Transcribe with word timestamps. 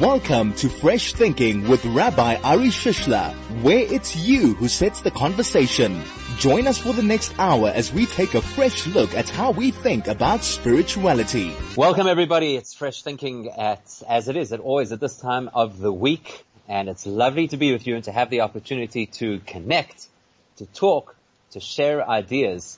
Welcome 0.00 0.52
to 0.56 0.68
Fresh 0.68 1.14
Thinking 1.14 1.68
with 1.68 1.82
Rabbi 1.86 2.36
Ari 2.44 2.68
Shishler, 2.68 3.32
where 3.62 3.78
it's 3.78 4.14
you 4.14 4.52
who 4.52 4.68
sets 4.68 5.00
the 5.00 5.10
conversation. 5.10 6.02
Join 6.36 6.66
us 6.66 6.76
for 6.76 6.92
the 6.92 7.02
next 7.02 7.32
hour 7.38 7.68
as 7.74 7.94
we 7.94 8.04
take 8.04 8.34
a 8.34 8.42
fresh 8.42 8.86
look 8.88 9.14
at 9.14 9.30
how 9.30 9.52
we 9.52 9.70
think 9.70 10.06
about 10.06 10.44
spirituality. 10.44 11.56
Welcome 11.78 12.08
everybody. 12.08 12.56
It's 12.56 12.74
Fresh 12.74 13.04
Thinking 13.04 13.48
at, 13.48 14.02
as 14.06 14.28
it 14.28 14.36
is 14.36 14.52
at 14.52 14.60
always 14.60 14.92
at 14.92 15.00
this 15.00 15.16
time 15.16 15.48
of 15.54 15.78
the 15.78 15.90
week. 15.90 16.44
And 16.68 16.90
it's 16.90 17.06
lovely 17.06 17.48
to 17.48 17.56
be 17.56 17.72
with 17.72 17.86
you 17.86 17.94
and 17.94 18.04
to 18.04 18.12
have 18.12 18.28
the 18.28 18.42
opportunity 18.42 19.06
to 19.06 19.38
connect, 19.46 20.08
to 20.56 20.66
talk, 20.66 21.16
to 21.52 21.60
share 21.60 22.06
ideas 22.06 22.76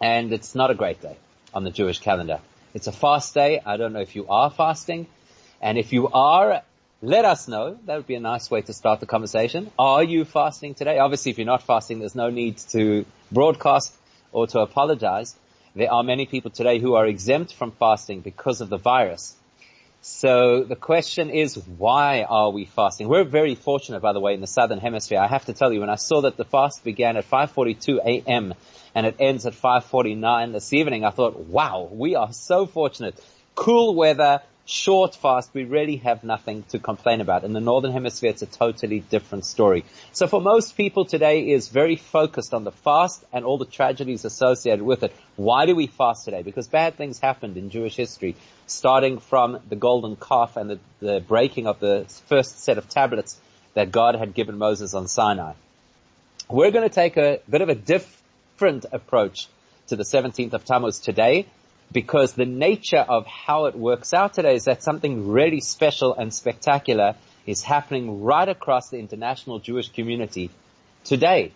and 0.00 0.32
it's 0.32 0.56
not 0.56 0.70
a 0.70 0.74
great 0.74 1.00
day 1.00 1.16
on 1.54 1.62
the 1.62 1.70
Jewish 1.70 2.00
calendar. 2.00 2.40
It's 2.74 2.88
a 2.88 2.92
fast 2.92 3.32
day. 3.34 3.60
I 3.64 3.76
don't 3.76 3.92
know 3.92 4.00
if 4.00 4.16
you 4.16 4.26
are 4.28 4.50
fasting 4.50 5.06
and 5.60 5.78
if 5.78 5.92
you 5.92 6.08
are, 6.08 6.62
let 7.00 7.24
us 7.24 7.46
know. 7.46 7.78
That 7.86 7.96
would 7.96 8.06
be 8.08 8.16
a 8.16 8.20
nice 8.20 8.50
way 8.50 8.62
to 8.62 8.72
start 8.72 8.98
the 8.98 9.06
conversation. 9.06 9.70
Are 9.78 10.02
you 10.02 10.24
fasting 10.24 10.74
today? 10.74 10.98
Obviously, 10.98 11.30
if 11.30 11.38
you're 11.38 11.46
not 11.46 11.62
fasting, 11.62 12.00
there's 12.00 12.16
no 12.16 12.30
need 12.30 12.58
to 12.70 13.04
broadcast 13.30 13.94
or 14.32 14.46
to 14.48 14.60
apologize. 14.60 15.36
There 15.74 15.92
are 15.92 16.02
many 16.02 16.26
people 16.26 16.50
today 16.50 16.80
who 16.80 16.94
are 16.94 17.06
exempt 17.06 17.54
from 17.54 17.70
fasting 17.70 18.20
because 18.20 18.60
of 18.60 18.68
the 18.68 18.76
virus. 18.76 19.36
So 20.02 20.64
the 20.64 20.76
question 20.76 21.30
is, 21.30 21.56
why 21.56 22.22
are 22.22 22.50
we 22.50 22.64
fasting? 22.64 23.06
We're 23.06 23.24
very 23.24 23.54
fortunate, 23.54 24.00
by 24.00 24.12
the 24.12 24.20
way, 24.20 24.34
in 24.34 24.40
the 24.40 24.46
southern 24.46 24.78
hemisphere. 24.78 25.20
I 25.20 25.28
have 25.28 25.44
to 25.44 25.52
tell 25.52 25.72
you, 25.72 25.80
when 25.80 25.90
I 25.90 25.96
saw 25.96 26.22
that 26.22 26.36
the 26.36 26.44
fast 26.44 26.82
began 26.82 27.16
at 27.16 27.30
5:42 27.30 27.98
a.m. 28.04 28.54
and 28.94 29.06
it 29.06 29.16
ends 29.20 29.46
at 29.46 29.52
5:49 29.52 30.52
this 30.52 30.72
evening, 30.72 31.04
I 31.04 31.10
thought, 31.10 31.38
wow, 31.38 31.88
we 31.92 32.16
are 32.16 32.32
so 32.32 32.66
fortunate. 32.66 33.22
Cool 33.54 33.94
weather, 33.94 34.40
short 34.66 35.14
fast, 35.14 35.50
we 35.52 35.64
really 35.64 35.96
have 35.96 36.22
nothing 36.22 36.62
to 36.70 36.78
complain 36.78 37.20
about. 37.20 37.44
In 37.44 37.52
the 37.52 37.60
Northern 37.60 37.92
Hemisphere, 37.92 38.30
it's 38.30 38.42
a 38.42 38.46
totally 38.46 39.00
different 39.00 39.44
story. 39.44 39.84
So 40.12 40.26
for 40.26 40.40
most 40.40 40.76
people 40.76 41.04
today 41.04 41.50
is 41.50 41.68
very 41.68 41.96
focused 41.96 42.54
on 42.54 42.64
the 42.64 42.72
fast 42.72 43.24
and 43.32 43.44
all 43.44 43.58
the 43.58 43.64
tragedies 43.64 44.24
associated 44.24 44.82
with 44.82 45.02
it. 45.02 45.14
Why 45.36 45.66
do 45.66 45.74
we 45.74 45.86
fast 45.86 46.24
today? 46.24 46.42
Because 46.42 46.68
bad 46.68 46.96
things 46.96 47.18
happened 47.18 47.56
in 47.56 47.70
Jewish 47.70 47.96
history, 47.96 48.36
starting 48.66 49.18
from 49.18 49.60
the 49.68 49.76
golden 49.76 50.16
calf 50.16 50.56
and 50.56 50.70
the, 50.70 50.78
the 51.00 51.20
breaking 51.20 51.66
of 51.66 51.80
the 51.80 52.06
first 52.26 52.60
set 52.60 52.78
of 52.78 52.88
tablets 52.88 53.40
that 53.74 53.90
God 53.90 54.14
had 54.14 54.34
given 54.34 54.58
Moses 54.58 54.94
on 54.94 55.08
Sinai. 55.08 55.54
We're 56.48 56.70
going 56.70 56.88
to 56.88 56.94
take 56.94 57.16
a 57.16 57.40
bit 57.48 57.60
of 57.60 57.68
a 57.68 57.74
different 57.74 58.84
approach 58.92 59.46
to 59.88 59.96
the 59.96 60.04
17th 60.04 60.52
of 60.52 60.64
Tammuz 60.64 60.98
today 60.98 61.46
because 61.92 62.34
the 62.34 62.46
nature 62.46 63.04
of 63.08 63.26
how 63.26 63.66
it 63.66 63.74
works 63.74 64.14
out 64.14 64.34
today 64.34 64.54
is 64.54 64.64
that 64.64 64.82
something 64.82 65.28
really 65.28 65.60
special 65.60 66.14
and 66.14 66.32
spectacular 66.32 67.14
is 67.46 67.62
happening 67.62 68.22
right 68.22 68.48
across 68.48 68.90
the 68.90 68.98
international 68.98 69.58
Jewish 69.58 69.88
community 69.88 70.50
today. 71.04 71.52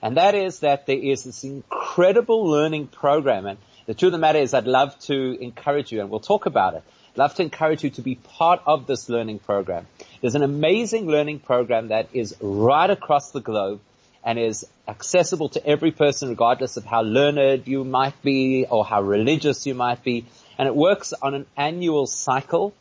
And 0.00 0.16
that 0.16 0.34
is 0.34 0.60
that 0.60 0.86
there 0.86 0.98
is 0.98 1.24
this 1.24 1.44
incredible 1.44 2.48
learning 2.48 2.88
program. 2.88 3.46
And 3.46 3.58
the 3.86 3.94
truth 3.94 4.08
of 4.08 4.12
the 4.12 4.18
matter 4.18 4.40
is 4.40 4.52
I'd 4.52 4.66
love 4.66 4.98
to 5.00 5.38
encourage 5.40 5.92
you, 5.92 6.00
and 6.00 6.10
we'll 6.10 6.20
talk 6.20 6.46
about 6.46 6.74
it. 6.74 6.82
I'd 7.12 7.18
love 7.18 7.34
to 7.36 7.42
encourage 7.42 7.84
you 7.84 7.90
to 7.90 8.02
be 8.02 8.16
part 8.16 8.62
of 8.66 8.86
this 8.86 9.08
learning 9.08 9.38
program. 9.38 9.86
There's 10.20 10.34
an 10.34 10.42
amazing 10.42 11.06
learning 11.06 11.40
program 11.40 11.88
that 11.88 12.08
is 12.12 12.34
right 12.40 12.90
across 12.90 13.30
the 13.30 13.40
globe 13.40 13.80
and 14.24 14.38
is 14.38 14.66
accessible 14.86 15.48
to 15.50 15.66
every 15.66 15.90
person 15.90 16.28
regardless 16.28 16.76
of 16.76 16.84
how 16.84 17.02
learned 17.02 17.66
you 17.66 17.84
might 17.84 18.20
be 18.22 18.66
or 18.68 18.84
how 18.84 19.02
religious 19.02 19.66
you 19.66 19.74
might 19.74 20.02
be. 20.04 20.24
And 20.58 20.68
it 20.68 20.76
works 20.76 21.12
on 21.12 21.34
an 21.34 21.46
annual 21.56 22.06
cycle. 22.06 22.72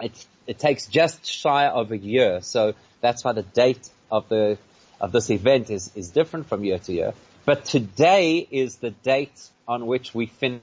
It, 0.00 0.26
it 0.46 0.58
takes 0.58 0.86
just 0.86 1.24
shy 1.24 1.66
of 1.66 1.92
a 1.92 1.98
year. 1.98 2.40
So 2.42 2.74
that's 3.00 3.24
why 3.24 3.32
the 3.32 3.42
date 3.42 3.88
of 4.10 4.28
the, 4.28 4.58
of 5.00 5.12
this 5.12 5.30
event 5.30 5.70
is, 5.70 5.90
is 5.94 6.10
different 6.10 6.46
from 6.46 6.64
year 6.64 6.78
to 6.78 6.92
year. 6.92 7.14
But 7.44 7.64
today 7.64 8.46
is 8.50 8.76
the 8.76 8.90
date 8.90 9.50
on 9.68 9.86
which 9.86 10.14
we 10.14 10.26
finish 10.26 10.62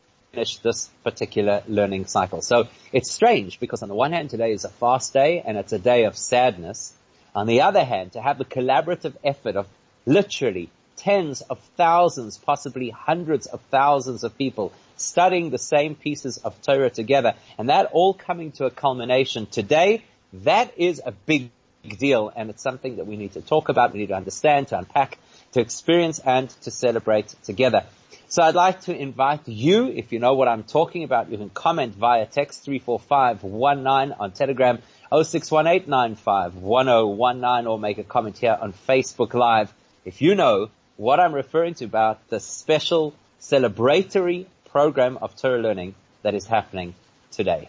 this 0.64 0.90
particular 1.04 1.64
learning 1.68 2.06
cycle. 2.06 2.42
So 2.42 2.68
it's 2.92 3.12
strange 3.12 3.60
because 3.60 3.84
on 3.84 3.90
the 3.90 3.96
one 3.96 4.14
hand 4.14 4.30
today 4.30 4.52
is 4.52 4.66
a 4.66 4.70
fast 4.70 5.14
day 5.14 5.42
and 5.46 5.58
it's 5.58 5.74
a 5.74 5.80
day 5.80 6.06
of 6.06 6.18
sadness. 6.18 6.94
On 7.36 7.48
the 7.48 7.62
other 7.62 7.84
hand, 7.84 8.14
to 8.14 8.22
have 8.22 8.38
the 8.38 8.46
collaborative 8.46 9.16
effort 9.24 9.56
of 9.56 9.68
literally 10.06 10.70
tens 10.98 11.42
of 11.42 11.60
thousands, 11.78 12.38
possibly 12.38 12.90
hundreds 12.90 13.48
of 13.48 13.62
thousands 13.72 14.24
of 14.24 14.38
people 14.38 14.72
studying 14.98 15.50
the 15.50 15.58
same 15.58 15.96
pieces 15.96 16.38
of 16.38 16.62
Torah 16.62 16.90
together, 16.90 17.34
and 17.58 17.70
that 17.70 17.88
all 17.92 18.14
coming 18.14 18.52
to 18.54 18.66
a 18.66 18.70
culmination 18.70 19.48
today, 19.48 20.04
that 20.34 20.74
is 20.78 21.02
a 21.04 21.12
big 21.12 21.50
deal, 21.98 22.32
and 22.36 22.50
it's 22.50 22.62
something 22.62 22.98
that 22.98 23.08
we 23.08 23.18
need 23.18 23.34
to 23.34 23.42
talk 23.42 23.70
about, 23.70 23.94
we 23.94 24.00
need 24.00 24.10
to 24.10 24.16
understand, 24.16 24.68
to 24.68 24.78
unpack, 24.78 25.18
to 25.54 25.62
experience, 25.62 26.20
and 26.20 26.50
to 26.62 26.70
celebrate 26.70 27.34
together. 27.44 27.84
So 28.28 28.44
I'd 28.44 28.56
like 28.56 28.82
to 28.82 28.96
invite 28.96 29.48
you, 29.48 29.88
if 29.88 30.14
you 30.14 30.20
know 30.20 30.36
what 30.36 30.48
I'm 30.48 30.64
talking 30.64 31.04
about, 31.04 31.32
you 31.32 31.38
can 31.38 31.50
comment 31.50 31.96
via 31.96 32.26
text 32.26 32.64
34519 32.64 34.16
on 34.20 34.32
Telegram 34.32 34.80
0618951019 35.12 37.70
or 37.70 37.78
make 37.78 37.98
a 37.98 38.04
comment 38.04 38.38
here 38.38 38.58
on 38.60 38.72
Facebook 38.72 39.34
Live. 39.34 39.74
If 40.06 40.22
you 40.22 40.36
know 40.36 40.70
what 40.96 41.20
I'm 41.20 41.34
referring 41.34 41.74
to 41.76 41.86
about 41.86 42.26
the 42.30 42.40
special 42.40 43.14
celebratory 43.42 44.46
program 44.66 45.18
of 45.22 45.36
Torah 45.36 45.60
learning 45.60 45.96
that 46.22 46.34
is 46.34 46.48
happening 46.48 46.96
today. 47.32 47.68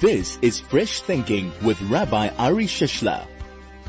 This 0.00 0.38
is 0.42 0.60
Fresh 0.60 1.00
Thinking 1.02 1.52
with 1.62 1.80
Rabbi 1.82 2.28
Ari 2.38 2.66
Shishler. 2.66 3.26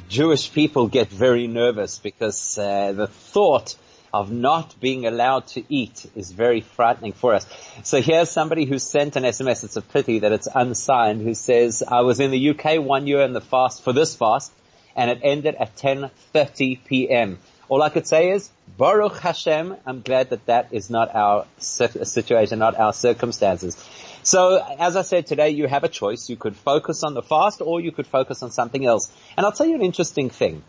Jewish 0.09 0.51
people 0.53 0.87
get 0.87 1.09
very 1.09 1.47
nervous 1.47 1.99
because 1.99 2.57
uh, 2.57 2.93
the 2.93 3.07
thought 3.07 3.75
of 4.17 4.31
not 4.31 4.79
being 4.79 5.05
allowed 5.05 5.45
to 5.45 5.63
eat 5.69 6.09
is 6.15 6.31
very 6.31 6.61
frightening 6.61 7.13
for 7.13 7.35
us. 7.35 7.45
So 7.83 8.01
here's 8.01 8.31
somebody 8.31 8.65
who 8.65 8.79
sent 8.79 9.15
an 9.15 9.23
SMS. 9.23 9.63
It's 9.63 9.75
a 9.75 9.81
pity 9.81 10.19
that 10.19 10.31
it's 10.31 10.47
unsigned 10.53 11.21
who 11.21 11.35
says, 11.35 11.83
I 11.87 12.01
was 12.01 12.19
in 12.19 12.31
the 12.31 12.49
UK 12.49 12.81
one 12.81 13.05
year 13.05 13.21
in 13.21 13.33
the 13.33 13.41
fast 13.41 13.83
for 13.83 13.93
this 13.93 14.15
fast 14.15 14.51
and 14.95 15.11
it 15.11 15.19
ended 15.21 15.53
at 15.53 15.75
10.30 15.75 16.83
p.m. 16.85 17.37
All 17.69 17.83
I 17.83 17.89
could 17.89 18.07
say 18.07 18.31
is, 18.31 18.49
Baruch 18.75 19.19
Hashem, 19.19 19.75
I'm 19.85 20.01
glad 20.01 20.31
that 20.31 20.47
that 20.47 20.69
is 20.71 20.89
not 20.89 21.13
our 21.13 21.45
situation, 21.59 22.57
not 22.57 22.75
our 22.75 22.93
circumstances. 22.93 23.77
So, 24.23 24.65
as 24.79 24.95
I 24.95 25.03
said 25.03 25.27
today, 25.27 25.51
you 25.51 25.67
have 25.67 25.83
a 25.83 25.89
choice. 25.89 26.27
You 26.27 26.37
could 26.37 26.55
focus 26.55 27.03
on 27.03 27.13
the 27.13 27.21
fast 27.21 27.61
or 27.61 27.79
you 27.79 27.91
could 27.91 28.07
focus 28.07 28.41
on 28.41 28.49
something 28.49 28.83
else. 28.83 29.13
And 29.37 29.45
I'll 29.45 29.51
tell 29.51 29.67
you 29.67 29.75
an 29.75 29.83
interesting 29.83 30.31
thing 30.31 30.63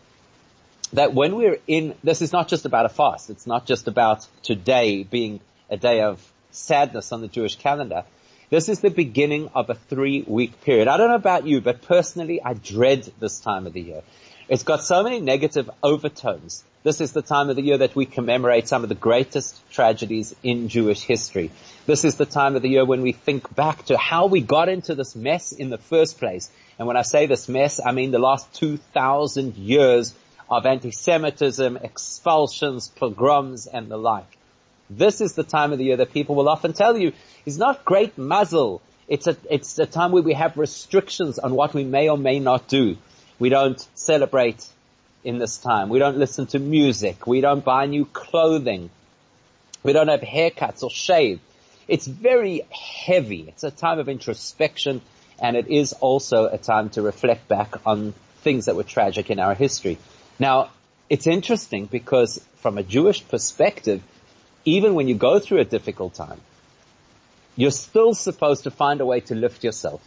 that 0.93 1.15
when 1.15 1.37
we're 1.37 1.59
in, 1.67 1.95
this 2.03 2.23
is 2.23 2.33
not 2.33 2.49
just 2.49 2.65
about 2.65 2.87
a 2.87 2.89
fast. 2.89 3.31
It's 3.31 3.47
not 3.47 3.67
just 3.67 3.89
about 3.89 4.27
today 4.43 5.03
being 5.03 5.41
a 5.71 5.77
day 5.77 6.03
of 6.03 6.25
sadness 6.51 7.13
on 7.13 7.21
the 7.21 7.29
Jewish 7.29 7.57
calendar. 7.57 8.05
This 8.51 8.69
is 8.71 8.81
the 8.81 8.91
beginning 8.91 9.51
of 9.55 9.69
a 9.69 9.75
three 9.75 10.23
week 10.27 10.63
period. 10.63 10.89
I 10.89 10.97
don't 10.97 11.09
know 11.09 11.17
about 11.17 11.47
you, 11.47 11.61
but 11.61 11.83
personally 11.83 12.43
I 12.43 12.55
dread 12.55 13.11
this 13.21 13.41
time 13.41 13.67
of 13.67 13.75
the 13.75 13.83
year. 13.83 14.03
It's 14.49 14.63
got 14.63 14.83
so 14.83 15.03
many 15.03 15.21
negative 15.21 15.69
overtones. 15.83 16.65
This 16.83 17.03
is 17.03 17.13
the 17.13 17.21
time 17.21 17.51
of 17.51 17.57
the 17.57 17.63
year 17.63 17.77
that 17.79 17.95
we 17.95 18.07
commemorate 18.07 18.67
some 18.67 18.83
of 18.83 18.89
the 18.89 18.95
greatest 18.95 19.61
tragedies 19.71 20.35
in 20.43 20.69
Jewish 20.69 21.03
history. 21.03 21.51
This 21.85 22.07
is 22.07 22.15
the 22.15 22.25
time 22.25 22.57
of 22.57 22.63
the 22.63 22.71
year 22.71 22.87
when 22.87 23.03
we 23.03 23.13
think 23.13 23.55
back 23.55 23.85
to 23.87 23.99
how 23.99 24.27
we 24.27 24.41
got 24.41 24.71
into 24.71 24.95
this 24.95 25.15
mess 25.15 25.53
in 25.53 25.69
the 25.69 25.77
first 25.77 26.19
place. 26.19 26.51
And 26.79 26.89
when 26.89 26.97
I 26.97 27.03
say 27.03 27.27
this 27.27 27.47
mess, 27.47 27.79
I 27.85 27.93
mean 27.93 28.11
the 28.11 28.19
last 28.19 28.51
2,000 28.55 29.57
years 29.57 30.15
of 30.51 30.67
anti-Semitism, 30.67 31.77
expulsions, 31.79 32.89
pogroms, 32.89 33.67
and 33.67 33.91
the 33.91 33.97
like. 33.97 34.39
This 34.91 35.21
is 35.21 35.35
the 35.35 35.45
time 35.45 35.73
of 35.73 35.79
the 35.79 35.85
year 35.85 35.97
that 35.99 36.13
people 36.13 36.35
will 36.35 36.49
often 36.49 36.73
tell 36.73 36.97
you 36.97 37.13
is 37.45 37.59
not 37.59 37.85
great 37.85 38.17
mazel 38.17 38.81
It's 39.07 39.27
a, 39.27 39.37
it's 39.51 39.79
a 39.79 39.87
time 39.87 40.13
where 40.13 40.23
we 40.23 40.35
have 40.35 40.57
restrictions 40.57 41.39
on 41.39 41.55
what 41.55 41.75
we 41.75 41.85
may 41.85 42.09
or 42.09 42.19
may 42.19 42.41
not 42.41 42.69
do. 42.69 42.97
We 43.39 43.49
don't 43.49 43.81
celebrate 43.95 44.67
in 45.25 45.39
this 45.39 45.59
time. 45.59 45.89
We 45.89 45.99
don't 45.99 46.19
listen 46.19 46.47
to 46.49 46.59
music. 46.59 47.27
We 47.27 47.41
don't 47.41 47.65
buy 47.65 47.87
new 47.87 48.07
clothing. 48.07 48.91
We 49.83 49.93
don't 49.93 50.09
have 50.09 50.21
haircuts 50.21 50.83
or 50.83 50.91
shave. 50.91 51.41
It's 51.87 52.07
very 52.07 52.63
heavy. 52.71 53.47
It's 53.49 53.65
a 53.65 53.71
time 53.71 53.99
of 53.99 54.09
introspection 54.09 55.01
and 55.41 55.57
it 55.57 55.69
is 55.69 55.93
also 55.95 56.47
a 56.47 56.59
time 56.59 56.91
to 56.91 57.03
reflect 57.03 57.49
back 57.49 57.87
on 57.87 58.13
things 58.43 58.67
that 58.67 58.77
were 58.77 58.83
tragic 58.83 59.31
in 59.31 59.39
our 59.39 59.55
history. 59.55 59.99
Now, 60.39 60.71
it's 61.11 61.27
interesting 61.27 61.87
because 61.87 62.45
from 62.57 62.79
a 62.79 62.83
Jewish 62.83 63.27
perspective, 63.27 64.03
even 64.65 64.95
when 64.95 65.09
you 65.09 65.15
go 65.15 65.39
through 65.39 65.61
a 65.61 65.65
difficult 65.65 66.15
time, 66.15 66.41
you're 67.57 67.71
still 67.71 68.15
supposed 68.15 68.65
to 68.65 68.71
find 68.71 69.01
a 69.01 69.07
way 69.07 69.21
to 69.21 69.35
lift 69.35 69.65
yourself. 69.65 70.01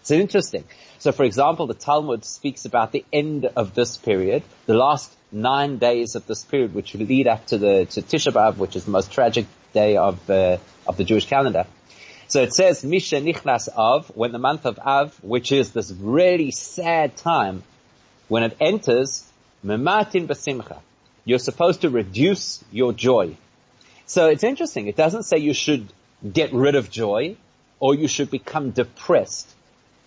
It's 0.00 0.10
interesting. 0.10 0.64
So 0.98 1.12
for 1.12 1.24
example, 1.24 1.66
the 1.66 1.74
Talmud 1.74 2.24
speaks 2.24 2.64
about 2.64 2.90
the 2.90 3.04
end 3.12 3.44
of 3.44 3.74
this 3.74 3.96
period, 3.96 4.42
the 4.66 4.74
last 4.74 5.12
nine 5.30 5.78
days 5.78 6.16
of 6.16 6.26
this 6.26 6.44
period, 6.44 6.74
which 6.74 6.94
lead 6.94 7.28
up 7.28 7.46
to 7.46 7.58
the 7.58 7.86
to 7.86 8.02
Tisha 8.02 8.32
B'Av, 8.32 8.56
which 8.56 8.74
is 8.74 8.84
the 8.84 8.90
most 8.90 9.12
tragic 9.12 9.46
day 9.72 9.96
of 9.96 10.28
uh, 10.28 10.58
of 10.86 10.96
the 10.96 11.04
Jewish 11.04 11.26
calendar. 11.26 11.66
So 12.26 12.42
it 12.42 12.52
says 12.52 12.82
Mishenichnas 12.82 13.68
Av, 13.76 14.08
when 14.16 14.32
the 14.32 14.38
month 14.38 14.66
of 14.66 14.78
Av, 14.78 15.16
which 15.22 15.52
is 15.52 15.72
this 15.72 15.92
really 15.92 16.50
sad 16.50 17.16
time, 17.16 17.62
when 18.28 18.42
it 18.42 18.56
enters, 18.60 19.30
Mematin 19.64 20.26
Basimcha. 20.26 20.78
You're 21.24 21.38
supposed 21.38 21.82
to 21.82 21.90
reduce 21.90 22.64
your 22.72 22.92
joy. 22.92 23.36
So 24.06 24.28
it's 24.28 24.44
interesting. 24.44 24.88
It 24.88 24.96
doesn't 24.96 25.22
say 25.22 25.38
you 25.38 25.54
should 25.54 25.92
get 26.30 26.52
rid 26.52 26.74
of 26.74 26.90
joy 26.90 27.36
or 27.78 27.94
you 27.94 28.08
should 28.08 28.30
become 28.30 28.70
depressed. 28.70 29.48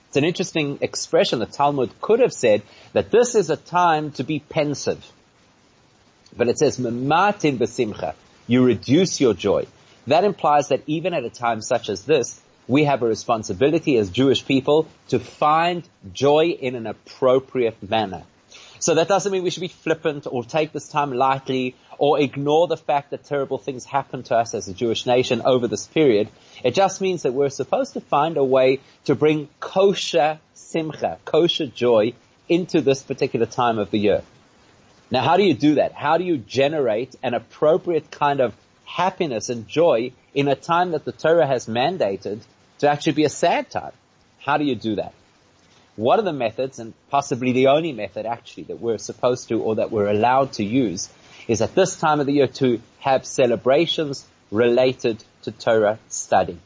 It's 0.10 0.18
an 0.18 0.26
interesting 0.26 0.80
expression. 0.82 1.40
The 1.40 1.46
Talmud 1.46 1.92
could 2.02 2.20
have 2.20 2.34
said 2.34 2.62
that 2.94 3.12
this 3.12 3.36
is 3.36 3.50
a 3.50 3.58
time 3.58 4.12
to 4.14 4.24
be 4.24 4.40
pensive. 4.40 5.06
But 6.38 6.50
it 6.50 6.60
says, 6.60 6.78
Mematin 6.78 7.58
Basimcha. 7.58 8.14
You 8.48 8.64
reduce 8.64 9.20
your 9.20 9.34
joy. 9.34 9.66
That 10.08 10.24
implies 10.24 10.68
that 10.70 10.84
even 10.86 11.14
at 11.14 11.24
a 11.24 11.30
time 11.30 11.62
such 11.62 11.90
as 11.90 12.06
this, 12.06 12.40
we 12.68 12.84
have 12.84 13.02
a 13.02 13.08
responsibility 13.08 13.98
as 13.98 14.10
Jewish 14.10 14.46
people 14.46 14.88
to 15.10 15.20
find 15.20 15.88
joy 16.14 16.50
in 16.50 16.76
an 16.76 16.88
appropriate 16.88 17.82
manner. 17.82 18.24
So 18.80 18.96
that 18.96 19.08
doesn't 19.08 19.32
mean 19.32 19.44
we 19.44 19.50
should 19.50 19.62
be 19.62 19.68
flippant 19.68 20.28
or 20.30 20.44
take 20.44 20.72
this 20.72 20.88
time 20.88 21.14
lightly 21.14 21.76
or 21.98 22.20
ignore 22.20 22.68
the 22.68 22.78
fact 22.78 23.12
that 23.12 23.24
terrible 23.24 23.58
things 23.58 23.86
happened 23.86 24.26
to 24.26 24.36
us 24.36 24.54
as 24.54 24.68
a 24.68 24.74
Jewish 24.74 25.06
nation 25.06 25.42
over 25.46 25.68
this 25.68 25.88
period. 25.88 26.30
It 26.64 26.74
just 26.74 27.02
means 27.02 27.24
that 27.24 27.34
we're 27.34 27.50
supposed 27.50 27.94
to 27.94 28.02
find 28.02 28.38
a 28.38 28.44
way 28.44 28.80
to 29.06 29.16
bring 29.16 29.48
kosher 29.60 30.40
simcha, 30.54 31.18
kosher 31.26 31.68
joy 31.68 32.14
into 32.50 32.82
this 32.82 33.02
particular 33.02 33.46
time 33.46 33.80
of 33.80 33.92
the 33.92 34.00
year. 34.00 34.24
Now 35.10 35.22
how 35.22 35.38
do 35.38 35.44
you 35.44 35.54
do 35.54 35.76
that? 35.76 35.94
How 35.94 36.18
do 36.18 36.24
you 36.24 36.38
generate 36.38 37.16
an 37.24 37.34
appropriate 37.34 38.12
kind 38.12 38.40
of 38.42 38.54
happiness 38.86 39.50
and 39.50 39.68
joy 39.68 40.12
in 40.34 40.48
a 40.48 40.56
time 40.56 40.92
that 40.92 41.06
the 41.06 41.12
Torah 41.12 41.48
has 41.48 41.68
mandated 41.68 42.42
to 42.80 42.90
actually 42.90 43.14
be 43.14 43.24
a 43.24 43.30
sad 43.30 43.70
time? 43.70 43.94
How 44.40 44.58
do 44.58 44.66
you 44.66 44.76
do 44.76 44.96
that? 44.96 45.14
One 45.96 46.20
of 46.20 46.26
the 46.26 46.34
methods, 46.34 46.80
and 46.80 46.94
possibly 47.10 47.54
the 47.54 47.68
only 47.68 47.94
method 47.94 48.26
actually 48.26 48.64
that 48.64 48.80
we're 48.82 48.98
supposed 48.98 49.48
to 49.50 49.62
or 49.62 49.76
that 49.76 49.92
we're 49.92 50.08
allowed 50.08 50.54
to 50.54 50.64
use, 50.64 51.10
is 51.48 51.62
at 51.62 51.76
this 51.76 51.98
time 51.98 52.20
of 52.20 52.26
the 52.26 52.34
year 52.34 52.48
to 52.48 52.82
have 53.00 53.26
celebrations 53.26 54.26
related 54.52 55.24
to 55.44 55.52
Torah 55.52 56.00
study. 56.10 56.58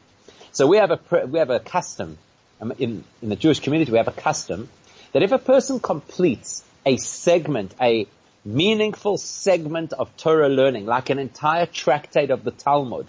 So 0.52 0.66
we 0.66 0.78
have 0.78 0.90
a, 0.90 1.26
we 1.26 1.38
have 1.38 1.50
a 1.50 1.60
custom, 1.60 2.18
um, 2.60 2.72
in, 2.78 3.04
in 3.22 3.28
the 3.28 3.36
Jewish 3.36 3.60
community 3.60 3.92
we 3.92 3.98
have 3.98 4.08
a 4.08 4.12
custom 4.12 4.68
that 5.12 5.22
if 5.22 5.32
a 5.32 5.38
person 5.38 5.80
completes 5.80 6.64
a 6.84 6.96
segment, 6.96 7.74
a 7.80 8.06
meaningful 8.44 9.16
segment 9.18 9.92
of 9.92 10.16
Torah 10.16 10.48
learning, 10.48 10.86
like 10.86 11.10
an 11.10 11.18
entire 11.18 11.66
tractate 11.66 12.30
of 12.30 12.42
the 12.42 12.50
Talmud, 12.50 13.06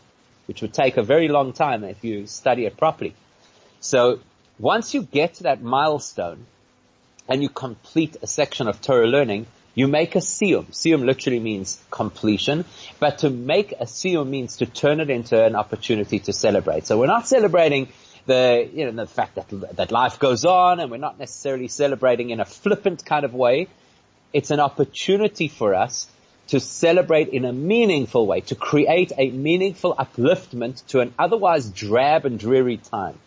which 0.47 0.61
would 0.61 0.73
take 0.73 0.97
a 0.97 1.03
very 1.03 1.29
long 1.29 1.53
time 1.53 1.83
if 1.83 2.03
you 2.03 2.27
study 2.27 2.65
it 2.65 2.77
properly. 2.77 3.15
So 3.79 4.19
once 4.61 4.93
you 4.93 5.01
get 5.01 5.35
to 5.35 5.43
that 5.43 5.61
milestone 5.61 6.45
and 7.27 7.41
you 7.41 7.49
complete 7.49 8.15
a 8.21 8.27
section 8.27 8.67
of 8.67 8.79
Torah 8.79 9.07
learning, 9.07 9.47
you 9.73 9.87
make 9.87 10.15
a 10.15 10.19
siyum. 10.19 10.67
Siyum 10.67 11.03
literally 11.05 11.39
means 11.39 11.81
completion, 11.89 12.65
but 12.99 13.19
to 13.19 13.29
make 13.29 13.71
a 13.71 13.85
siyum 13.85 14.27
means 14.27 14.57
to 14.57 14.65
turn 14.65 14.99
it 14.99 15.09
into 15.09 15.41
an 15.43 15.55
opportunity 15.55 16.19
to 16.19 16.33
celebrate. 16.33 16.85
So 16.85 16.99
we're 16.99 17.07
not 17.07 17.27
celebrating 17.27 17.87
the, 18.27 18.69
you 18.71 18.85
know, 18.85 18.91
the 18.91 19.07
fact 19.07 19.35
that, 19.35 19.75
that 19.77 19.91
life 19.91 20.19
goes 20.19 20.45
on 20.45 20.79
and 20.79 20.91
we're 20.91 20.97
not 20.97 21.17
necessarily 21.17 21.67
celebrating 21.67 22.29
in 22.29 22.39
a 22.39 22.45
flippant 22.45 23.03
kind 23.03 23.25
of 23.25 23.33
way. 23.33 23.67
It's 24.31 24.51
an 24.51 24.59
opportunity 24.59 25.47
for 25.47 25.73
us 25.73 26.07
to 26.49 26.59
celebrate 26.59 27.29
in 27.29 27.45
a 27.45 27.53
meaningful 27.53 28.27
way, 28.27 28.41
to 28.41 28.55
create 28.55 29.11
a 29.17 29.31
meaningful 29.31 29.95
upliftment 29.95 30.85
to 30.87 30.99
an 30.99 31.13
otherwise 31.17 31.69
drab 31.69 32.25
and 32.25 32.37
dreary 32.37 32.77
time. 32.77 33.17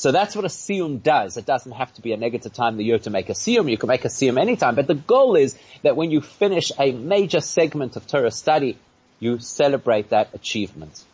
So 0.00 0.12
that's 0.12 0.34
what 0.34 0.46
a 0.46 0.48
siyum 0.48 1.02
does. 1.02 1.36
It 1.36 1.44
doesn't 1.44 1.72
have 1.72 1.92
to 1.92 2.00
be 2.00 2.14
a 2.14 2.16
negative 2.16 2.54
time 2.54 2.72
of 2.72 2.78
the 2.78 2.84
year 2.84 2.98
to 3.00 3.10
make 3.10 3.28
a 3.28 3.34
siyum. 3.34 3.70
You 3.70 3.76
can 3.76 3.88
make 3.88 4.06
a 4.06 4.08
siyum 4.08 4.40
anytime. 4.40 4.74
But 4.74 4.86
the 4.86 4.94
goal 4.94 5.36
is 5.36 5.58
that 5.82 5.94
when 5.94 6.10
you 6.10 6.22
finish 6.22 6.72
a 6.78 6.92
major 6.92 7.42
segment 7.42 7.96
of 7.96 8.06
Torah 8.06 8.30
study, 8.30 8.78
you 9.18 9.40
celebrate 9.40 10.08
that 10.08 10.32
achievement. 10.32 11.04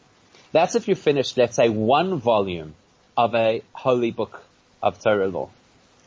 That's 0.53 0.77
if 0.77 0.87
you 0.87 0.95
finish, 0.95 1.37
let's 1.37 1.57
say, 1.57 1.69
one 1.69 2.21
volume 2.21 2.77
of 3.17 3.35
a 3.35 3.63
holy 3.73 4.13
book 4.13 4.41
of 4.81 5.01
Torah 5.03 5.27
law 5.27 5.51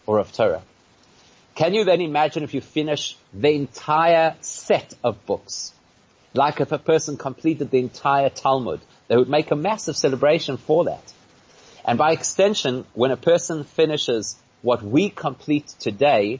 or 0.06 0.20
of 0.20 0.32
Torah. 0.32 0.62
Can 1.56 1.74
you 1.74 1.84
then 1.84 2.00
imagine 2.00 2.44
if 2.44 2.54
you 2.54 2.62
finish 2.62 3.18
the 3.34 3.52
entire 3.56 4.38
set 4.40 4.94
of 5.04 5.25
books? 5.25 5.74
Like 6.34 6.62
if 6.62 6.72
a 6.72 6.78
person 6.78 7.18
completed 7.18 7.72
the 7.72 7.80
entire 7.80 8.30
Talmud, 8.30 8.80
they 9.10 9.18
would 9.18 9.28
make 9.28 9.52
a 9.52 9.58
massive 9.58 9.98
celebration 9.98 10.56
for 10.56 10.86
that. 10.86 11.04
And 11.89 11.97
by 11.97 12.12
extension, 12.12 12.86
when 12.94 13.09
a 13.09 13.18
person 13.18 13.63
finishes 13.63 14.38
what 14.62 14.83
we 14.83 15.09
complete 15.09 15.65
today, 15.80 16.39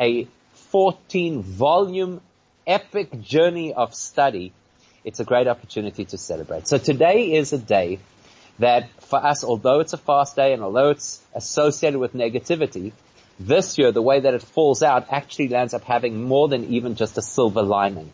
a 0.00 0.26
14 0.72 1.40
volume 1.40 2.20
epic 2.66 3.22
journey 3.22 3.72
of 3.72 3.94
study, 3.94 4.52
it's 5.04 5.20
a 5.20 5.24
great 5.24 5.46
opportunity 5.46 6.04
to 6.06 6.18
celebrate. 6.18 6.66
So 6.66 6.78
today 6.78 7.34
is 7.34 7.52
a 7.52 7.58
day 7.58 8.00
that 8.58 8.90
for 9.02 9.24
us, 9.24 9.44
although 9.44 9.78
it's 9.78 9.92
a 9.92 9.98
fast 9.98 10.34
day 10.34 10.52
and 10.52 10.64
although 10.64 10.90
it's 10.90 11.22
associated 11.32 12.00
with 12.00 12.12
negativity, 12.12 12.90
this 13.38 13.78
year, 13.78 13.92
the 13.92 14.02
way 14.02 14.18
that 14.18 14.34
it 14.34 14.42
falls 14.42 14.82
out 14.82 15.06
actually 15.10 15.46
lands 15.46 15.74
up 15.74 15.84
having 15.84 16.24
more 16.24 16.48
than 16.48 16.74
even 16.74 16.96
just 16.96 17.16
a 17.16 17.22
silver 17.22 17.62
lining. 17.62 18.10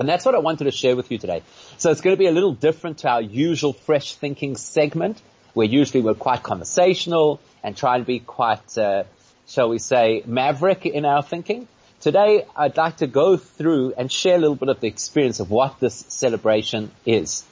And 0.00 0.08
that's 0.08 0.24
what 0.24 0.34
I 0.34 0.38
wanted 0.38 0.64
to 0.64 0.72
share 0.72 0.96
with 0.96 1.12
you 1.12 1.18
today. 1.18 1.44
So 1.78 1.92
it's 1.92 2.00
going 2.00 2.16
to 2.16 2.18
be 2.18 2.26
a 2.26 2.32
little 2.32 2.54
different 2.54 2.98
to 2.98 3.08
our 3.08 3.22
usual 3.22 3.72
fresh 3.72 4.16
thinking 4.16 4.56
segment 4.56 5.22
where 5.54 5.66
usually 5.66 6.02
we're 6.02 6.14
quite 6.14 6.42
conversational 6.42 7.40
and 7.62 7.76
try 7.76 7.96
and 7.96 8.06
be 8.06 8.18
quite, 8.18 8.76
uh, 8.78 9.04
shall 9.46 9.68
we 9.68 9.78
say, 9.78 10.22
maverick 10.26 10.86
in 10.86 11.04
our 11.04 11.22
thinking. 11.22 11.68
Today, 12.00 12.46
I'd 12.56 12.76
like 12.76 12.96
to 12.96 13.06
go 13.06 13.36
through 13.36 13.94
and 13.96 14.10
share 14.10 14.36
a 14.36 14.38
little 14.38 14.56
bit 14.56 14.68
of 14.68 14.80
the 14.80 14.88
experience 14.88 15.40
of 15.40 15.50
what 15.50 15.78
this 15.78 16.04
celebration 16.08 16.90
is. 17.06 17.44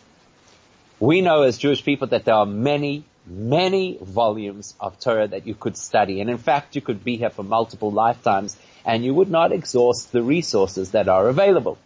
We 0.98 1.20
know 1.20 1.42
as 1.42 1.56
Jewish 1.56 1.84
people 1.84 2.08
that 2.08 2.24
there 2.24 2.34
are 2.34 2.46
many, 2.46 3.04
many 3.26 3.96
volumes 4.02 4.74
of 4.80 4.98
Torah 4.98 5.28
that 5.28 5.46
you 5.46 5.54
could 5.54 5.76
study. 5.76 6.20
And 6.20 6.28
in 6.28 6.38
fact, 6.38 6.74
you 6.74 6.82
could 6.82 7.04
be 7.04 7.16
here 7.16 7.30
for 7.30 7.42
multiple 7.42 7.92
lifetimes 7.92 8.56
and 8.84 9.04
you 9.04 9.14
would 9.14 9.30
not 9.30 9.52
exhaust 9.52 10.10
the 10.10 10.22
resources 10.22 10.92
that 10.92 11.08
are 11.08 11.28
available. 11.28 11.78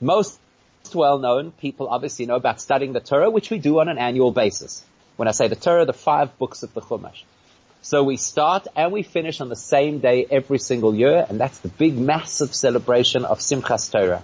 Most 0.00 0.38
well 0.94 1.18
known 1.18 1.52
people 1.52 1.88
obviously 1.88 2.26
know 2.26 2.36
about 2.36 2.60
studying 2.60 2.92
the 2.92 3.00
Torah, 3.00 3.30
which 3.30 3.50
we 3.50 3.58
do 3.58 3.80
on 3.80 3.88
an 3.88 3.98
annual 3.98 4.30
basis. 4.30 4.84
When 5.16 5.28
I 5.28 5.32
say 5.32 5.48
the 5.48 5.56
Torah, 5.56 5.84
the 5.84 5.92
five 5.92 6.38
books 6.38 6.62
of 6.62 6.72
the 6.74 6.80
Chumash. 6.80 7.24
So 7.82 8.04
we 8.04 8.16
start 8.16 8.68
and 8.76 8.92
we 8.92 9.02
finish 9.02 9.40
on 9.40 9.48
the 9.48 9.56
same 9.56 9.98
day 9.98 10.26
every 10.30 10.58
single 10.58 10.94
year, 10.94 11.26
and 11.28 11.40
that's 11.40 11.58
the 11.58 11.68
big 11.68 11.98
massive 11.98 12.54
celebration 12.54 13.24
of 13.24 13.40
Simchas 13.40 13.90
Torah. 13.90 14.22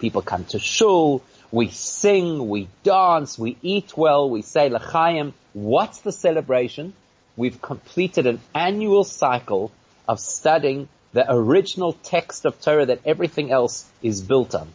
People 0.00 0.22
come 0.22 0.44
to 0.46 0.58
shul, 0.58 1.22
we 1.52 1.68
sing, 1.68 2.48
we 2.48 2.68
dance, 2.82 3.38
we 3.38 3.56
eat 3.62 3.96
well, 3.96 4.28
we 4.28 4.42
say 4.42 4.68
l'chaim. 4.68 5.34
What's 5.52 6.00
the 6.00 6.12
celebration? 6.12 6.92
We've 7.36 7.62
completed 7.62 8.26
an 8.26 8.40
annual 8.54 9.04
cycle 9.04 9.70
of 10.08 10.18
studying 10.18 10.88
the 11.12 11.32
original 11.32 11.92
text 11.92 12.44
of 12.44 12.60
Torah 12.60 12.86
that 12.86 13.00
everything 13.04 13.52
else 13.52 13.88
is 14.02 14.20
built 14.20 14.54
on. 14.54 14.68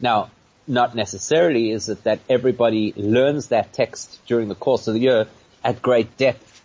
Now, 0.00 0.30
not 0.66 0.94
necessarily 0.94 1.70
is 1.70 1.88
it 1.88 2.04
that 2.04 2.20
everybody 2.28 2.92
learns 2.96 3.48
that 3.48 3.72
text 3.72 4.20
during 4.26 4.48
the 4.48 4.54
course 4.54 4.88
of 4.88 4.94
the 4.94 5.00
year 5.00 5.26
at 5.64 5.82
great 5.82 6.16
depth. 6.16 6.62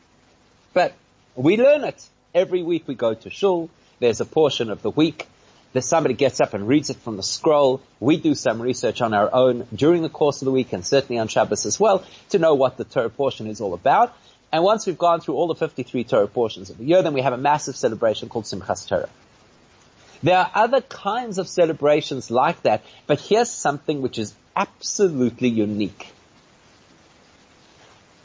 But 0.74 0.94
we 1.36 1.58
learn 1.58 1.84
it. 1.84 2.04
Every 2.34 2.64
week 2.64 2.88
we 2.88 2.96
go 2.96 3.14
to 3.14 3.30
shul. 3.30 3.70
There's 4.00 4.22
a 4.22 4.26
portion 4.26 4.70
of 4.70 4.82
the 4.82 4.92
week 4.92 5.28
that 5.74 5.82
somebody 5.82 6.14
gets 6.14 6.40
up 6.40 6.54
and 6.54 6.68
reads 6.68 6.90
it 6.90 6.98
from 6.98 7.18
the 7.18 7.24
scroll. 7.24 7.82
We 8.00 8.18
do 8.18 8.36
some 8.36 8.62
research 8.62 9.02
on 9.02 9.14
our 9.14 9.34
own 9.34 9.68
during 9.74 10.02
the 10.02 10.10
course 10.10 10.42
of 10.42 10.46
the 10.46 10.52
week 10.52 10.74
and 10.74 10.86
certainly 10.86 11.20
on 11.20 11.28
Shabbos 11.28 11.66
as 11.66 11.80
well 11.80 12.04
to 12.30 12.40
know 12.40 12.56
what 12.56 12.78
the 12.78 12.84
Torah 12.84 13.10
portion 13.10 13.48
is 13.48 13.62
all 13.62 13.74
about. 13.74 14.16
And 14.52 14.64
once 14.64 14.86
we've 14.86 14.98
gone 14.98 15.20
through 15.20 15.36
all 15.36 15.48
the 15.48 15.56
53 15.56 16.04
Torah 16.06 16.28
portions 16.28 16.70
of 16.70 16.78
the 16.78 16.86
year, 16.86 17.02
then 17.02 17.14
we 17.14 17.22
have 17.22 17.34
a 17.34 17.38
massive 17.38 17.76
celebration 17.76 18.30
called 18.30 18.46
Simchas 18.46 18.88
Torah. 18.88 19.10
There 20.24 20.38
are 20.38 20.50
other 20.54 20.82
kinds 20.82 21.38
of 21.38 21.48
celebrations 21.48 22.32
like 22.32 22.64
that, 22.64 22.84
but 23.06 23.20
here's 23.20 23.50
something 23.50 24.02
which 24.02 24.18
is 24.18 24.34
absolutely 24.56 25.50
unique. 25.50 26.12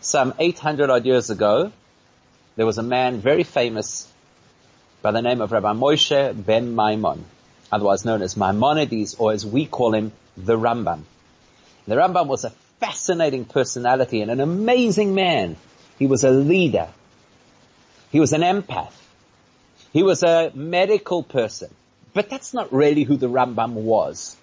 Some 0.01 0.35
800 0.39 0.91
odd 0.91 1.05
years 1.05 1.31
ago, 1.31 1.71
there 2.57 2.67
was 2.67 2.79
a 2.79 2.83
man 2.83 3.21
very 3.21 3.45
famous 3.45 4.11
by 5.03 5.11
the 5.11 5.23
name 5.23 5.41
of 5.41 5.53
Rabbi 5.53 5.73
Moshe 5.73 6.45
ben 6.47 6.75
Maimon, 6.75 7.25
otherwise 7.71 8.05
known 8.05 8.23
as 8.23 8.37
Maimonides, 8.37 9.15
or 9.15 9.33
as 9.33 9.45
we 9.45 9.67
call 9.67 9.95
him, 9.95 10.13
the 10.37 10.57
Rambam. 10.57 11.03
The 11.87 11.97
Rambam 11.97 12.27
was 12.27 12.45
a 12.45 12.51
fascinating 12.81 13.45
personality 13.45 14.23
and 14.23 14.31
an 14.31 14.41
amazing 14.41 15.15
man. 15.15 15.57
He 15.99 16.07
was 16.07 16.25
a 16.25 16.31
leader. 16.31 16.89
He 18.11 18.21
was 18.21 18.33
an 18.33 18.43
empath. 18.43 18.93
He 19.93 20.03
was 20.03 20.23
a 20.23 20.53
medical 20.55 21.23
person. 21.23 21.73
But 22.15 22.29
that's 22.29 22.53
not 22.53 22.73
really 22.73 23.05
who 23.05 23.17
the 23.17 23.29
Rambam 23.29 23.73
was. 23.73 24.37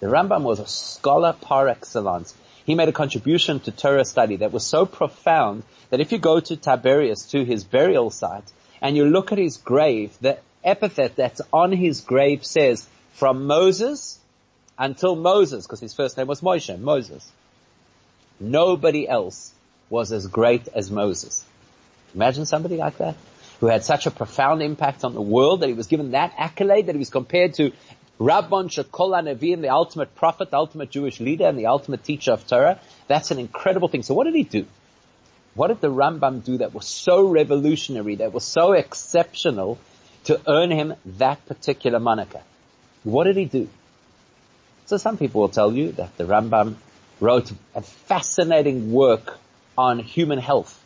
The 0.00 0.06
Rambam 0.06 0.42
was 0.42 0.60
a 0.60 0.66
scholar 0.66 1.32
par 1.32 1.68
excellence. 1.68 2.34
He 2.64 2.74
made 2.74 2.88
a 2.88 2.92
contribution 2.92 3.60
to 3.60 3.70
Torah 3.70 4.04
study 4.04 4.36
that 4.36 4.52
was 4.52 4.64
so 4.64 4.86
profound 4.86 5.62
that 5.88 6.00
if 6.00 6.12
you 6.12 6.18
go 6.18 6.40
to 6.40 6.56
Tiberias, 6.56 7.30
to 7.30 7.44
his 7.44 7.64
burial 7.64 8.10
site, 8.10 8.44
and 8.82 8.96
you 8.96 9.06
look 9.06 9.32
at 9.32 9.38
his 9.38 9.56
grave, 9.56 10.16
the 10.20 10.38
epithet 10.62 11.16
that's 11.16 11.40
on 11.52 11.72
his 11.72 12.00
grave 12.00 12.44
says, 12.44 12.86
from 13.14 13.46
Moses 13.46 14.18
until 14.78 15.16
Moses, 15.16 15.66
because 15.66 15.80
his 15.80 15.94
first 15.94 16.16
name 16.16 16.26
was 16.26 16.40
Moshe, 16.40 16.78
Moses. 16.78 17.30
Nobody 18.38 19.08
else 19.08 19.52
was 19.90 20.12
as 20.12 20.26
great 20.26 20.68
as 20.74 20.90
Moses. 20.90 21.44
Imagine 22.14 22.46
somebody 22.46 22.76
like 22.76 22.98
that 22.98 23.16
who 23.60 23.66
had 23.66 23.84
such 23.84 24.06
a 24.06 24.10
profound 24.10 24.62
impact 24.62 25.04
on 25.04 25.14
the 25.14 25.20
world 25.20 25.60
that 25.60 25.68
he 25.68 25.74
was 25.74 25.86
given 25.86 26.12
that 26.12 26.34
accolade 26.36 26.86
that 26.86 26.94
he 26.94 26.98
was 26.98 27.10
compared 27.10 27.54
to 27.54 27.72
Rabbon 28.18 28.68
Shekol 28.68 29.12
Nevi'im, 29.22 29.60
the 29.60 29.70
ultimate 29.70 30.14
prophet, 30.14 30.50
the 30.50 30.56
ultimate 30.56 30.90
Jewish 30.90 31.20
leader, 31.20 31.46
and 31.46 31.58
the 31.58 31.66
ultimate 31.66 32.04
teacher 32.04 32.32
of 32.32 32.46
Torah. 32.46 32.78
That's 33.06 33.30
an 33.30 33.38
incredible 33.38 33.88
thing. 33.88 34.02
So 34.02 34.14
what 34.14 34.24
did 34.24 34.34
he 34.34 34.44
do? 34.44 34.66
What 35.54 35.68
did 35.68 35.80
the 35.80 35.90
Rambam 35.90 36.44
do 36.44 36.58
that 36.58 36.74
was 36.74 36.86
so 36.86 37.28
revolutionary, 37.28 38.16
that 38.16 38.32
was 38.32 38.44
so 38.44 38.72
exceptional 38.72 39.78
to 40.24 40.40
earn 40.46 40.70
him 40.70 40.94
that 41.04 41.44
particular 41.46 41.98
moniker? 41.98 42.42
What 43.04 43.24
did 43.24 43.36
he 43.36 43.46
do? 43.46 43.68
So 44.86 44.96
some 44.96 45.16
people 45.16 45.40
will 45.40 45.48
tell 45.48 45.72
you 45.72 45.92
that 45.92 46.16
the 46.16 46.24
Rambam 46.24 46.76
wrote 47.20 47.50
a 47.74 47.82
fascinating 47.82 48.92
work 48.92 49.38
on 49.76 49.98
human 49.98 50.38
health. 50.38 50.82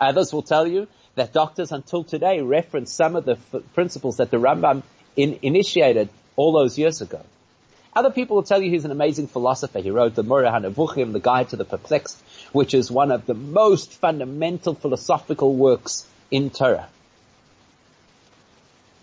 Others 0.00 0.32
will 0.32 0.42
tell 0.42 0.66
you 0.66 0.86
that 1.18 1.32
doctors 1.32 1.72
until 1.72 2.04
today 2.04 2.40
reference 2.40 2.92
some 2.92 3.16
of 3.16 3.24
the 3.24 3.38
f- 3.52 3.62
principles 3.74 4.16
that 4.16 4.30
the 4.30 4.38
Rambam 4.38 4.82
in, 5.16 5.38
initiated 5.42 6.08
all 6.36 6.52
those 6.52 6.78
years 6.78 7.00
ago. 7.00 7.20
Other 7.94 8.10
people 8.10 8.36
will 8.36 8.44
tell 8.44 8.62
you 8.62 8.70
he's 8.70 8.84
an 8.84 8.90
amazing 8.90 9.26
philosopher. 9.26 9.80
He 9.80 9.90
wrote 9.90 10.14
the 10.14 10.22
Moreh 10.22 10.50
HaNevuchim, 10.50 11.12
the 11.12 11.20
Guide 11.20 11.48
to 11.50 11.56
the 11.56 11.64
Perplexed, 11.64 12.22
which 12.52 12.74
is 12.74 12.90
one 12.90 13.10
of 13.10 13.26
the 13.26 13.34
most 13.34 13.92
fundamental 13.92 14.74
philosophical 14.74 15.54
works 15.54 16.06
in 16.30 16.50
Torah. 16.50 16.88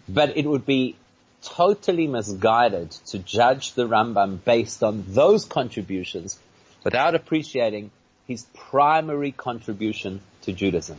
But 0.07 0.37
it 0.37 0.45
would 0.45 0.65
be 0.65 0.95
totally 1.41 2.07
misguided 2.07 2.91
to 3.07 3.19
judge 3.19 3.73
the 3.73 3.87
Rambam 3.87 4.43
based 4.43 4.83
on 4.83 5.03
those 5.07 5.45
contributions 5.45 6.39
without 6.83 7.15
appreciating 7.15 7.91
his 8.27 8.45
primary 8.53 9.31
contribution 9.31 10.21
to 10.43 10.53
Judaism. 10.53 10.97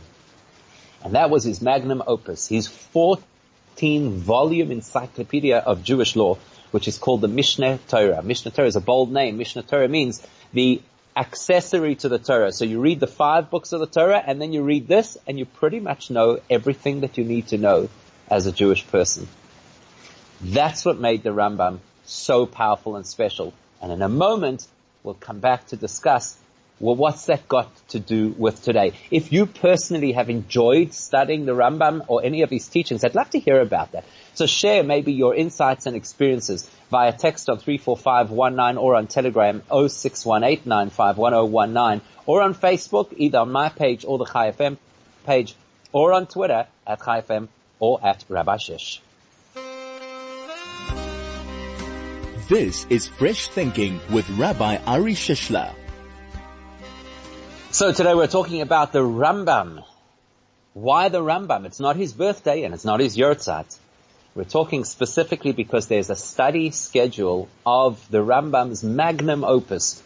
And 1.03 1.13
that 1.13 1.29
was 1.29 1.43
his 1.43 1.61
magnum 1.61 2.03
opus, 2.05 2.47
his 2.47 2.67
14 2.67 4.17
volume 4.17 4.71
encyclopedia 4.71 5.57
of 5.57 5.83
Jewish 5.83 6.15
law, 6.15 6.37
which 6.71 6.87
is 6.87 6.97
called 6.97 7.21
the 7.21 7.29
Mishneh 7.29 7.79
Torah. 7.87 8.21
Mishneh 8.23 8.53
Torah 8.53 8.67
is 8.67 8.75
a 8.75 8.81
bold 8.81 9.11
name. 9.11 9.37
Mishneh 9.37 9.67
Torah 9.67 9.87
means 9.87 10.25
the 10.53 10.81
accessory 11.15 11.95
to 11.95 12.09
the 12.09 12.19
Torah. 12.19 12.51
So 12.51 12.65
you 12.65 12.79
read 12.79 12.99
the 12.99 13.07
five 13.07 13.49
books 13.49 13.71
of 13.73 13.79
the 13.79 13.87
Torah 13.87 14.21
and 14.25 14.41
then 14.41 14.53
you 14.53 14.63
read 14.63 14.87
this 14.87 15.17
and 15.27 15.37
you 15.39 15.45
pretty 15.45 15.79
much 15.79 16.09
know 16.09 16.39
everything 16.49 17.01
that 17.01 17.17
you 17.17 17.23
need 17.23 17.47
to 17.47 17.57
know 17.57 17.89
as 18.29 18.45
a 18.45 18.51
Jewish 18.51 18.85
person. 18.87 19.27
That's 20.41 20.85
what 20.85 20.99
made 20.99 21.23
the 21.23 21.31
Rambam 21.31 21.79
so 22.05 22.45
powerful 22.45 22.95
and 22.95 23.05
special. 23.05 23.53
And 23.81 23.91
in 23.91 24.01
a 24.01 24.09
moment, 24.09 24.67
we'll 25.03 25.15
come 25.15 25.39
back 25.39 25.67
to 25.67 25.75
discuss 25.75 26.37
well, 26.79 26.95
what's 26.95 27.25
that 27.25 27.47
got 27.47 27.71
to 27.89 27.99
do 27.99 28.35
with 28.37 28.61
today? 28.61 28.93
If 29.09 29.31
you 29.31 29.47
personally 29.47 30.11
have 30.11 30.29
enjoyed 30.29 30.93
studying 30.93 31.45
the 31.45 31.53
Rambam 31.53 32.05
or 32.07 32.23
any 32.23 32.43
of 32.43 32.51
his 32.51 32.67
teachings, 32.67 33.03
I'd 33.03 33.15
love 33.15 33.31
to 33.31 33.39
hear 33.39 33.59
about 33.61 33.93
that. 33.93 34.05
So 34.35 34.45
share 34.45 34.83
maybe 34.83 35.13
your 35.13 35.33
insights 35.33 35.87
and 35.87 35.95
experiences 35.95 36.69
via 36.91 37.13
text 37.13 37.49
on 37.49 37.57
34519 37.57 38.77
or 38.77 38.93
on 38.95 39.07
Telegram 39.07 39.63
0618951019 39.71 42.01
or 42.27 42.43
on 42.43 42.53
Facebook, 42.53 43.11
either 43.17 43.39
on 43.39 43.51
my 43.51 43.69
page 43.69 44.05
or 44.05 44.19
the 44.19 44.25
Chai 44.25 44.51
FM 44.51 44.77
page 45.25 45.55
or 45.91 46.13
on 46.13 46.27
Twitter 46.27 46.67
at 46.85 47.03
Chai 47.03 47.21
FM 47.21 47.47
or 47.79 47.99
at 48.05 48.23
Rabbi 48.29 48.57
Shish. 48.57 49.01
This 52.49 52.85
is 52.89 53.07
Fresh 53.07 53.47
Thinking 53.49 53.99
with 54.11 54.29
Rabbi 54.29 54.77
Ari 54.85 55.15
Shishler. 55.15 55.73
So 57.77 57.91
today 57.91 58.15
we're 58.15 58.25
talking 58.25 58.61
about 58.61 58.91
the 58.91 59.03
Rambam. 59.03 59.83
Why 60.73 61.09
the 61.09 61.21
Rambam? 61.21 61.67
It's 61.67 61.79
not 61.79 61.95
his 61.95 62.11
birthday 62.11 62.63
and 62.63 62.73
it's 62.73 62.85
not 62.85 62.99
his 62.99 63.15
yahrzeit. 63.15 63.77
We're 64.33 64.45
talking 64.45 64.83
specifically 64.83 65.51
because 65.51 65.85
there's 65.85 66.09
a 66.09 66.15
study 66.15 66.71
schedule 66.71 67.49
of 67.67 68.03
the 68.09 68.25
Rambam's 68.25 68.83
magnum 68.83 69.43
opus, 69.43 70.01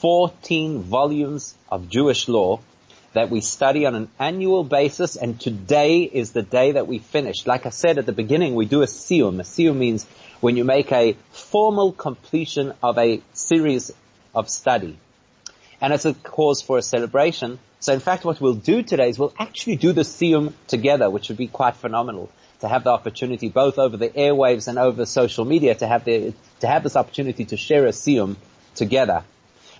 14 0.00 0.80
volumes 0.80 1.54
of 1.70 1.90
Jewish 1.90 2.26
law 2.26 2.60
that 3.12 3.28
we 3.28 3.42
study 3.42 3.84
on 3.84 3.94
an 3.94 4.08
annual 4.18 4.64
basis 4.64 5.16
and 5.16 5.38
today 5.38 6.04
is 6.04 6.32
the 6.32 6.42
day 6.42 6.72
that 6.72 6.86
we 6.86 7.00
finish. 7.00 7.46
Like 7.46 7.66
I 7.66 7.68
said 7.68 7.98
at 7.98 8.06
the 8.06 8.12
beginning, 8.12 8.54
we 8.54 8.64
do 8.64 8.80
a 8.80 8.86
siyum. 8.86 9.40
A 9.40 9.42
siyum 9.42 9.76
means 9.76 10.06
when 10.40 10.56
you 10.56 10.64
make 10.64 10.90
a 10.90 11.18
formal 11.32 11.92
completion 11.92 12.72
of 12.82 12.96
a 12.96 13.20
series 13.34 13.90
of 14.34 14.48
study 14.48 14.96
and 15.84 15.92
it's 15.92 16.06
a 16.06 16.14
cause 16.14 16.62
for 16.62 16.78
a 16.78 16.82
celebration. 16.82 17.58
So 17.78 17.92
in 17.92 18.00
fact, 18.00 18.24
what 18.24 18.40
we'll 18.40 18.54
do 18.54 18.82
today 18.82 19.10
is 19.10 19.18
we'll 19.18 19.34
actually 19.38 19.76
do 19.76 19.92
the 19.92 20.00
Siyum 20.00 20.54
together, 20.66 21.10
which 21.10 21.28
would 21.28 21.36
be 21.36 21.46
quite 21.46 21.76
phenomenal 21.76 22.30
to 22.60 22.68
have 22.68 22.84
the 22.84 22.90
opportunity 22.90 23.50
both 23.50 23.78
over 23.78 23.98
the 23.98 24.08
airwaves 24.08 24.66
and 24.66 24.78
over 24.78 25.04
social 25.04 25.44
media 25.44 25.74
to 25.74 25.86
have 25.86 26.06
the, 26.06 26.32
to 26.60 26.66
have 26.66 26.84
this 26.84 26.96
opportunity 26.96 27.44
to 27.44 27.58
share 27.58 27.84
a 27.84 27.90
Siyum 27.90 28.36
together. 28.74 29.24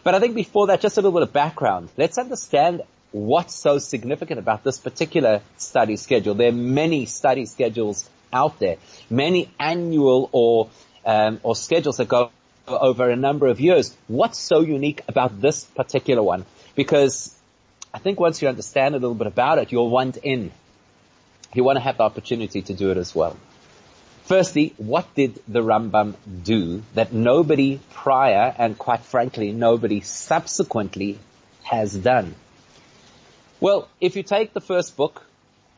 But 0.03 0.15
I 0.15 0.21
think 0.21 0.35
before 0.35 0.67
that, 0.67 0.83
just 0.83 0.99
a 0.99 1.01
little 1.01 1.19
bit 1.19 1.23
of 1.23 1.33
background. 1.33 1.89
Let's 1.97 2.19
understand 2.19 2.83
what's 3.13 3.55
so 3.55 3.79
significant 3.79 4.39
about 4.39 4.63
this 4.63 4.77
particular 4.77 5.41
study 5.57 5.97
schedule. 5.97 6.35
There 6.35 6.51
are 6.51 6.53
many 6.53 7.07
study 7.07 7.47
schedules 7.47 8.11
out 8.31 8.59
there, 8.59 8.77
many 9.09 9.49
annual 9.59 10.29
or 10.33 10.69
um, 11.07 11.41
or 11.43 11.57
schedules 11.57 11.97
that 11.97 12.09
go 12.09 12.31
over 12.66 13.11
a 13.11 13.16
number 13.16 13.47
of 13.47 13.61
years. 13.61 13.97
What's 14.09 14.38
so 14.38 14.61
unique 14.61 15.02
about 15.09 15.40
this 15.40 15.64
particular 15.64 16.23
one? 16.23 16.44
Because 16.75 17.35
I 17.92 17.99
think 17.99 18.18
once 18.18 18.42
you 18.42 18.49
understand 18.49 18.94
a 18.94 18.99
little 18.99 19.14
bit 19.14 19.26
about 19.26 19.59
it, 19.59 19.73
you'll 19.73 19.90
want 19.90 20.16
in. 20.16 20.50
You 21.54 21.64
want 21.64 21.76
to 21.76 21.80
have 21.80 21.99
the 21.99 22.02
opportunity 22.02 22.62
to 22.62 22.75
do 22.75 22.90
it 22.90 22.97
as 22.97 23.14
well. 23.14 23.37
Firstly, 24.25 24.73
what 24.78 25.14
did 25.14 25.38
the 25.47 25.61
Rambam 25.62 26.14
do 26.42 26.83
that 26.94 27.12
nobody 27.12 27.78
prior 27.92 28.54
and 28.56 28.78
quite 28.78 29.00
frankly 29.00 29.52
nobody 29.52 30.00
subsequently 30.00 31.18
has 31.62 31.94
done? 31.94 32.35
Well, 33.61 33.88
if 34.00 34.16
you 34.16 34.23
take 34.23 34.54
the 34.54 34.61
first 34.61 34.97
book 34.97 35.25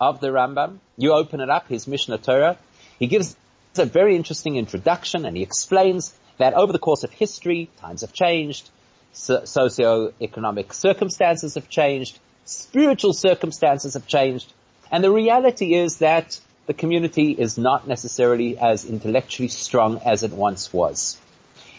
of 0.01 0.21
the 0.21 0.29
Rambam, 0.29 0.79
you 0.97 1.13
open 1.13 1.41
it 1.41 1.51
up, 1.51 1.69
his 1.69 1.87
Mishnah 1.89 2.19
Torah, 2.19 2.57
he 2.99 3.09
gives 3.09 3.37
a 3.77 3.85
very 3.85 4.17
interesting 4.17 4.57
introduction 4.57 5.27
and 5.27 5.37
he 5.37 5.43
explains 5.43 6.15
that 6.39 6.55
over 6.55 6.73
the 6.73 6.79
course 6.79 7.05
of 7.05 7.11
history, 7.11 7.69
times 7.81 8.03
have 8.03 8.13
changed, 8.13 8.69
so- 9.13 9.45
socio-economic 9.45 10.73
circumstances 10.73 11.55
have 11.55 11.69
changed, 11.69 12.19
spiritual 12.45 13.13
circumstances 13.13 13.95
have 13.95 14.07
changed, 14.07 14.53
and 14.91 15.03
the 15.03 15.11
reality 15.11 15.75
is 15.75 15.99
that 15.99 16.39
the 16.67 16.75
community 16.75 17.33
is 17.33 17.57
not 17.57 17.87
necessarily 17.87 18.59
as 18.59 18.85
intellectually 18.85 19.49
strong 19.49 20.01
as 20.05 20.23
it 20.23 20.33
once 20.33 20.73
was. 20.73 21.17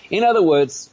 In 0.09 0.23
other 0.23 0.41
words, 0.41 0.89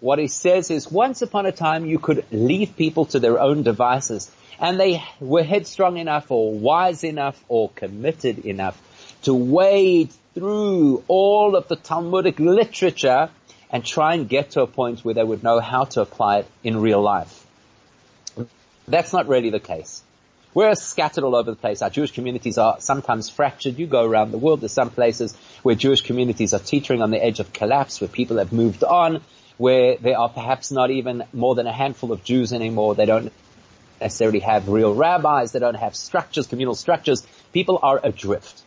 what 0.00 0.18
he 0.18 0.28
says 0.28 0.70
is 0.70 0.90
once 0.90 1.22
upon 1.22 1.46
a 1.46 1.52
time 1.52 1.86
you 1.86 1.98
could 1.98 2.24
leave 2.30 2.76
people 2.76 3.06
to 3.06 3.18
their 3.18 3.40
own 3.40 3.62
devices 3.62 4.30
and 4.60 4.78
they 4.78 5.02
were 5.20 5.42
headstrong 5.42 5.96
enough 5.96 6.30
or 6.30 6.52
wise 6.52 7.04
enough 7.04 7.42
or 7.48 7.70
committed 7.70 8.40
enough 8.40 8.80
to 9.22 9.34
wade 9.34 10.10
through 10.34 11.02
all 11.08 11.56
of 11.56 11.68
the 11.68 11.76
Talmudic 11.76 12.38
literature 12.38 13.30
and 13.70 13.84
try 13.84 14.14
and 14.14 14.28
get 14.28 14.52
to 14.52 14.62
a 14.62 14.66
point 14.66 15.04
where 15.04 15.14
they 15.14 15.24
would 15.24 15.42
know 15.42 15.60
how 15.60 15.84
to 15.84 16.00
apply 16.00 16.38
it 16.38 16.46
in 16.62 16.80
real 16.80 17.02
life. 17.02 17.46
That's 18.86 19.12
not 19.12 19.28
really 19.28 19.50
the 19.50 19.60
case. 19.60 20.02
We're 20.54 20.74
scattered 20.74 21.24
all 21.24 21.36
over 21.36 21.50
the 21.50 21.56
place. 21.56 21.82
Our 21.82 21.90
Jewish 21.90 22.12
communities 22.12 22.56
are 22.56 22.80
sometimes 22.80 23.28
fractured. 23.28 23.78
You 23.78 23.86
go 23.86 24.04
around 24.04 24.30
the 24.30 24.38
world, 24.38 24.62
there's 24.62 24.72
some 24.72 24.90
places 24.90 25.36
where 25.62 25.74
Jewish 25.74 26.00
communities 26.00 26.54
are 26.54 26.58
teetering 26.58 27.02
on 27.02 27.10
the 27.10 27.22
edge 27.22 27.38
of 27.38 27.52
collapse, 27.52 28.00
where 28.00 28.08
people 28.08 28.38
have 28.38 28.52
moved 28.52 28.82
on, 28.82 29.20
where 29.58 29.96
there 29.96 30.18
are 30.18 30.28
perhaps 30.28 30.72
not 30.72 30.90
even 30.90 31.24
more 31.32 31.54
than 31.54 31.66
a 31.66 31.72
handful 31.72 32.12
of 32.12 32.24
Jews 32.24 32.52
anymore. 32.52 32.94
They 32.94 33.06
don't 33.06 33.32
necessarily 34.00 34.40
have 34.40 34.68
real 34.68 34.94
rabbis. 34.94 35.52
They 35.52 35.58
don't 35.58 35.74
have 35.74 35.94
structures, 35.94 36.46
communal 36.46 36.74
structures. 36.74 37.26
People 37.52 37.78
are 37.82 38.00
adrift. 38.02 38.62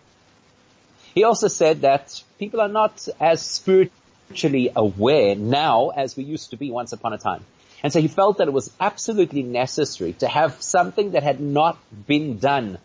He 1.13 1.23
also 1.23 1.47
said 1.47 1.81
that 1.81 2.23
people 2.39 2.61
are 2.61 2.69
not 2.69 3.07
as 3.19 3.41
spiritually 3.41 4.71
aware 4.75 5.35
now 5.35 5.89
as 5.89 6.15
we 6.15 6.23
used 6.23 6.51
to 6.51 6.57
be 6.57 6.71
once 6.71 6.93
upon 6.93 7.13
a 7.13 7.17
time. 7.17 7.43
And 7.83 7.91
so 7.91 7.99
he 7.99 8.07
felt 8.07 8.37
that 8.37 8.47
it 8.47 8.53
was 8.53 8.71
absolutely 8.79 9.43
necessary 9.43 10.13
to 10.13 10.27
have 10.27 10.61
something 10.61 11.11
that 11.11 11.23
had 11.23 11.39
not 11.39 11.77
been 12.07 12.37
done 12.37 12.77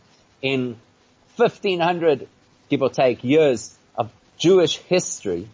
in 0.43 0.77
1500, 1.37 2.27
give 2.69 2.83
or 2.83 2.91
take, 2.91 3.23
years 3.23 3.77
of 3.97 4.11
Jewish 4.39 4.79
history. 4.79 5.49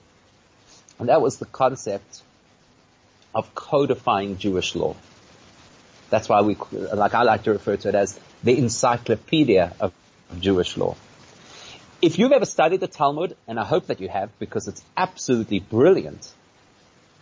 And 0.99 1.09
that 1.09 1.21
was 1.21 1.39
the 1.39 1.47
concept 1.47 2.23
of 3.35 3.55
codifying 3.55 4.39
Jewish 4.39 4.75
law. 4.75 4.95
That's 6.11 6.29
why 6.29 6.43
we, 6.43 6.57
like 6.95 7.15
I 7.15 7.23
like 7.23 7.45
to 7.45 7.53
refer 7.53 7.77
to 7.79 7.89
it 7.89 7.95
as 7.95 8.19
the 8.45 8.57
encyclopedia 8.57 9.75
of 9.81 9.93
Jewish 10.39 10.77
law. 10.77 10.95
If 12.03 12.19
you've 12.19 12.33
ever 12.33 12.47
studied 12.47 12.81
the 12.81 12.89
Talmud, 12.89 13.37
and 13.47 13.61
I 13.61 13.65
hope 13.65 13.87
that 13.87 14.01
you 14.01 14.09
have 14.09 14.37
because 14.41 14.67
it's 14.67 14.83
absolutely 14.97 15.61
brilliant, 15.61 16.29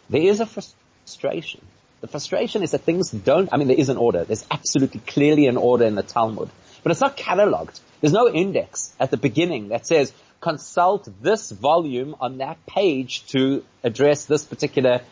there 0.08 0.22
is 0.22 0.40
a 0.40 0.46
frustration. 0.46 1.60
The 2.00 2.08
frustration 2.08 2.62
is 2.62 2.70
that 2.70 2.80
things 2.80 3.10
don't, 3.10 3.50
I 3.52 3.58
mean 3.58 3.68
there 3.68 3.76
is 3.76 3.90
an 3.90 3.98
order. 3.98 4.24
There's 4.24 4.46
absolutely 4.50 5.00
clearly 5.00 5.48
an 5.48 5.58
order 5.58 5.84
in 5.84 5.96
the 5.96 6.02
Talmud. 6.02 6.48
But 6.82 6.92
it's 6.92 7.00
not 7.02 7.18
cataloged. 7.18 7.78
There's 8.00 8.14
no 8.14 8.30
index 8.30 8.94
at 8.98 9.10
the 9.10 9.18
beginning 9.18 9.68
that 9.68 9.86
says 9.86 10.14
consult 10.40 11.06
this 11.20 11.50
volume 11.50 12.16
on 12.18 12.38
that 12.38 12.64
page 12.64 13.26
to 13.26 13.62
address 13.84 14.24
this 14.24 14.46
particular 14.46 15.02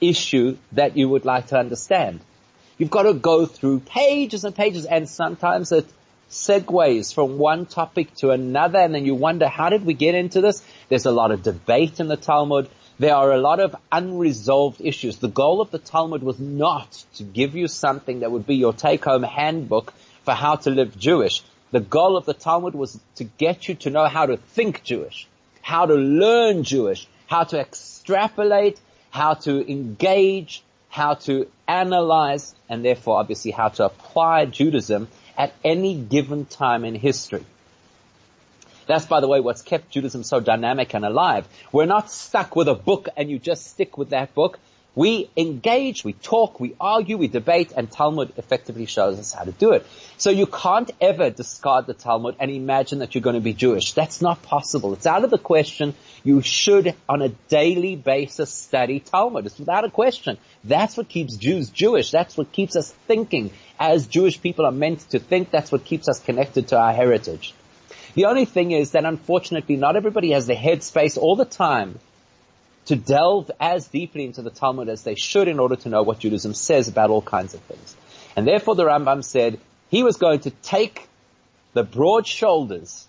issue 0.00 0.56
that 0.72 0.96
you 0.96 1.06
would 1.06 1.26
like 1.26 1.48
to 1.48 1.58
understand. 1.58 2.20
You've 2.78 2.88
got 2.88 3.02
to 3.02 3.12
go 3.12 3.44
through 3.44 3.80
pages 3.80 4.44
and 4.44 4.54
pages 4.54 4.86
and 4.86 5.06
sometimes 5.06 5.70
it 5.70 5.84
segues 6.30 7.14
from 7.14 7.38
one 7.38 7.66
topic 7.66 8.14
to 8.16 8.30
another 8.30 8.78
and 8.78 8.94
then 8.94 9.06
you 9.06 9.14
wonder 9.14 9.48
how 9.48 9.70
did 9.70 9.84
we 9.84 9.94
get 9.94 10.14
into 10.14 10.40
this? 10.40 10.62
There's 10.88 11.06
a 11.06 11.10
lot 11.10 11.30
of 11.30 11.42
debate 11.42 12.00
in 12.00 12.08
the 12.08 12.16
Talmud. 12.16 12.68
There 12.98 13.14
are 13.14 13.32
a 13.32 13.38
lot 13.38 13.60
of 13.60 13.76
unresolved 13.92 14.80
issues. 14.80 15.18
The 15.18 15.28
goal 15.28 15.60
of 15.60 15.70
the 15.70 15.78
Talmud 15.78 16.22
was 16.22 16.38
not 16.38 17.04
to 17.14 17.24
give 17.24 17.54
you 17.54 17.68
something 17.68 18.20
that 18.20 18.30
would 18.30 18.46
be 18.46 18.56
your 18.56 18.72
take 18.72 19.04
home 19.04 19.22
handbook 19.22 19.94
for 20.24 20.34
how 20.34 20.56
to 20.56 20.70
live 20.70 20.98
Jewish. 20.98 21.42
The 21.70 21.80
goal 21.80 22.16
of 22.16 22.26
the 22.26 22.34
Talmud 22.34 22.74
was 22.74 22.98
to 23.16 23.24
get 23.24 23.68
you 23.68 23.74
to 23.76 23.90
know 23.90 24.06
how 24.06 24.26
to 24.26 24.36
think 24.36 24.82
Jewish, 24.82 25.28
how 25.62 25.86
to 25.86 25.94
learn 25.94 26.64
Jewish, 26.64 27.06
how 27.26 27.44
to 27.44 27.60
extrapolate, 27.60 28.80
how 29.10 29.34
to 29.34 29.70
engage, 29.70 30.62
how 30.88 31.14
to 31.14 31.46
analyze, 31.66 32.54
and 32.68 32.84
therefore 32.84 33.18
obviously 33.18 33.50
how 33.50 33.68
to 33.68 33.84
apply 33.84 34.46
Judaism 34.46 35.08
at 35.38 35.54
any 35.64 35.94
given 35.94 36.44
time 36.44 36.84
in 36.84 36.96
history. 36.96 37.44
That's 38.86 39.06
by 39.06 39.20
the 39.20 39.28
way 39.28 39.40
what's 39.40 39.62
kept 39.62 39.90
Judaism 39.90 40.24
so 40.24 40.40
dynamic 40.40 40.94
and 40.94 41.04
alive. 41.04 41.46
We're 41.70 41.86
not 41.86 42.10
stuck 42.10 42.56
with 42.56 42.68
a 42.68 42.74
book 42.74 43.08
and 43.16 43.30
you 43.30 43.38
just 43.38 43.66
stick 43.68 43.96
with 43.96 44.10
that 44.10 44.34
book. 44.34 44.58
We 44.98 45.30
engage, 45.36 46.02
we 46.02 46.12
talk, 46.12 46.58
we 46.58 46.74
argue, 46.80 47.18
we 47.18 47.28
debate, 47.28 47.72
and 47.76 47.88
Talmud 47.88 48.32
effectively 48.36 48.86
shows 48.86 49.16
us 49.20 49.32
how 49.32 49.44
to 49.44 49.52
do 49.52 49.70
it. 49.70 49.86
So 50.16 50.30
you 50.30 50.46
can't 50.46 50.90
ever 51.00 51.30
discard 51.30 51.86
the 51.86 51.94
Talmud 51.94 52.34
and 52.40 52.50
imagine 52.50 52.98
that 52.98 53.14
you're 53.14 53.22
going 53.22 53.36
to 53.36 53.40
be 53.40 53.54
Jewish. 53.54 53.92
That's 53.92 54.20
not 54.20 54.42
possible. 54.42 54.94
It's 54.94 55.06
out 55.06 55.22
of 55.22 55.30
the 55.30 55.38
question. 55.38 55.94
You 56.24 56.42
should, 56.42 56.96
on 57.08 57.22
a 57.22 57.28
daily 57.28 57.94
basis, 57.94 58.50
study 58.52 58.98
Talmud. 58.98 59.46
It's 59.46 59.60
without 59.60 59.84
a 59.84 59.90
question. 59.90 60.36
That's 60.64 60.96
what 60.96 61.08
keeps 61.08 61.36
Jews 61.36 61.70
Jewish. 61.70 62.10
That's 62.10 62.36
what 62.36 62.50
keeps 62.50 62.74
us 62.74 62.90
thinking. 63.06 63.52
As 63.78 64.08
Jewish 64.08 64.42
people 64.42 64.66
are 64.66 64.72
meant 64.72 65.08
to 65.10 65.20
think, 65.20 65.52
that's 65.52 65.70
what 65.70 65.84
keeps 65.84 66.08
us 66.08 66.18
connected 66.18 66.66
to 66.68 66.76
our 66.76 66.92
heritage. 66.92 67.54
The 68.16 68.24
only 68.24 68.46
thing 68.46 68.72
is 68.72 68.90
that 68.90 69.04
unfortunately 69.04 69.76
not 69.76 69.94
everybody 69.94 70.32
has 70.32 70.48
the 70.48 70.56
headspace 70.56 71.16
all 71.16 71.36
the 71.36 71.44
time 71.44 72.00
to 72.88 72.96
delve 72.96 73.50
as 73.60 73.86
deeply 73.88 74.24
into 74.24 74.40
the 74.40 74.50
Talmud 74.50 74.88
as 74.88 75.02
they 75.02 75.14
should 75.14 75.46
in 75.46 75.60
order 75.60 75.76
to 75.76 75.90
know 75.90 76.02
what 76.02 76.20
Judaism 76.20 76.54
says 76.54 76.88
about 76.88 77.10
all 77.10 77.20
kinds 77.20 77.52
of 77.52 77.60
things. 77.60 77.94
And 78.34 78.46
therefore 78.46 78.76
the 78.76 78.84
Rambam 78.84 79.22
said 79.22 79.60
he 79.90 80.02
was 80.02 80.16
going 80.16 80.40
to 80.40 80.50
take 80.50 81.06
the 81.74 81.82
broad 81.84 82.26
shoulders 82.26 83.06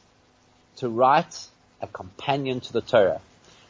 to 0.77 0.89
write 0.89 1.47
a 1.81 1.87
companion 1.87 2.59
to 2.59 2.73
the 2.73 2.81
Torah, 2.81 3.21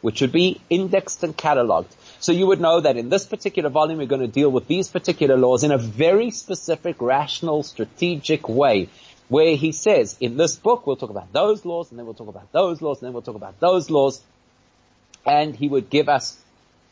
which 0.01 0.21
would 0.21 0.31
be 0.31 0.59
indexed 0.67 1.23
and 1.23 1.37
cataloged. 1.37 1.93
So 2.19 2.31
you 2.31 2.47
would 2.47 2.59
know 2.59 2.81
that 2.81 2.97
in 2.97 3.09
this 3.09 3.27
particular 3.27 3.69
volume, 3.69 3.99
we're 3.99 4.07
going 4.07 4.21
to 4.21 4.27
deal 4.27 4.49
with 4.49 4.67
these 4.67 4.87
particular 4.87 5.37
laws 5.37 5.63
in 5.63 5.71
a 5.71 5.77
very 5.77 6.31
specific, 6.31 6.99
rational, 6.99 7.61
strategic 7.61 8.49
way. 8.49 8.89
Where 9.27 9.55
he 9.55 9.73
says, 9.73 10.17
in 10.19 10.37
this 10.37 10.55
book, 10.55 10.87
we'll 10.87 10.95
talk 10.95 11.11
about 11.11 11.31
those 11.33 11.63
laws, 11.65 11.91
and 11.91 11.99
then 11.99 12.07
we'll 12.07 12.15
talk 12.15 12.29
about 12.29 12.51
those 12.51 12.81
laws, 12.81 12.97
and 12.97 13.05
then 13.05 13.13
we'll 13.13 13.21
talk 13.21 13.35
about 13.35 13.59
those 13.59 13.91
laws 13.91 14.23
and 15.29 15.55
he 15.55 15.67
would 15.67 15.89
give 15.89 16.09
us 16.09 16.35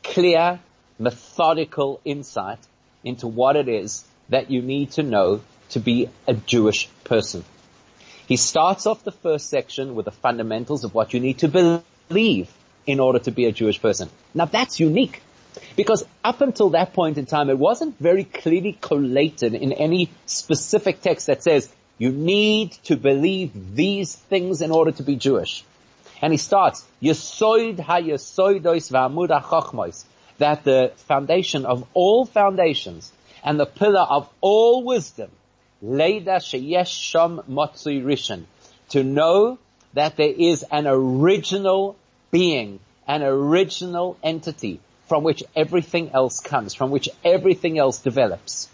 clear, 0.03 0.59
methodical 0.99 1.99
insight 2.05 2.59
into 3.03 3.25
what 3.27 3.55
it 3.55 3.67
is 3.67 4.05
that 4.29 4.51
you 4.51 4.61
need 4.61 4.91
to 4.91 5.03
know 5.03 5.41
to 5.69 5.79
be 5.79 6.09
a 6.27 6.33
Jewish 6.33 6.87
person. 7.03 7.43
He 8.27 8.37
starts 8.37 8.85
off 8.85 9.03
the 9.03 9.11
first 9.11 9.49
section 9.49 9.95
with 9.95 10.05
the 10.05 10.11
fundamentals 10.11 10.83
of 10.83 10.93
what 10.93 11.13
you 11.13 11.19
need 11.19 11.39
to 11.39 11.47
believe 12.09 12.53
in 12.85 12.99
order 12.99 13.19
to 13.19 13.31
be 13.31 13.45
a 13.45 13.51
Jewish 13.51 13.81
person. 13.81 14.09
Now 14.35 14.45
that's 14.45 14.79
unique 14.79 15.21
because 15.75 16.05
up 16.23 16.41
until 16.41 16.69
that 16.71 16.93
point 16.93 17.17
in 17.17 17.25
time, 17.25 17.49
it 17.49 17.57
wasn't 17.57 17.97
very 17.99 18.23
clearly 18.23 18.77
collated 18.79 19.55
in 19.55 19.73
any 19.73 20.11
specific 20.27 21.01
text 21.01 21.27
that 21.27 21.41
says 21.41 21.73
you 21.97 22.11
need 22.11 22.73
to 22.83 22.95
believe 22.97 23.75
these 23.75 24.15
things 24.15 24.61
in 24.61 24.69
order 24.69 24.91
to 24.91 25.03
be 25.03 25.15
Jewish. 25.15 25.63
And 26.21 26.33
he 26.33 26.37
starts, 26.37 26.85
Yesoid 27.01 27.79
ha-yesoidois 27.79 28.91
v'amud 28.91 30.05
that 30.39 30.63
the 30.63 30.91
foundation 30.95 31.65
of 31.65 31.87
all 31.93 32.25
foundations 32.25 33.11
and 33.43 33.59
the 33.59 33.65
pillar 33.65 34.01
of 34.01 34.29
all 34.41 34.83
wisdom, 34.83 35.31
leida 35.83 36.37
sheyesh 36.37 36.91
shom 37.11 37.43
motzui 37.45 38.03
rishon, 38.03 38.45
to 38.89 39.03
know 39.03 39.57
that 39.93 40.15
there 40.17 40.33
is 40.35 40.63
an 40.71 40.87
original 40.87 41.95
being, 42.31 42.79
an 43.07 43.23
original 43.23 44.17
entity 44.23 44.79
from 45.07 45.23
which 45.23 45.43
everything 45.55 46.11
else 46.13 46.39
comes, 46.39 46.73
from 46.73 46.91
which 46.91 47.09
everything 47.23 47.77
else 47.77 47.99
develops. 47.99 48.67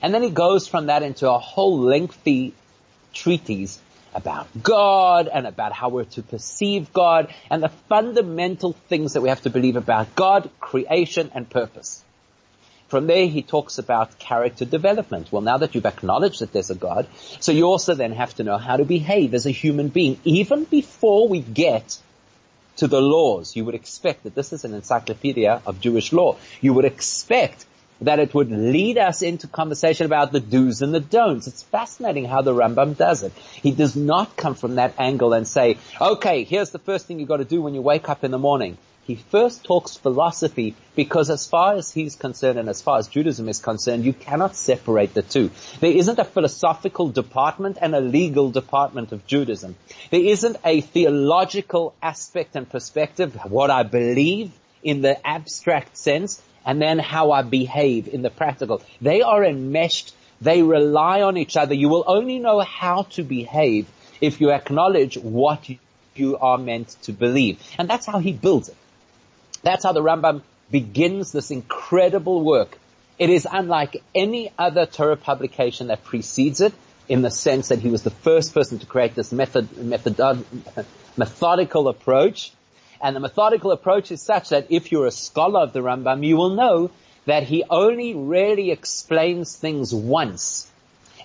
And 0.00 0.12
then 0.12 0.22
he 0.22 0.30
goes 0.30 0.66
from 0.66 0.86
that 0.86 1.02
into 1.02 1.30
a 1.30 1.38
whole 1.38 1.78
lengthy 1.78 2.54
treatise 3.12 3.80
about 4.14 4.48
God 4.62 5.28
and 5.28 5.46
about 5.46 5.72
how 5.72 5.88
we're 5.88 6.04
to 6.04 6.22
perceive 6.22 6.92
God 6.92 7.32
and 7.50 7.62
the 7.62 7.68
fundamental 7.68 8.72
things 8.88 9.14
that 9.14 9.20
we 9.20 9.28
have 9.28 9.42
to 9.42 9.50
believe 9.50 9.76
about 9.76 10.14
God, 10.14 10.50
creation 10.60 11.30
and 11.34 11.48
purpose. 11.48 12.04
From 12.88 13.06
there 13.06 13.26
he 13.26 13.42
talks 13.42 13.78
about 13.78 14.18
character 14.18 14.66
development. 14.66 15.32
Well 15.32 15.40
now 15.40 15.56
that 15.58 15.74
you've 15.74 15.86
acknowledged 15.86 16.40
that 16.40 16.52
there's 16.52 16.70
a 16.70 16.74
God, 16.74 17.06
so 17.40 17.50
you 17.50 17.64
also 17.64 17.94
then 17.94 18.12
have 18.12 18.34
to 18.34 18.44
know 18.44 18.58
how 18.58 18.76
to 18.76 18.84
behave 18.84 19.32
as 19.32 19.46
a 19.46 19.50
human 19.50 19.88
being. 19.88 20.18
Even 20.24 20.64
before 20.64 21.26
we 21.26 21.40
get 21.40 21.98
to 22.76 22.88
the 22.88 23.00
laws, 23.00 23.56
you 23.56 23.64
would 23.64 23.74
expect 23.74 24.24
that 24.24 24.34
this 24.34 24.52
is 24.52 24.64
an 24.64 24.74
encyclopedia 24.74 25.62
of 25.64 25.80
Jewish 25.80 26.12
law. 26.12 26.36
You 26.60 26.74
would 26.74 26.84
expect 26.84 27.64
that 28.02 28.18
it 28.18 28.34
would 28.34 28.50
lead 28.50 28.98
us 28.98 29.22
into 29.22 29.46
conversation 29.46 30.06
about 30.06 30.32
the 30.32 30.40
do's 30.40 30.82
and 30.82 30.94
the 30.94 31.00
don'ts. 31.00 31.46
It's 31.46 31.62
fascinating 31.62 32.24
how 32.24 32.42
the 32.42 32.52
Rambam 32.52 32.96
does 32.96 33.22
it. 33.22 33.32
He 33.62 33.70
does 33.70 33.96
not 33.96 34.36
come 34.36 34.54
from 34.54 34.76
that 34.76 34.94
angle 34.98 35.32
and 35.32 35.46
say, 35.46 35.78
okay, 36.00 36.44
here's 36.44 36.70
the 36.70 36.78
first 36.78 37.06
thing 37.06 37.18
you've 37.18 37.28
got 37.28 37.38
to 37.38 37.44
do 37.44 37.62
when 37.62 37.74
you 37.74 37.82
wake 37.82 38.08
up 38.08 38.24
in 38.24 38.30
the 38.30 38.38
morning. 38.38 38.76
He 39.04 39.16
first 39.16 39.64
talks 39.64 39.96
philosophy 39.96 40.76
because 40.94 41.28
as 41.28 41.46
far 41.46 41.74
as 41.74 41.92
he's 41.92 42.14
concerned 42.14 42.56
and 42.56 42.68
as 42.68 42.80
far 42.80 42.98
as 42.98 43.08
Judaism 43.08 43.48
is 43.48 43.58
concerned, 43.58 44.04
you 44.04 44.12
cannot 44.12 44.54
separate 44.54 45.12
the 45.12 45.22
two. 45.22 45.50
There 45.80 45.90
isn't 45.90 46.20
a 46.20 46.24
philosophical 46.24 47.08
department 47.08 47.78
and 47.80 47.96
a 47.96 48.00
legal 48.00 48.52
department 48.52 49.10
of 49.10 49.26
Judaism. 49.26 49.74
There 50.10 50.22
isn't 50.22 50.56
a 50.64 50.82
theological 50.82 51.94
aspect 52.00 52.54
and 52.54 52.68
perspective, 52.68 53.34
what 53.44 53.70
I 53.70 53.82
believe 53.82 54.52
in 54.84 55.02
the 55.02 55.26
abstract 55.26 55.96
sense, 55.96 56.40
and 56.64 56.80
then 56.80 56.98
how 56.98 57.32
I 57.32 57.42
behave 57.42 58.08
in 58.08 58.22
the 58.22 58.30
practical. 58.30 58.82
They 59.00 59.22
are 59.22 59.44
enmeshed. 59.44 60.14
They 60.40 60.62
rely 60.62 61.22
on 61.22 61.36
each 61.36 61.56
other. 61.56 61.74
You 61.74 61.88
will 61.88 62.04
only 62.06 62.38
know 62.38 62.60
how 62.60 63.02
to 63.14 63.22
behave 63.22 63.86
if 64.20 64.40
you 64.40 64.50
acknowledge 64.52 65.16
what 65.16 65.68
you 66.14 66.36
are 66.38 66.58
meant 66.58 66.88
to 67.02 67.12
believe. 67.12 67.60
And 67.78 67.88
that's 67.88 68.06
how 68.06 68.18
he 68.18 68.32
builds 68.32 68.68
it. 68.68 68.76
That's 69.62 69.84
how 69.84 69.92
the 69.92 70.02
Rambam 70.02 70.42
begins 70.70 71.32
this 71.32 71.50
incredible 71.50 72.42
work. 72.42 72.78
It 73.18 73.30
is 73.30 73.46
unlike 73.50 74.02
any 74.14 74.52
other 74.58 74.86
Torah 74.86 75.16
publication 75.16 75.88
that 75.88 76.04
precedes 76.04 76.60
it 76.60 76.72
in 77.08 77.22
the 77.22 77.30
sense 77.30 77.68
that 77.68 77.78
he 77.78 77.88
was 77.88 78.02
the 78.02 78.10
first 78.10 78.54
person 78.54 78.78
to 78.78 78.86
create 78.86 79.14
this 79.14 79.32
method, 79.32 79.76
method, 79.76 80.18
methodical 81.16 81.88
approach. 81.88 82.52
And 83.02 83.16
the 83.16 83.20
methodical 83.20 83.72
approach 83.72 84.12
is 84.12 84.22
such 84.22 84.50
that 84.50 84.68
if 84.70 84.92
you're 84.92 85.06
a 85.06 85.10
scholar 85.10 85.60
of 85.60 85.72
the 85.72 85.80
Rambam, 85.80 86.24
you 86.24 86.36
will 86.36 86.54
know 86.54 86.90
that 87.26 87.42
he 87.42 87.64
only 87.68 88.14
really 88.14 88.70
explains 88.70 89.56
things 89.56 89.92
once. 89.92 90.70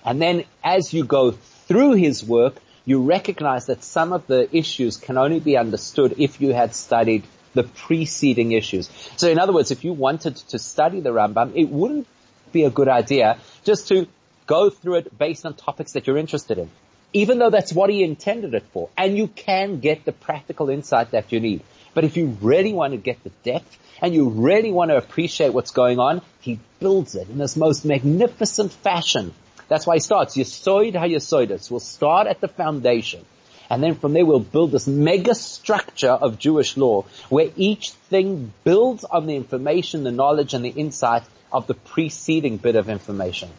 And 0.04 0.20
then 0.20 0.44
as 0.64 0.92
you 0.92 1.04
go 1.04 1.32
through 1.32 1.94
his 1.94 2.24
work, 2.24 2.56
you 2.84 3.02
recognize 3.02 3.66
that 3.66 3.84
some 3.84 4.12
of 4.12 4.26
the 4.26 4.48
issues 4.56 4.96
can 4.96 5.18
only 5.18 5.40
be 5.40 5.56
understood 5.56 6.14
if 6.18 6.40
you 6.40 6.52
had 6.52 6.74
studied 6.74 7.22
the 7.54 7.62
preceding 7.62 8.52
issues. 8.52 8.90
So 9.16 9.28
in 9.28 9.38
other 9.38 9.52
words, 9.52 9.70
if 9.70 9.84
you 9.84 9.92
wanted 9.92 10.36
to 10.36 10.58
study 10.58 11.00
the 11.00 11.10
Rambam, 11.10 11.52
it 11.54 11.68
wouldn't 11.68 12.06
be 12.52 12.64
a 12.64 12.70
good 12.70 12.88
idea 12.88 13.38
just 13.64 13.88
to 13.88 14.06
go 14.46 14.70
through 14.70 14.96
it 14.96 15.18
based 15.18 15.44
on 15.46 15.54
topics 15.54 15.92
that 15.92 16.06
you're 16.06 16.16
interested 16.16 16.58
in. 16.58 16.70
Even 17.12 17.38
though 17.38 17.50
that's 17.50 17.72
what 17.72 17.90
he 17.90 18.04
intended 18.04 18.54
it 18.54 18.64
for. 18.72 18.90
And 18.96 19.16
you 19.16 19.28
can 19.28 19.80
get 19.80 20.04
the 20.04 20.12
practical 20.12 20.68
insight 20.68 21.12
that 21.12 21.32
you 21.32 21.40
need. 21.40 21.62
But 21.94 22.04
if 22.04 22.16
you 22.16 22.36
really 22.40 22.72
want 22.72 22.92
to 22.92 22.98
get 22.98 23.22
the 23.24 23.30
depth 23.42 23.78
and 24.00 24.14
you 24.14 24.28
really 24.28 24.70
want 24.70 24.90
to 24.90 24.96
appreciate 24.96 25.52
what's 25.52 25.70
going 25.70 25.98
on, 25.98 26.22
he 26.40 26.60
builds 26.80 27.14
it 27.14 27.28
in 27.28 27.38
this 27.38 27.56
most 27.56 27.84
magnificent 27.84 28.72
fashion 28.72 29.34
that's 29.68 29.86
why 29.86 29.96
he 29.96 30.00
starts. 30.00 30.36
Yesoid 30.36 30.94
HaYesoidus. 30.94 31.70
We'll 31.70 31.80
start 31.80 32.26
at 32.26 32.40
the 32.40 32.48
foundation. 32.48 33.24
And 33.70 33.82
then 33.82 33.94
from 33.94 34.14
there 34.14 34.24
we'll 34.24 34.40
build 34.40 34.72
this 34.72 34.86
mega 34.86 35.34
structure 35.34 36.10
of 36.10 36.38
Jewish 36.38 36.78
law 36.78 37.04
where 37.28 37.50
each 37.54 37.90
thing 37.90 38.52
builds 38.64 39.04
on 39.04 39.26
the 39.26 39.36
information, 39.36 40.04
the 40.04 40.10
knowledge 40.10 40.54
and 40.54 40.64
the 40.64 40.70
insight 40.70 41.22
of 41.52 41.66
the 41.66 41.74
preceding 41.74 42.56
bit 42.56 42.76
of 42.76 42.88
information. 42.88 43.50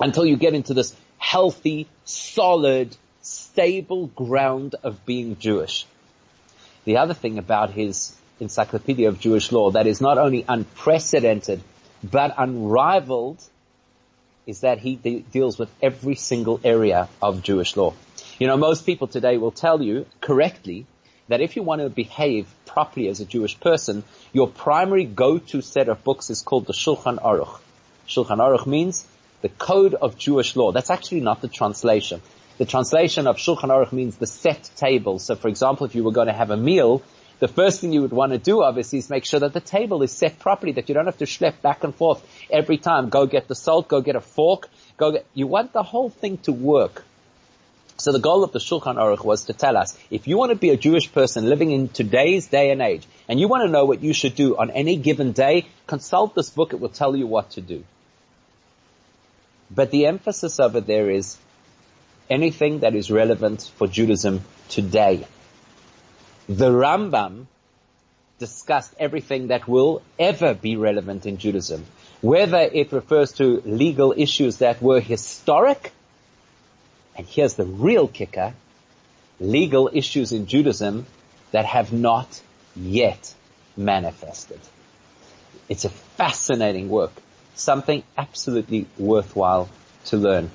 Until 0.00 0.26
you 0.26 0.36
get 0.36 0.54
into 0.54 0.74
this 0.74 0.96
healthy, 1.20 1.86
solid, 2.04 2.96
stable 3.22 4.08
ground 4.08 4.74
of 4.82 5.06
being 5.06 5.38
Jewish. 5.38 5.86
The 6.84 6.96
other 6.96 7.14
thing 7.14 7.38
about 7.38 7.70
his 7.70 8.16
Encyclopedia 8.40 9.06
of 9.06 9.20
Jewish 9.20 9.52
Law 9.52 9.70
that 9.72 9.86
is 9.86 10.00
not 10.00 10.18
only 10.18 10.44
unprecedented, 10.48 11.62
but 12.02 12.34
unrivaled 12.36 13.38
is 14.46 14.62
that 14.62 14.78
he 14.78 14.96
de- 14.96 15.20
deals 15.20 15.58
with 15.58 15.68
every 15.82 16.14
single 16.14 16.58
area 16.64 17.08
of 17.20 17.42
Jewish 17.42 17.76
law. 17.76 17.92
You 18.38 18.46
know, 18.46 18.56
most 18.56 18.86
people 18.86 19.06
today 19.06 19.36
will 19.36 19.50
tell 19.50 19.82
you 19.82 20.06
correctly 20.22 20.86
that 21.28 21.42
if 21.42 21.54
you 21.54 21.62
want 21.62 21.82
to 21.82 21.90
behave 21.90 22.48
properly 22.64 23.08
as 23.08 23.20
a 23.20 23.26
Jewish 23.26 23.60
person, 23.60 24.02
your 24.32 24.48
primary 24.48 25.04
go-to 25.04 25.60
set 25.60 25.90
of 25.90 26.02
books 26.02 26.30
is 26.30 26.40
called 26.40 26.66
the 26.66 26.72
Shulchan 26.72 27.22
Aruch. 27.22 27.60
Shulchan 28.08 28.38
Aruch 28.38 28.66
means 28.66 29.06
the 29.42 29.48
code 29.48 29.94
of 29.94 30.18
Jewish 30.18 30.56
law. 30.56 30.72
That's 30.72 30.90
actually 30.90 31.20
not 31.20 31.40
the 31.40 31.48
translation. 31.48 32.20
The 32.58 32.66
translation 32.66 33.26
of 33.26 33.36
Shulchan 33.36 33.70
Aruch 33.70 33.92
means 33.92 34.16
the 34.16 34.26
set 34.26 34.70
table. 34.76 35.18
So 35.18 35.34
for 35.34 35.48
example, 35.48 35.86
if 35.86 35.94
you 35.94 36.04
were 36.04 36.12
going 36.12 36.26
to 36.26 36.32
have 36.32 36.50
a 36.50 36.56
meal, 36.56 37.02
the 37.38 37.48
first 37.48 37.80
thing 37.80 37.92
you 37.92 38.02
would 38.02 38.12
want 38.12 38.32
to 38.32 38.38
do 38.38 38.62
obviously 38.62 38.98
is 38.98 39.08
make 39.08 39.24
sure 39.24 39.40
that 39.40 39.54
the 39.54 39.60
table 39.60 40.02
is 40.02 40.12
set 40.12 40.38
properly, 40.38 40.72
that 40.72 40.90
you 40.90 40.94
don't 40.94 41.06
have 41.06 41.16
to 41.18 41.24
schlep 41.24 41.62
back 41.62 41.84
and 41.84 41.94
forth 41.94 42.22
every 42.50 42.76
time. 42.76 43.08
Go 43.08 43.24
get 43.24 43.48
the 43.48 43.54
salt, 43.54 43.88
go 43.88 44.02
get 44.02 44.14
a 44.14 44.20
fork, 44.20 44.68
go 44.98 45.12
get, 45.12 45.26
you 45.32 45.46
want 45.46 45.72
the 45.72 45.82
whole 45.82 46.10
thing 46.10 46.36
to 46.38 46.52
work. 46.52 47.02
So 47.96 48.12
the 48.12 48.18
goal 48.18 48.44
of 48.44 48.52
the 48.52 48.58
Shulchan 48.58 48.96
Aruch 48.96 49.24
was 49.24 49.44
to 49.44 49.54
tell 49.54 49.76
us, 49.76 49.98
if 50.10 50.26
you 50.28 50.36
want 50.36 50.50
to 50.50 50.56
be 50.56 50.70
a 50.70 50.76
Jewish 50.76 51.12
person 51.12 51.48
living 51.48 51.70
in 51.70 51.88
today's 51.88 52.46
day 52.46 52.70
and 52.70 52.82
age, 52.82 53.06
and 53.28 53.40
you 53.40 53.48
want 53.48 53.64
to 53.64 53.70
know 53.70 53.86
what 53.86 54.02
you 54.02 54.12
should 54.12 54.34
do 54.34 54.56
on 54.56 54.70
any 54.70 54.96
given 54.96 55.32
day, 55.32 55.66
consult 55.86 56.34
this 56.34 56.50
book, 56.50 56.74
it 56.74 56.80
will 56.80 56.88
tell 56.90 57.16
you 57.16 57.26
what 57.26 57.50
to 57.52 57.62
do. 57.62 57.84
But 59.70 59.90
the 59.90 60.06
emphasis 60.06 60.58
of 60.58 60.74
it 60.76 60.86
there 60.86 61.10
is 61.10 61.36
anything 62.28 62.80
that 62.80 62.94
is 62.94 63.10
relevant 63.10 63.70
for 63.76 63.86
Judaism 63.86 64.42
today. 64.68 65.26
The 66.48 66.70
Rambam 66.70 67.46
discussed 68.38 68.94
everything 68.98 69.48
that 69.48 69.68
will 69.68 70.02
ever 70.18 70.54
be 70.54 70.76
relevant 70.76 71.26
in 71.26 71.36
Judaism, 71.38 71.84
whether 72.20 72.58
it 72.58 72.90
refers 72.92 73.32
to 73.32 73.62
legal 73.64 74.14
issues 74.16 74.56
that 74.58 74.82
were 74.82 75.00
historic, 75.00 75.92
and 77.16 77.26
here's 77.26 77.54
the 77.54 77.66
real 77.66 78.08
kicker, 78.08 78.54
legal 79.38 79.90
issues 79.92 80.32
in 80.32 80.46
Judaism 80.46 81.06
that 81.52 81.66
have 81.66 81.92
not 81.92 82.40
yet 82.74 83.34
manifested. 83.76 84.60
It's 85.68 85.84
a 85.84 85.90
fascinating 85.90 86.88
work, 86.88 87.12
something 87.60 88.02
absolutely 88.16 88.86
worthwhile 88.98 89.68
to 90.06 90.16
learn. 90.16 90.50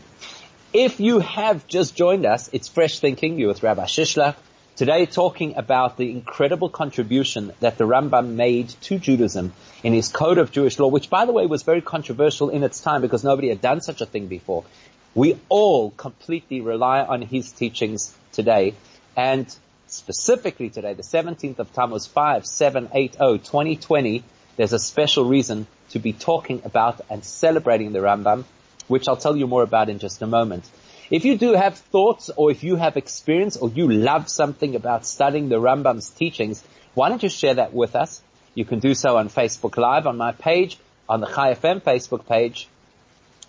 If 0.74 1.00
you 1.00 1.20
have 1.20 1.68
just 1.68 1.96
joined 1.96 2.26
us, 2.26 2.50
it's 2.52 2.68
Fresh 2.68 3.00
Thinking, 3.00 3.40
you're 3.40 3.48
with 3.48 3.64
Rabbi 3.64 3.86
Shishler. 3.86 4.36
Today 4.76 5.06
talking 5.06 5.56
about 5.56 5.96
the 5.96 6.12
incredible 6.12 6.68
contribution 6.68 7.54
that 7.62 7.78
the 7.78 7.86
Rambam 7.86 8.34
made 8.36 8.68
to 8.82 9.00
Judaism 9.00 9.54
in 9.84 9.94
his 9.94 10.10
Code 10.10 10.38
of 10.38 10.52
Jewish 10.52 10.78
Law, 10.78 10.90
which 10.90 11.10
by 11.10 11.26
the 11.26 11.32
way 11.32 11.46
was 11.46 11.64
very 11.64 11.80
controversial 11.80 12.50
in 12.50 12.62
its 12.62 12.82
time 12.82 13.02
because 13.02 13.24
nobody 13.24 13.48
had 13.48 13.62
done 13.62 13.80
such 13.80 14.02
a 14.02 14.06
thing 14.06 14.28
before. 14.28 14.66
We 15.14 15.38
all 15.48 15.92
completely 15.92 16.60
rely 16.60 17.00
on 17.02 17.22
his 17.22 17.54
teachings 17.54 18.14
today 18.34 18.74
and 19.16 19.48
specifically 19.88 20.70
today, 20.70 20.94
the 20.94 21.04
17th 21.04 21.60
of 21.60 21.72
Tammuz 21.74 22.06
5780 22.08 23.38
2020, 23.40 24.24
there's 24.58 24.74
a 24.74 24.80
special 24.80 25.26
reason 25.26 25.68
to 25.90 26.00
be 26.00 26.14
talking 26.14 26.62
about 26.64 27.02
and 27.10 27.24
celebrating 27.24 27.92
the 27.94 28.00
Rambam, 28.00 28.46
which 28.88 29.08
I'll 29.08 29.18
tell 29.18 29.36
you 29.36 29.48
more 29.48 29.64
about 29.64 29.90
in 29.90 30.00
just 30.00 30.22
a 30.22 30.28
moment. 30.28 30.70
If 31.12 31.26
you 31.26 31.38
do 31.38 31.54
have 31.54 31.78
thoughts 31.78 32.32
or 32.36 32.50
if 32.52 32.64
you 32.64 32.78
have 32.78 32.98
experience 32.98 33.58
or 33.58 33.70
you 33.70 33.92
love 33.92 34.28
something 34.30 34.76
about 34.76 35.06
studying 35.06 35.50
the 35.50 35.58
Rambam's 35.58 36.10
teachings, 36.10 36.64
why 36.94 37.10
don't 37.10 37.22
you 37.22 37.30
share 37.30 37.56
that 37.56 37.74
with 37.74 37.96
us? 37.96 38.22
You 38.56 38.66
can 38.66 38.80
do 38.80 38.96
so 38.96 39.18
on 39.18 39.30
Facebook 39.30 39.78
Live 39.78 40.08
on 40.08 40.18
my 40.18 40.32
page, 40.32 40.78
on 41.08 41.20
the 41.20 41.28
Chai 41.28 41.54
FM 41.54 41.82
Facebook 41.82 42.26
page, 42.26 42.68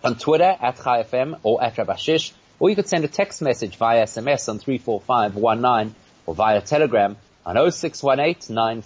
on 0.05 0.17
Twitter 0.17 0.57
at 0.61 0.77
Chai 0.83 1.03
FM 1.05 1.39
or 1.43 1.63
at 1.63 1.79
Rabbi 1.79 1.97
Shish, 1.97 2.33
or 2.59 2.69
you 2.69 2.77
could 2.77 2.89
send 2.89 3.05
a 3.05 3.09
text 3.09 3.41
message 3.41 3.77
via 3.77 4.05
SMS 4.05 4.49
on 4.49 4.59
34519 4.59 5.95
or 6.27 6.35
via 6.35 6.61
Telegram 6.61 7.17
on 7.47 7.71
0618 7.71 8.83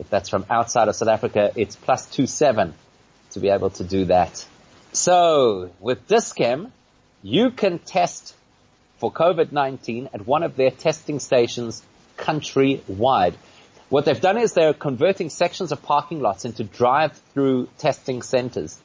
If 0.00 0.08
that's 0.08 0.30
from 0.30 0.46
outside 0.48 0.88
of 0.88 0.96
South 0.96 1.10
Africa, 1.10 1.52
it's 1.54 1.76
plus 1.76 2.06
two 2.06 2.26
seven 2.26 2.74
to 3.32 3.40
be 3.40 3.50
able 3.50 3.70
to 3.70 3.84
do 3.84 4.06
that. 4.06 4.46
So, 4.92 5.70
with 5.78 6.08
Dis-Chem, 6.08 6.72
you 7.22 7.50
can 7.50 7.78
test 7.78 8.34
for 8.98 9.12
COVID-19 9.12 10.08
at 10.12 10.26
one 10.26 10.42
of 10.42 10.56
their 10.56 10.70
testing 10.70 11.20
stations 11.20 11.82
countrywide. 12.16 13.34
What 13.90 14.06
they've 14.06 14.20
done 14.20 14.38
is 14.38 14.52
they're 14.52 14.72
converting 14.72 15.30
sections 15.30 15.70
of 15.70 15.82
parking 15.82 16.20
lots 16.20 16.44
into 16.44 16.64
drive-through 16.64 17.68
testing 17.78 18.22
centers. 18.22 18.78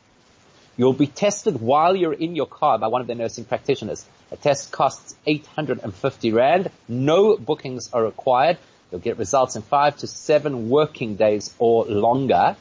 You'll 0.77 0.93
be 0.93 1.07
tested 1.07 1.61
while 1.61 1.95
you're 1.95 2.13
in 2.13 2.35
your 2.35 2.47
car 2.47 2.77
by 2.77 2.87
one 2.87 2.99
of 2.99 3.07
their 3.07 3.15
nursing 3.15 3.45
practitioners. 3.45 4.05
A 4.31 4.35
test 4.35 4.71
costs 4.71 5.15
850 5.25 6.33
Rand. 6.33 6.71
No 6.89 7.37
bookings 7.37 7.89
are 7.93 8.03
required. 8.03 8.57
You'll 8.95 9.01
get 9.01 9.17
results 9.17 9.57
in 9.57 9.61
five 9.61 9.97
to 9.97 10.07
seven 10.07 10.69
working 10.69 11.17
days 11.17 11.53
or 11.59 11.83
longer. 11.83 12.55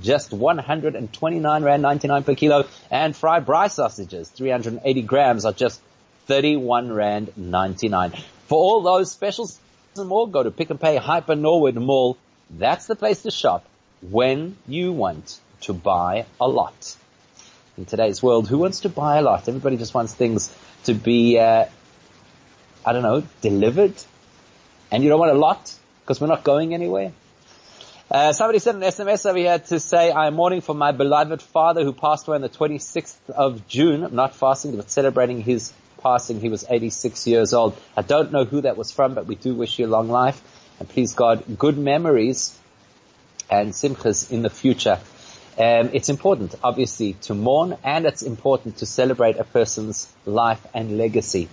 just 0.00 0.32
129 0.32 1.62
Rand 1.62 1.82
99 1.82 2.24
per 2.24 2.34
kilo. 2.34 2.64
And 2.90 3.14
fried 3.14 3.46
braai 3.46 3.70
sausages, 3.70 4.28
380 4.30 5.02
grams 5.02 5.44
are 5.44 5.52
just 5.52 5.80
31 6.26 6.90
Rand 6.90 7.32
99. 7.36 8.12
For 8.46 8.56
all 8.56 8.82
those 8.82 9.10
specials 9.10 9.58
and 9.96 10.08
more, 10.08 10.28
go 10.28 10.42
to 10.42 10.50
Pick 10.50 10.70
n 10.70 10.78
Pay 10.78 10.96
Hyper 10.96 11.34
Norwood 11.34 11.76
Mall. 11.76 12.18
That's 12.50 12.86
the 12.86 12.96
place 12.96 13.22
to 13.22 13.30
shop 13.30 13.64
when 14.02 14.56
you 14.66 14.92
want 14.92 15.38
to 15.62 15.72
buy 15.72 16.26
a 16.40 16.48
lot. 16.48 16.96
In 17.78 17.86
today's 17.86 18.22
world, 18.22 18.48
who 18.48 18.58
wants 18.58 18.80
to 18.80 18.88
buy 18.88 19.18
a 19.18 19.22
lot? 19.22 19.48
Everybody 19.48 19.76
just 19.76 19.94
wants 19.94 20.14
things 20.14 20.54
to 20.84 20.94
be, 20.94 21.38
uh, 21.38 21.66
I 22.84 22.92
don't 22.92 23.02
know, 23.02 23.22
delivered. 23.40 23.94
And 24.90 25.02
you 25.02 25.08
don't 25.08 25.20
want 25.20 25.32
a 25.32 25.38
lot 25.38 25.74
because 26.00 26.20
we're 26.20 26.26
not 26.26 26.44
going 26.44 26.74
anywhere. 26.74 27.12
Uh, 28.10 28.34
somebody 28.34 28.58
sent 28.58 28.76
an 28.76 28.82
SMS 28.82 29.24
over 29.24 29.38
here 29.38 29.58
to 29.58 29.80
say, 29.80 30.10
I 30.10 30.26
am 30.26 30.34
mourning 30.34 30.60
for 30.60 30.74
my 30.74 30.92
beloved 30.92 31.40
father 31.40 31.82
who 31.82 31.94
passed 31.94 32.28
away 32.28 32.34
on 32.34 32.42
the 32.42 32.50
26th 32.50 33.30
of 33.30 33.66
June. 33.66 34.04
I'm 34.04 34.14
not 34.14 34.36
fasting, 34.36 34.76
but 34.76 34.90
celebrating 34.90 35.40
his 35.40 35.72
passing. 36.02 36.40
He 36.40 36.48
was 36.48 36.64
86 36.68 37.26
years 37.26 37.52
old. 37.52 37.76
I 37.96 38.02
don't 38.02 38.32
know 38.32 38.44
who 38.44 38.62
that 38.62 38.76
was 38.76 38.90
from, 38.90 39.14
but 39.14 39.26
we 39.26 39.34
do 39.34 39.54
wish 39.54 39.78
you 39.78 39.86
a 39.86 39.88
long 39.88 40.08
life. 40.08 40.40
And 40.80 40.88
please 40.88 41.14
God, 41.14 41.44
good 41.58 41.78
memories 41.78 42.58
and 43.50 43.72
simchas 43.72 44.30
in 44.30 44.42
the 44.42 44.50
future. 44.50 44.98
Um, 45.58 45.90
it's 45.92 46.08
important, 46.08 46.54
obviously, 46.64 47.12
to 47.24 47.34
mourn 47.34 47.76
and 47.84 48.06
it's 48.06 48.22
important 48.22 48.78
to 48.78 48.86
celebrate 48.86 49.36
a 49.36 49.44
person's 49.44 50.12
life 50.24 50.66
and 50.72 50.96
legacy. 50.96 51.48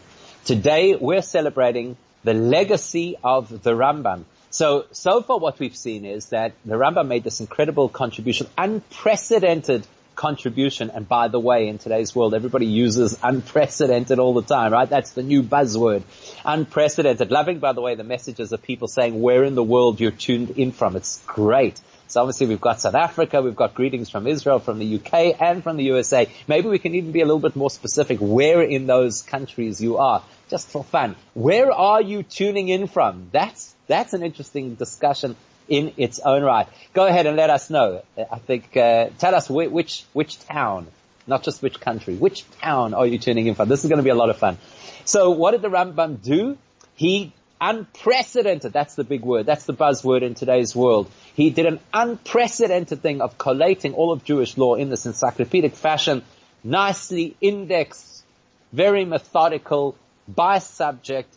Today 0.45 0.95
we're 0.95 1.21
celebrating 1.21 1.97
the 2.23 2.33
legacy 2.33 3.17
of 3.23 3.63
the 3.63 3.71
Rambam. 3.71 4.23
So, 4.51 4.85
so 4.91 5.21
far 5.21 5.38
what 5.38 5.59
we've 5.59 5.75
seen 5.75 6.05
is 6.05 6.27
that 6.27 6.53
the 6.65 6.75
Rambam 6.75 7.07
made 7.07 7.23
this 7.23 7.39
incredible 7.39 7.89
contribution, 7.89 8.47
unprecedented 8.57 9.85
contribution. 10.19 10.91
And 10.93 11.08
by 11.08 11.29
the 11.29 11.39
way, 11.39 11.69
in 11.69 11.77
today's 11.77 12.13
world, 12.13 12.34
everybody 12.34 12.65
uses 12.65 13.17
unprecedented 13.23 14.19
all 14.19 14.34
the 14.34 14.43
time, 14.43 14.73
right? 14.73 14.89
That's 14.89 15.12
the 15.12 15.23
new 15.23 15.41
buzzword. 15.41 16.03
Unprecedented. 16.43 17.32
Loving, 17.32 17.60
by 17.60 17.71
the 17.71 17.82
way, 17.82 17.95
the 17.95 18.03
messages 18.03 18.51
of 18.51 18.62
people 18.62 18.89
saying 18.89 19.21
where 19.21 19.45
in 19.45 19.55
the 19.55 19.63
world 19.63 20.01
you're 20.01 20.12
tuned 20.12 20.51
in 20.51 20.73
from. 20.73 20.97
It's 20.97 21.23
great. 21.25 21.79
So 22.08 22.21
obviously 22.21 22.47
we've 22.47 22.60
got 22.60 22.82
South 22.82 22.95
Africa, 22.95 23.41
we've 23.41 23.55
got 23.55 23.75
greetings 23.75 24.10
from 24.10 24.25
Israel, 24.25 24.58
from 24.58 24.79
the 24.79 24.95
UK, 24.95 25.39
and 25.39 25.63
from 25.63 25.77
the 25.77 25.84
USA. 25.84 26.27
Maybe 26.47 26.67
we 26.67 26.79
can 26.79 26.95
even 26.95 27.12
be 27.12 27.21
a 27.21 27.25
little 27.25 27.39
bit 27.39 27.55
more 27.55 27.69
specific 27.69 28.17
where 28.19 28.63
in 28.63 28.88
those 28.88 29.21
countries 29.21 29.79
you 29.79 29.97
are, 29.97 30.23
just 30.49 30.69
for 30.69 30.84
fun. 30.84 31.15
Where 31.36 31.71
are 31.71 32.01
you 32.01 32.23
tuning 32.23 32.67
in 32.67 32.88
from? 32.88 33.29
That's, 33.32 33.75
that's 33.86 34.13
an 34.13 34.23
interesting 34.23 34.73
discussion 34.73 35.36
in 35.69 35.93
its 35.97 36.19
own 36.19 36.43
right. 36.43 36.67
Go 36.93 37.05
ahead 37.05 37.25
and 37.27 37.38
let 37.38 37.49
us 37.49 37.69
know. 37.69 38.03
I 38.17 38.39
think, 38.39 38.75
uh, 38.75 39.10
tell 39.17 39.36
us 39.36 39.49
which, 39.49 39.69
which, 39.69 40.05
which 40.13 40.39
town, 40.39 40.88
not 41.27 41.43
just 41.43 41.62
which 41.62 41.79
country, 41.79 42.15
which 42.15 42.49
town 42.60 42.93
are 42.93 43.05
you 43.05 43.19
tuning 43.19 43.47
in 43.47 43.55
from? 43.55 43.69
This 43.69 43.84
is 43.84 43.89
going 43.89 43.97
to 43.97 44.03
be 44.03 44.10
a 44.10 44.15
lot 44.15 44.29
of 44.29 44.38
fun. 44.38 44.58
So 45.05 45.32
what 45.32 45.51
did 45.51 45.62
the 45.62 45.69
Rambam 45.69 46.21
do? 46.21 46.58
He 46.95 47.34
unprecedented, 47.62 48.73
that's 48.73 48.95
the 48.95 49.03
big 49.03 49.21
word, 49.21 49.45
that's 49.45 49.65
the 49.65 49.73
buzzword 49.73 50.21
in 50.21 50.34
today's 50.34 50.75
world. 50.75 51.12
He 51.36 51.49
did 51.49 51.65
an 51.65 51.79
unprecedented 51.93 53.01
thing 53.01 53.21
of 53.21 53.38
collating 53.38 53.93
all 53.93 54.12
of 54.12 54.23
Jewish 54.23 54.58
law 54.58 54.75
in 54.75 54.89
this 54.89 55.05
encyclopedic 55.05 55.75
fashion, 55.75 56.23
nicely 56.63 57.36
indexed, 57.41 58.23
very 58.71 59.05
methodical, 59.05 59.95
by 60.27 60.60
subject, 60.60 61.36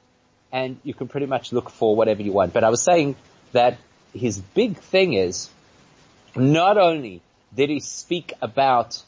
and 0.53 0.79
you 0.85 0.95
can 0.95 1.09
pretty 1.09 1.27
much 1.27 1.53
look 1.53 1.71
for 1.71 1.97
whatever 1.97 2.23
you 2.23 2.33
want. 2.33 2.53
But 2.53 2.63
I 2.63 2.71
was 2.71 2.83
saying 2.83 3.17
that 3.53 3.79
his 4.15 4.39
big 4.39 4.79
thing 4.79 5.15
is, 5.15 5.49
not 6.37 6.79
only 6.79 7.21
did 7.55 7.71
he 7.71 7.81
speak 7.81 8.33
about 8.41 9.03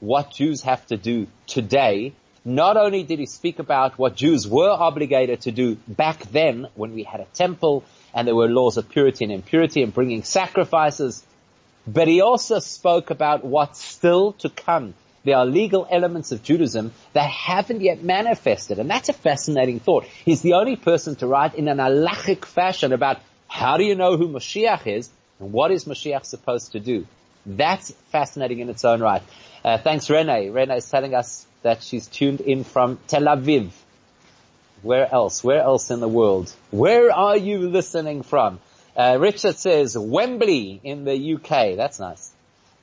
what 0.00 0.32
Jews 0.32 0.62
have 0.62 0.86
to 0.86 0.96
do 0.96 1.26
today, 1.46 2.12
not 2.44 2.76
only 2.76 3.02
did 3.02 3.18
he 3.18 3.26
speak 3.26 3.58
about 3.58 3.98
what 3.98 4.16
Jews 4.16 4.46
were 4.46 4.70
obligated 4.70 5.42
to 5.42 5.50
do 5.50 5.76
back 5.86 6.24
then 6.30 6.68
when 6.74 6.94
we 6.94 7.02
had 7.02 7.20
a 7.20 7.26
temple 7.34 7.84
and 8.14 8.26
there 8.26 8.34
were 8.34 8.48
laws 8.48 8.76
of 8.76 8.88
purity 8.88 9.24
and 9.24 9.32
impurity 9.32 9.82
and 9.82 9.92
bringing 9.92 10.22
sacrifices, 10.22 11.24
but 11.86 12.08
he 12.08 12.20
also 12.20 12.58
spoke 12.58 13.10
about 13.10 13.44
what's 13.44 13.82
still 13.82 14.32
to 14.34 14.48
come. 14.48 14.94
There 15.24 15.36
are 15.36 15.44
legal 15.44 15.86
elements 15.90 16.32
of 16.32 16.42
Judaism 16.42 16.92
that 17.12 17.28
haven't 17.28 17.80
yet 17.80 18.02
manifested, 18.02 18.78
and 18.78 18.88
that's 18.88 19.08
a 19.08 19.12
fascinating 19.12 19.80
thought. 19.80 20.04
He's 20.04 20.42
the 20.42 20.54
only 20.54 20.76
person 20.76 21.16
to 21.16 21.26
write 21.26 21.54
in 21.54 21.68
an 21.68 21.78
halachic 21.78 22.44
fashion 22.44 22.92
about 22.92 23.18
how 23.48 23.76
do 23.76 23.84
you 23.84 23.94
know 23.94 24.16
who 24.16 24.28
Mashiach 24.28 24.86
is 24.86 25.10
and 25.40 25.52
what 25.52 25.70
is 25.70 25.84
Mashiach 25.84 26.24
supposed 26.24 26.72
to 26.72 26.80
do. 26.80 27.06
That's 27.46 27.90
fascinating 28.12 28.60
in 28.60 28.68
its 28.68 28.84
own 28.84 29.00
right. 29.00 29.22
Uh, 29.64 29.78
thanks 29.78 30.10
Renee. 30.10 30.50
Renee 30.50 30.76
is 30.76 30.90
telling 30.90 31.14
us 31.14 31.46
that 31.62 31.82
she's 31.82 32.06
tuned 32.06 32.40
in 32.40 32.64
from 32.64 32.98
Tel 33.06 33.22
Aviv. 33.22 33.70
Where 34.82 35.12
else? 35.12 35.42
Where 35.42 35.60
else 35.60 35.90
in 35.90 36.00
the 36.00 36.08
world? 36.08 36.54
Where 36.70 37.10
are 37.12 37.36
you 37.36 37.68
listening 37.68 38.22
from? 38.22 38.60
Uh, 38.96 39.16
Richard 39.18 39.56
says 39.56 39.96
Wembley 39.96 40.80
in 40.84 41.04
the 41.04 41.34
UK. 41.34 41.76
That's 41.76 41.98
nice. 41.98 42.30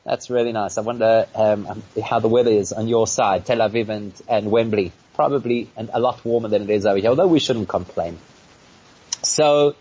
That's 0.04 0.30
really 0.30 0.52
nice. 0.52 0.78
I 0.78 0.82
wonder 0.82 1.26
um, 1.34 1.84
how 2.04 2.20
the 2.20 2.28
weather 2.28 2.52
is 2.52 2.74
on 2.74 2.88
your 2.88 3.08
side, 3.08 3.46
Tel 3.46 3.58
Aviv 3.58 3.90
and, 3.90 4.14
and 4.28 4.52
Wembley. 4.52 4.92
Probably 5.16 5.70
a 5.78 6.00
lot 6.00 6.24
warmer 6.26 6.50
than 6.50 6.64
it 6.64 6.70
is 6.70 6.86
over 6.86 6.98
here, 6.98 7.10
although 7.10 7.28
we 7.28 7.40
shouldn't 7.40 7.70
complain. 7.70 8.18
So, 9.24 9.76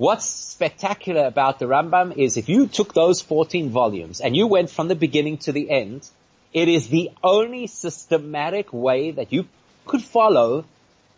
what's 0.00 0.24
spectacular 0.24 1.26
about 1.26 1.58
the 1.58 1.66
Rambam 1.66 2.16
is 2.16 2.38
if 2.38 2.48
you 2.48 2.66
took 2.66 2.94
those 2.94 3.20
14 3.20 3.68
volumes 3.68 4.22
and 4.22 4.34
you 4.34 4.46
went 4.46 4.70
from 4.70 4.88
the 4.88 4.94
beginning 4.94 5.36
to 5.36 5.52
the 5.52 5.70
end, 5.70 6.08
it 6.54 6.68
is 6.68 6.88
the 6.88 7.10
only 7.22 7.66
systematic 7.66 8.72
way 8.72 9.10
that 9.10 9.30
you 9.30 9.46
could 9.84 10.00
follow 10.00 10.64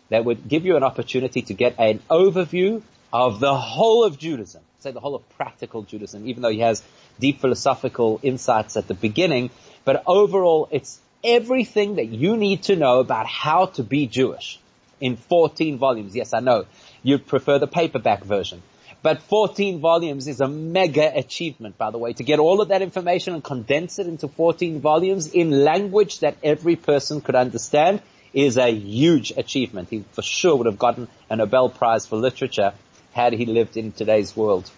that 0.08 0.24
would 0.24 0.48
give 0.48 0.66
you 0.66 0.76
an 0.76 0.82
opportunity 0.82 1.42
to 1.42 1.54
get 1.54 1.76
an 1.78 2.00
overview 2.10 2.82
of 3.12 3.38
the 3.38 3.54
whole 3.54 4.02
of 4.02 4.18
Judaism, 4.18 4.62
say 4.80 4.90
the 4.90 4.98
whole 4.98 5.14
of 5.14 5.28
practical 5.36 5.82
Judaism, 5.82 6.26
even 6.26 6.42
though 6.42 6.50
he 6.50 6.58
has 6.58 6.82
deep 7.20 7.40
philosophical 7.40 8.18
insights 8.24 8.76
at 8.76 8.88
the 8.88 8.94
beginning, 8.94 9.50
but 9.84 10.02
overall 10.08 10.68
it's 10.72 10.98
everything 11.22 11.94
that 11.94 12.08
you 12.08 12.36
need 12.36 12.64
to 12.64 12.74
know 12.74 12.98
about 12.98 13.28
how 13.28 13.66
to 13.66 13.84
be 13.84 14.08
Jewish 14.08 14.58
in 15.00 15.14
14 15.14 15.78
volumes. 15.78 16.16
Yes, 16.16 16.34
I 16.34 16.40
know. 16.40 16.66
You'd 17.04 17.28
prefer 17.28 17.60
the 17.60 17.68
paperback 17.68 18.24
version. 18.24 18.60
But 19.02 19.22
14 19.22 19.80
volumes 19.80 20.28
is 20.28 20.40
a 20.40 20.46
mega 20.46 21.12
achievement, 21.14 21.76
by 21.76 21.90
the 21.90 21.98
way, 21.98 22.12
to 22.12 22.22
get 22.22 22.38
all 22.38 22.60
of 22.60 22.68
that 22.68 22.82
information 22.82 23.34
and 23.34 23.42
condense 23.42 23.98
it 23.98 24.06
into 24.06 24.28
14 24.28 24.80
volumes 24.80 25.26
in 25.26 25.64
language 25.64 26.20
that 26.20 26.36
every 26.42 26.76
person 26.76 27.20
could 27.20 27.34
understand 27.34 28.00
is 28.32 28.56
a 28.56 28.70
huge 28.70 29.32
achievement. 29.36 29.88
He 29.90 30.04
for 30.12 30.22
sure 30.22 30.54
would 30.54 30.66
have 30.66 30.78
gotten 30.78 31.08
a 31.28 31.36
Nobel 31.36 31.68
Prize 31.68 32.06
for 32.06 32.16
literature 32.16 32.74
had 33.12 33.32
he 33.32 33.44
lived 33.44 33.76
in 33.76 33.90
today's 33.92 34.36
world. 34.36 34.70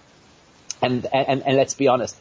And, 0.80 1.06
and, 1.12 1.42
and 1.46 1.56
let's 1.56 1.74
be 1.74 1.88
honest, 1.88 2.16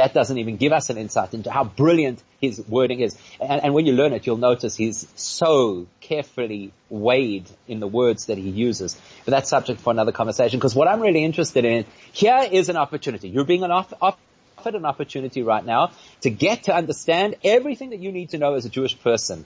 that 0.00 0.14
doesn't 0.14 0.38
even 0.38 0.56
give 0.56 0.72
us 0.72 0.88
an 0.88 0.96
insight 0.96 1.34
into 1.34 1.50
how 1.50 1.64
brilliant 1.64 2.22
his 2.40 2.62
wording 2.66 3.00
is. 3.00 3.18
And, 3.38 3.62
and, 3.62 3.74
when 3.74 3.84
you 3.84 3.92
learn 3.92 4.14
it, 4.14 4.26
you'll 4.26 4.38
notice 4.38 4.74
he's 4.74 5.06
so 5.14 5.86
carefully 6.00 6.72
weighed 6.88 7.50
in 7.68 7.80
the 7.80 7.86
words 7.86 8.26
that 8.26 8.38
he 8.38 8.48
uses. 8.48 8.98
But 9.26 9.32
that's 9.32 9.50
subject 9.50 9.80
for 9.80 9.90
another 9.90 10.12
conversation 10.12 10.58
because 10.58 10.74
what 10.74 10.88
I'm 10.88 11.00
really 11.00 11.22
interested 11.22 11.66
in, 11.66 11.84
here 12.12 12.48
is 12.50 12.70
an 12.70 12.78
opportunity. 12.78 13.28
You're 13.28 13.44
being 13.44 13.62
an 13.62 13.70
off, 13.70 13.92
off, 14.00 14.16
offered 14.56 14.74
an 14.74 14.86
opportunity 14.86 15.42
right 15.42 15.64
now 15.64 15.90
to 16.22 16.30
get 16.30 16.64
to 16.64 16.74
understand 16.74 17.36
everything 17.44 17.90
that 17.90 18.00
you 18.00 18.10
need 18.10 18.30
to 18.30 18.38
know 18.38 18.54
as 18.54 18.64
a 18.64 18.70
Jewish 18.70 18.98
person 19.00 19.44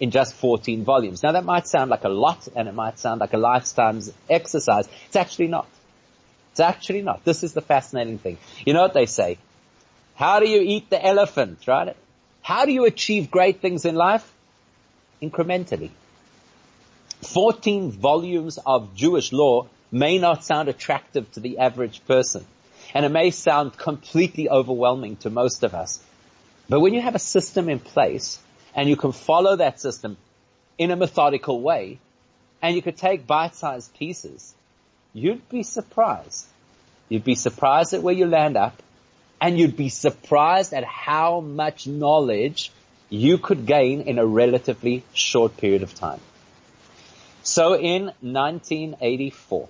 in 0.00 0.10
just 0.10 0.34
14 0.34 0.84
volumes. 0.84 1.22
Now 1.22 1.32
that 1.32 1.44
might 1.44 1.66
sound 1.66 1.90
like 1.90 2.04
a 2.04 2.10
lot 2.10 2.46
and 2.54 2.68
it 2.68 2.74
might 2.74 2.98
sound 2.98 3.20
like 3.20 3.32
a 3.32 3.38
lifetime's 3.38 4.12
exercise. 4.28 4.86
It's 5.06 5.16
actually 5.16 5.48
not. 5.48 5.66
It's 6.52 6.60
actually 6.60 7.02
not. 7.02 7.24
This 7.24 7.42
is 7.42 7.54
the 7.54 7.62
fascinating 7.62 8.18
thing. 8.18 8.36
You 8.66 8.74
know 8.74 8.82
what 8.82 8.92
they 8.92 9.06
say? 9.06 9.38
How 10.18 10.40
do 10.40 10.48
you 10.48 10.60
eat 10.60 10.90
the 10.90 11.00
elephant, 11.00 11.68
right? 11.68 11.96
How 12.42 12.64
do 12.64 12.72
you 12.72 12.86
achieve 12.86 13.30
great 13.30 13.60
things 13.60 13.84
in 13.84 13.94
life? 13.94 14.28
Incrementally. 15.22 15.90
14 17.22 17.92
volumes 17.92 18.58
of 18.66 18.96
Jewish 18.96 19.32
law 19.32 19.68
may 19.92 20.18
not 20.18 20.44
sound 20.44 20.68
attractive 20.68 21.30
to 21.34 21.40
the 21.40 21.58
average 21.58 22.04
person. 22.08 22.44
And 22.92 23.04
it 23.04 23.10
may 23.10 23.30
sound 23.30 23.76
completely 23.76 24.50
overwhelming 24.50 25.18
to 25.18 25.30
most 25.30 25.62
of 25.62 25.72
us. 25.72 26.02
But 26.68 26.80
when 26.80 26.94
you 26.94 27.00
have 27.00 27.14
a 27.14 27.20
system 27.20 27.68
in 27.68 27.78
place 27.78 28.40
and 28.74 28.88
you 28.88 28.96
can 28.96 29.12
follow 29.12 29.54
that 29.54 29.80
system 29.80 30.16
in 30.78 30.90
a 30.90 30.96
methodical 30.96 31.60
way 31.60 32.00
and 32.60 32.74
you 32.74 32.82
could 32.82 32.96
take 32.96 33.24
bite-sized 33.24 33.94
pieces, 33.94 34.52
you'd 35.12 35.48
be 35.48 35.62
surprised. 35.62 36.44
You'd 37.08 37.22
be 37.22 37.36
surprised 37.36 37.94
at 37.94 38.02
where 38.02 38.14
you 38.14 38.26
land 38.26 38.56
up 38.56 38.82
and 39.40 39.58
you'd 39.58 39.76
be 39.76 39.88
surprised 39.88 40.72
at 40.72 40.84
how 40.84 41.40
much 41.40 41.86
knowledge 41.86 42.70
you 43.08 43.38
could 43.38 43.66
gain 43.66 44.02
in 44.02 44.18
a 44.18 44.26
relatively 44.26 45.02
short 45.12 45.56
period 45.56 45.82
of 45.82 45.94
time. 45.94 46.20
So 47.42 47.74
in 47.74 48.06
1984, 48.20 49.68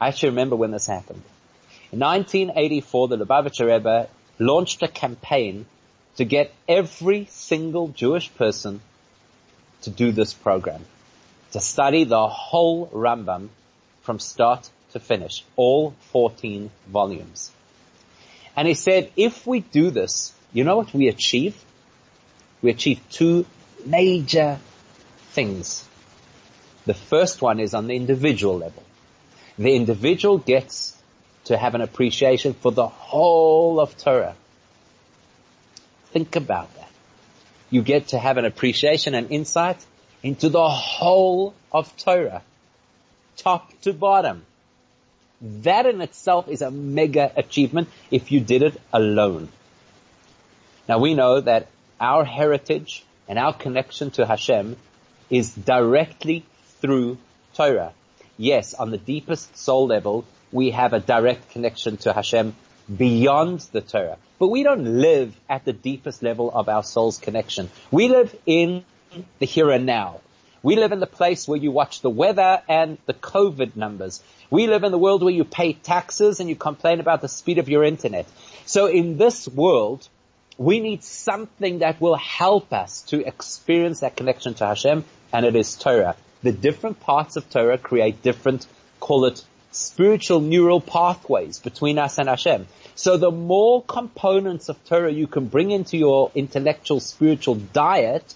I 0.00 0.08
actually 0.08 0.30
remember 0.30 0.56
when 0.56 0.70
this 0.70 0.86
happened. 0.86 1.22
In 1.92 2.00
1984, 2.00 3.08
the 3.08 3.18
Lubavitcher 3.18 3.66
Rebbe 3.66 4.08
launched 4.38 4.82
a 4.82 4.88
campaign 4.88 5.66
to 6.16 6.24
get 6.24 6.52
every 6.68 7.26
single 7.30 7.88
Jewish 7.88 8.34
person 8.34 8.80
to 9.82 9.90
do 9.90 10.12
this 10.12 10.34
program, 10.34 10.84
to 11.52 11.60
study 11.60 12.04
the 12.04 12.28
whole 12.28 12.88
Rambam 12.88 13.48
from 14.02 14.18
start 14.18 14.68
to 14.92 15.00
finish, 15.00 15.44
all 15.56 15.94
14 16.12 16.70
volumes. 16.88 17.50
And 18.56 18.68
he 18.68 18.74
said, 18.74 19.10
if 19.16 19.46
we 19.46 19.60
do 19.60 19.90
this, 19.90 20.32
you 20.52 20.64
know 20.64 20.76
what 20.76 20.94
we 20.94 21.08
achieve? 21.08 21.56
We 22.62 22.70
achieve 22.70 23.00
two 23.10 23.46
major 23.84 24.58
things. 25.30 25.86
The 26.86 26.94
first 26.94 27.42
one 27.42 27.60
is 27.60 27.74
on 27.74 27.86
the 27.86 27.96
individual 27.96 28.58
level. 28.58 28.82
The 29.58 29.74
individual 29.74 30.38
gets 30.38 30.96
to 31.44 31.56
have 31.56 31.74
an 31.74 31.80
appreciation 31.80 32.54
for 32.54 32.72
the 32.72 32.86
whole 32.86 33.80
of 33.80 33.96
Torah. 33.96 34.36
Think 36.12 36.36
about 36.36 36.74
that. 36.76 36.90
You 37.70 37.82
get 37.82 38.08
to 38.08 38.18
have 38.18 38.36
an 38.36 38.44
appreciation 38.44 39.14
and 39.14 39.30
insight 39.30 39.84
into 40.22 40.48
the 40.48 40.68
whole 40.68 41.54
of 41.72 41.94
Torah. 41.96 42.42
Top 43.36 43.72
to 43.82 43.92
bottom. 43.92 44.44
That 45.40 45.86
in 45.86 46.00
itself 46.00 46.48
is 46.48 46.62
a 46.62 46.70
mega 46.70 47.32
achievement 47.36 47.88
if 48.10 48.32
you 48.32 48.40
did 48.40 48.62
it 48.62 48.80
alone. 48.92 49.48
Now 50.88 50.98
we 50.98 51.14
know 51.14 51.40
that 51.40 51.68
our 52.00 52.24
heritage 52.24 53.04
and 53.28 53.38
our 53.38 53.52
connection 53.52 54.10
to 54.12 54.26
Hashem 54.26 54.76
is 55.30 55.54
directly 55.54 56.44
through 56.80 57.18
Torah. 57.54 57.92
Yes, 58.36 58.74
on 58.74 58.90
the 58.90 58.98
deepest 58.98 59.56
soul 59.56 59.86
level, 59.86 60.24
we 60.52 60.70
have 60.70 60.92
a 60.92 61.00
direct 61.00 61.50
connection 61.50 61.96
to 61.98 62.12
Hashem 62.12 62.54
beyond 62.94 63.60
the 63.72 63.80
Torah. 63.80 64.18
But 64.38 64.48
we 64.48 64.62
don't 64.62 65.00
live 65.00 65.34
at 65.48 65.64
the 65.64 65.72
deepest 65.72 66.22
level 66.22 66.50
of 66.50 66.68
our 66.68 66.82
soul's 66.82 67.18
connection. 67.18 67.70
We 67.90 68.08
live 68.08 68.34
in 68.44 68.84
the 69.38 69.46
here 69.46 69.70
and 69.70 69.86
now. 69.86 70.20
We 70.64 70.76
live 70.76 70.92
in 70.92 71.00
the 71.00 71.06
place 71.06 71.46
where 71.46 71.58
you 71.58 71.70
watch 71.70 72.00
the 72.00 72.08
weather 72.08 72.62
and 72.70 72.96
the 73.04 73.12
COVID 73.12 73.76
numbers. 73.76 74.22
We 74.48 74.66
live 74.66 74.82
in 74.82 74.92
the 74.92 74.98
world 74.98 75.22
where 75.22 75.34
you 75.34 75.44
pay 75.44 75.74
taxes 75.74 76.40
and 76.40 76.48
you 76.48 76.56
complain 76.56 77.00
about 77.00 77.20
the 77.20 77.28
speed 77.28 77.58
of 77.58 77.68
your 77.68 77.84
internet. 77.84 78.26
So 78.64 78.86
in 78.86 79.18
this 79.18 79.46
world, 79.46 80.08
we 80.56 80.80
need 80.80 81.04
something 81.04 81.80
that 81.80 82.00
will 82.00 82.16
help 82.16 82.72
us 82.72 83.02
to 83.08 83.22
experience 83.26 84.00
that 84.00 84.16
connection 84.16 84.54
to 84.54 84.66
Hashem, 84.66 85.04
and 85.34 85.44
it 85.44 85.54
is 85.54 85.76
Torah. 85.76 86.16
The 86.42 86.52
different 86.52 86.98
parts 86.98 87.36
of 87.36 87.50
Torah 87.50 87.76
create 87.76 88.22
different, 88.22 88.66
call 89.00 89.26
it 89.26 89.44
spiritual 89.70 90.40
neural 90.40 90.80
pathways 90.80 91.58
between 91.58 91.98
us 91.98 92.16
and 92.16 92.26
Hashem. 92.26 92.68
So 92.94 93.18
the 93.18 93.30
more 93.30 93.82
components 93.82 94.70
of 94.70 94.82
Torah 94.86 95.12
you 95.12 95.26
can 95.26 95.44
bring 95.44 95.72
into 95.72 95.98
your 95.98 96.30
intellectual 96.34 97.00
spiritual 97.00 97.56
diet, 97.56 98.34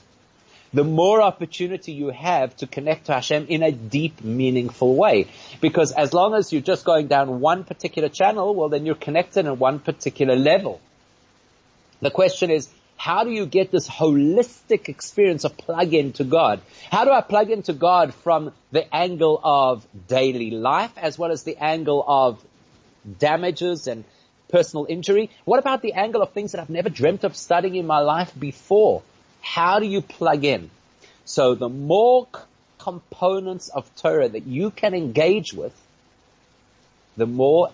the 0.73 0.85
more 0.85 1.23
opportunity 1.23 1.93
you 1.93 2.11
have 2.11 2.57
to 2.59 2.67
connect 2.67 3.07
to 3.07 3.15
Hashem 3.15 3.47
in 3.49 3.63
a 3.63 3.73
deep, 3.73 4.23
meaningful 4.23 4.95
way. 4.95 5.27
Because 5.61 5.93
as 5.93 6.13
long 6.13 6.35
as 6.35 6.53
you're 6.53 6.63
just 6.63 6.85
going 6.85 7.07
down 7.07 7.41
one 7.41 7.65
particular 7.65 8.09
channel, 8.09 8.55
well 8.55 8.69
then 8.69 8.85
you're 8.85 8.95
connected 8.95 9.47
at 9.47 9.59
one 9.59 9.79
particular 9.79 10.37
level. 10.37 10.81
The 12.01 12.11
question 12.11 12.51
is, 12.51 12.69
how 12.97 13.23
do 13.25 13.31
you 13.31 13.47
get 13.47 13.71
this 13.71 13.89
holistic 13.89 14.89
experience 14.89 15.45
of 15.45 15.57
plug 15.57 15.95
into 15.95 16.25
God? 16.25 16.61
How 16.91 17.05
do 17.05 17.13
I 17.13 17.21
plug 17.21 17.51
into 17.51 17.73
God 17.73 18.13
from 18.13 18.53
the 18.73 18.93
angle 18.95 19.41
of 19.43 19.87
daily 20.09 20.51
life 20.51 20.93
as 20.97 21.17
well 21.17 21.31
as 21.31 21.45
the 21.45 21.57
angle 21.57 22.05
of 22.07 22.45
damages 23.19 23.87
and 23.87 24.05
personal 24.49 24.87
injury? 24.89 25.31
What 25.45 25.61
about 25.61 25.81
the 25.81 25.93
angle 25.93 26.23
of 26.23 26.33
things 26.33 26.53
that 26.53 26.61
I've 26.61 26.71
never 26.71 26.91
dreamt 26.91 27.23
of 27.23 27.37
studying 27.37 27.77
in 27.77 27.87
my 27.87 28.01
life 28.01 28.33
before? 28.39 29.03
How 29.41 29.79
do 29.81 29.87
you 29.87 30.03
plug 30.03 30.45
in? 30.45 30.71
So 31.25 31.55
the 31.55 31.69
more 31.69 32.27
components 32.79 33.69
of 33.69 33.95
Torah 33.97 34.29
that 34.29 34.47
you 34.47 34.71
can 34.71 34.95
engage 34.95 35.53
with, 35.53 35.75
the 37.17 37.27
more 37.27 37.71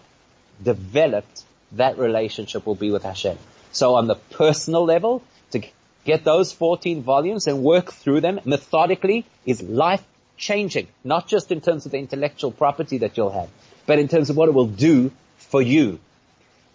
developed 0.63 1.43
that 1.73 1.99
relationship 1.99 2.67
will 2.67 2.75
be 2.75 2.91
with 2.91 3.03
Hashem. 3.03 3.39
So 3.73 3.95
on 3.97 4.07
the 4.07 4.15
personal 4.15 4.85
level, 4.85 5.23
to 5.51 5.63
get 6.05 6.25
those 6.25 6.53
14 6.53 7.03
volumes 7.03 7.47
and 7.47 7.63
work 7.63 7.93
through 7.93 8.21
them 8.21 8.41
methodically 8.45 9.25
is 9.45 9.63
life 9.63 10.05
changing, 10.37 10.89
not 11.03 11.29
just 11.29 11.53
in 11.53 11.61
terms 11.61 11.87
of 11.87 11.93
the 11.93 11.99
intellectual 11.99 12.51
property 12.51 12.99
that 12.99 13.17
you'll 13.17 13.31
have, 13.31 13.49
but 13.87 13.99
in 13.99 14.09
terms 14.09 14.31
of 14.31 14.37
what 14.37 14.49
it 14.49 14.55
will 14.55 14.67
do 14.67 15.13
for 15.37 15.63
you. 15.63 15.99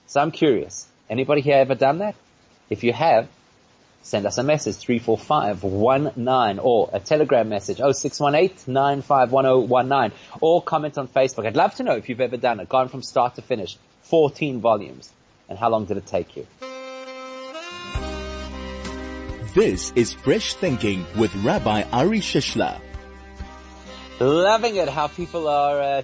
So 0.07 0.21
I'm 0.21 0.31
curious. 0.31 0.87
Anybody 1.09 1.41
here 1.41 1.57
ever 1.57 1.75
done 1.75 1.99
that? 1.99 2.15
If 2.69 2.83
you 2.83 2.93
have, 2.93 3.27
send 4.01 4.25
us 4.25 4.37
a 4.37 4.43
message 4.43 4.77
34519 4.77 6.59
or 6.59 6.89
a 6.93 6.99
telegram 6.99 7.49
message 7.49 7.77
0618 7.77 10.13
or 10.41 10.63
comment 10.63 10.97
on 10.97 11.07
Facebook. 11.07 11.45
I'd 11.45 11.55
love 11.55 11.75
to 11.75 11.83
know 11.83 11.95
if 11.95 12.09
you've 12.09 12.21
ever 12.21 12.37
done 12.37 12.59
it, 12.59 12.69
gone 12.69 12.89
from 12.89 13.01
start 13.01 13.35
to 13.35 13.41
finish, 13.41 13.77
14 14.03 14.61
volumes. 14.61 15.11
And 15.47 15.57
how 15.57 15.69
long 15.69 15.85
did 15.85 15.97
it 15.97 16.05
take 16.05 16.37
you? 16.37 16.45
This 19.55 19.91
is 19.95 20.13
Fresh 20.13 20.55
Thinking 20.55 21.05
with 21.17 21.35
Rabbi 21.37 21.83
Ari 21.91 22.19
Shishler. 22.19 22.79
Loving 24.19 24.75
it 24.75 24.89
how 24.89 25.07
people 25.07 25.47
are 25.47 25.81
uh, 25.81 26.01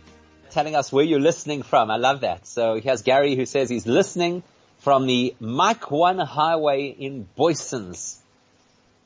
telling 0.50 0.76
us 0.76 0.92
where 0.92 1.04
you're 1.04 1.20
listening 1.20 1.62
from. 1.62 1.92
I 1.92 1.98
love 1.98 2.22
that. 2.22 2.48
So 2.48 2.76
he 2.76 2.90
has 2.90 3.04
Gary 3.04 3.36
who 3.36 3.46
says 3.46 3.70
he's 3.70 3.86
listening 3.86 4.42
from 4.86 5.08
the 5.08 5.34
Mike 5.40 5.90
1 5.90 6.20
highway 6.20 6.90
in 6.90 7.28
Booysens. 7.36 8.18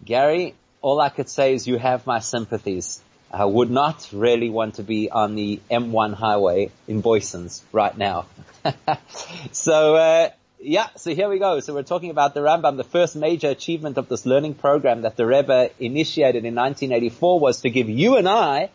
Gary, 0.03 0.53
all 0.81 0.99
I 0.99 1.07
could 1.07 1.29
say 1.29 1.53
is 1.53 1.69
you 1.69 1.77
have 1.77 2.05
my 2.05 2.19
sympathies. 2.19 2.99
I 3.31 3.45
would 3.45 3.71
not 3.71 4.09
really 4.11 4.49
want 4.49 4.75
to 4.75 4.83
be 4.83 5.09
on 5.09 5.35
the 5.35 5.61
M1 5.71 6.15
highway 6.15 6.71
in 6.89 7.01
Booysens 7.01 7.61
right 7.71 7.97
now. 7.97 8.25
so, 9.53 9.95
uh, 9.95 10.29
yeah, 10.59 10.87
so 10.97 11.15
here 11.15 11.29
we 11.29 11.39
go. 11.39 11.61
So 11.61 11.73
we're 11.73 11.83
talking 11.83 12.09
about 12.09 12.33
the 12.33 12.41
Rambam. 12.41 12.75
The 12.75 12.83
first 12.83 13.15
major 13.15 13.47
achievement 13.47 13.97
of 13.97 14.09
this 14.09 14.25
learning 14.25 14.55
program 14.55 15.03
that 15.03 15.15
the 15.15 15.25
Rebbe 15.25 15.69
initiated 15.79 16.43
in 16.43 16.55
1984 16.55 17.39
was 17.39 17.61
to 17.61 17.69
give 17.69 17.87
you 17.87 18.17
and 18.17 18.27
I 18.27 18.69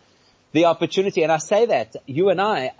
the 0.54 0.66
opportunity, 0.66 1.24
and 1.24 1.32
I 1.32 1.38
say 1.38 1.66
that, 1.66 1.96
you 2.06 2.28
and 2.28 2.40
I, 2.40 2.70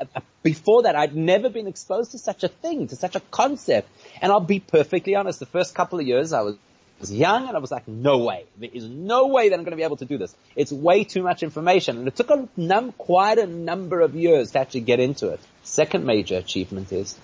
before 0.45 0.85
that, 0.85 0.95
I'd 0.95 1.17
never 1.17 1.51
been 1.51 1.67
exposed 1.67 2.13
to 2.13 2.19
such 2.19 2.45
a 2.45 2.49
thing, 2.49 2.87
to 2.87 2.95
such 2.95 3.17
a 3.17 3.21
concept. 3.33 3.89
And 4.23 4.31
I'll 4.31 4.39
be 4.39 4.61
perfectly 4.61 5.17
honest, 5.17 5.41
the 5.41 5.47
first 5.47 5.75
couple 5.75 5.99
of 5.99 6.07
years 6.07 6.33
I 6.33 6.43
was, 6.43 6.57
was 7.01 7.13
young 7.13 7.49
and 7.49 7.57
I 7.57 7.59
was 7.59 7.73
like, 7.73 7.89
no 7.89 8.19
way. 8.19 8.45
There 8.59 8.71
is 8.73 8.85
no 8.89 9.27
way 9.27 9.49
that 9.49 9.57
I'm 9.57 9.65
going 9.65 9.73
to 9.73 9.77
be 9.77 9.83
able 9.83 9.97
to 9.97 10.05
do 10.05 10.19
this. 10.19 10.37
It's 10.55 10.73
way 10.73 11.03
too 11.03 11.25
much 11.25 11.43
information. 11.43 11.99
And 11.99 12.07
it 12.07 12.15
took 12.15 12.31
a 12.31 12.49
num, 12.57 12.93
quite 12.93 13.39
a 13.39 13.47
number 13.49 14.03
of 14.03 14.15
years 14.15 14.53
to 14.53 14.61
actually 14.61 14.83
get 14.83 15.01
into 15.01 15.31
it. 15.31 15.41
Second 15.65 16.07
major 16.07 16.37
achievement 16.37 16.93
is 16.93 17.19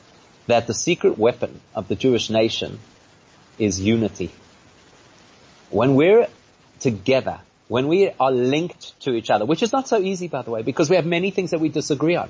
that 0.49 0.67
the 0.67 0.75
secret 0.75 1.17
weapon 1.17 1.61
of 1.77 1.87
the 1.87 1.95
Jewish 1.95 2.29
nation 2.29 2.81
is 3.57 3.81
unity. 3.81 4.33
When 5.71 5.95
we're 5.95 6.27
together, 6.81 7.39
when 7.71 7.87
we 7.87 8.11
are 8.19 8.33
linked 8.33 8.99
to 8.99 9.13
each 9.13 9.31
other, 9.31 9.47
which 9.47 9.63
is 9.63 9.71
not 9.73 9.87
so 9.87 10.01
easy 10.01 10.27
by 10.27 10.43
the 10.43 10.51
way, 10.51 10.63
because 10.63 10.91
we 10.91 10.97
have 10.97 11.07
many 11.07 11.31
things 11.31 11.53
that 11.53 11.61
we 11.61 11.69
disagree 11.69 12.17
on. 12.17 12.29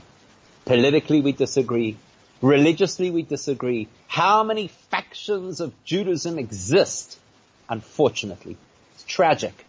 Politically 0.67 1.23
we 1.23 1.33
disagree. 1.33 1.97
Religiously 2.43 3.11
we 3.11 3.23
disagree. 3.23 3.89
How 4.07 4.45
many 4.45 4.69
factions 4.69 5.63
of 5.63 5.73
Judaism 5.83 6.39
exist? 6.39 7.19
Unfortunately. 7.71 8.59
It's 8.95 9.05
tragic. 9.05 9.65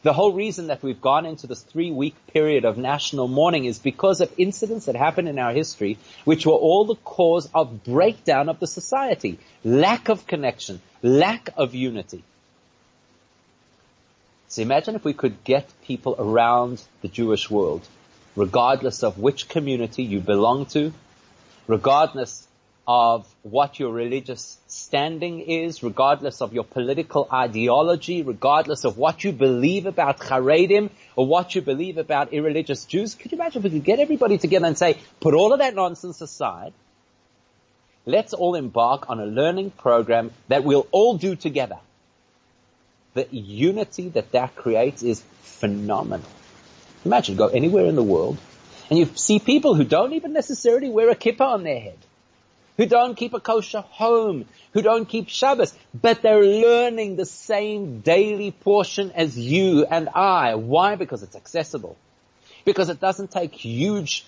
The 0.00 0.14
whole 0.14 0.32
reason 0.32 0.68
that 0.68 0.82
we've 0.82 1.00
gone 1.00 1.26
into 1.26 1.46
this 1.46 1.60
three 1.60 1.90
week 1.90 2.14
period 2.28 2.64
of 2.64 2.78
national 2.78 3.28
mourning 3.28 3.66
is 3.66 3.78
because 3.78 4.22
of 4.22 4.32
incidents 4.38 4.86
that 4.86 4.96
happened 4.96 5.28
in 5.28 5.38
our 5.38 5.52
history, 5.52 5.98
which 6.24 6.46
were 6.46 6.52
all 6.52 6.86
the 6.86 6.94
cause 6.94 7.50
of 7.54 7.84
breakdown 7.84 8.48
of 8.48 8.60
the 8.60 8.66
society. 8.66 9.38
Lack 9.62 10.08
of 10.08 10.26
connection, 10.26 10.80
lack 11.02 11.50
of 11.58 11.74
unity. 11.74 12.24
So 14.54 14.62
imagine 14.62 14.94
if 14.94 15.04
we 15.04 15.14
could 15.14 15.42
get 15.42 15.68
people 15.82 16.14
around 16.16 16.80
the 17.02 17.08
Jewish 17.08 17.50
world, 17.50 17.84
regardless 18.36 19.02
of 19.02 19.18
which 19.18 19.48
community 19.48 20.04
you 20.04 20.20
belong 20.20 20.66
to, 20.66 20.92
regardless 21.66 22.46
of 22.86 23.26
what 23.42 23.80
your 23.80 23.90
religious 23.90 24.56
standing 24.68 25.40
is, 25.40 25.82
regardless 25.82 26.40
of 26.40 26.54
your 26.54 26.62
political 26.62 27.26
ideology, 27.32 28.22
regardless 28.22 28.84
of 28.84 28.96
what 28.96 29.24
you 29.24 29.32
believe 29.32 29.86
about 29.86 30.20
Haredim 30.20 30.90
or 31.16 31.26
what 31.26 31.56
you 31.56 31.60
believe 31.60 31.98
about 31.98 32.32
irreligious 32.32 32.84
Jews. 32.84 33.16
Could 33.16 33.32
you 33.32 33.38
imagine 33.38 33.58
if 33.58 33.64
we 33.64 33.70
could 33.70 33.84
get 33.84 33.98
everybody 33.98 34.38
together 34.38 34.66
and 34.66 34.78
say, 34.78 34.98
put 35.18 35.34
all 35.34 35.52
of 35.52 35.58
that 35.58 35.74
nonsense 35.74 36.20
aside, 36.20 36.72
let's 38.06 38.32
all 38.32 38.54
embark 38.54 39.10
on 39.10 39.18
a 39.18 39.26
learning 39.26 39.72
program 39.72 40.30
that 40.46 40.62
we'll 40.62 40.86
all 40.92 41.18
do 41.18 41.34
together. 41.34 41.80
The 43.14 43.26
unity 43.30 44.08
that 44.10 44.32
that 44.32 44.54
creates 44.56 45.02
is 45.02 45.22
phenomenal. 45.42 46.28
Imagine 47.04 47.36
go 47.36 47.48
anywhere 47.48 47.86
in 47.86 47.96
the 47.96 48.02
world 48.02 48.38
and 48.90 48.98
you 48.98 49.06
see 49.14 49.38
people 49.38 49.74
who 49.74 49.84
don't 49.84 50.12
even 50.12 50.32
necessarily 50.32 50.90
wear 50.90 51.10
a 51.10 51.16
kippah 51.16 51.52
on 51.52 51.62
their 51.62 51.80
head 51.80 51.98
who 52.76 52.86
don't 52.86 53.14
keep 53.14 53.34
a 53.34 53.40
kosher 53.40 53.80
home, 53.80 54.46
who 54.72 54.82
don't 54.82 55.08
keep 55.08 55.28
Shabbos, 55.28 55.74
but 55.94 56.22
they're 56.22 56.42
learning 56.42 57.16
the 57.16 57.26
same 57.26 58.00
daily 58.00 58.50
portion 58.50 59.12
as 59.12 59.38
you 59.38 59.84
and 59.84 60.08
I. 60.08 60.56
Why? 60.56 60.96
Because 60.96 61.22
it's 61.22 61.36
accessible. 61.36 61.96
Because 62.64 62.88
it 62.88 63.00
doesn't 63.00 63.30
take 63.30 63.54
huge 63.54 64.24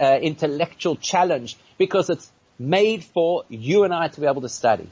uh, 0.00 0.18
intellectual 0.20 0.96
challenge. 0.96 1.56
Because 1.78 2.10
it's 2.10 2.30
made 2.58 3.04
for 3.04 3.44
you 3.48 3.84
and 3.84 3.94
I 3.94 4.08
to 4.08 4.20
be 4.20 4.26
able 4.26 4.42
to 4.42 4.48
study. 4.48 4.88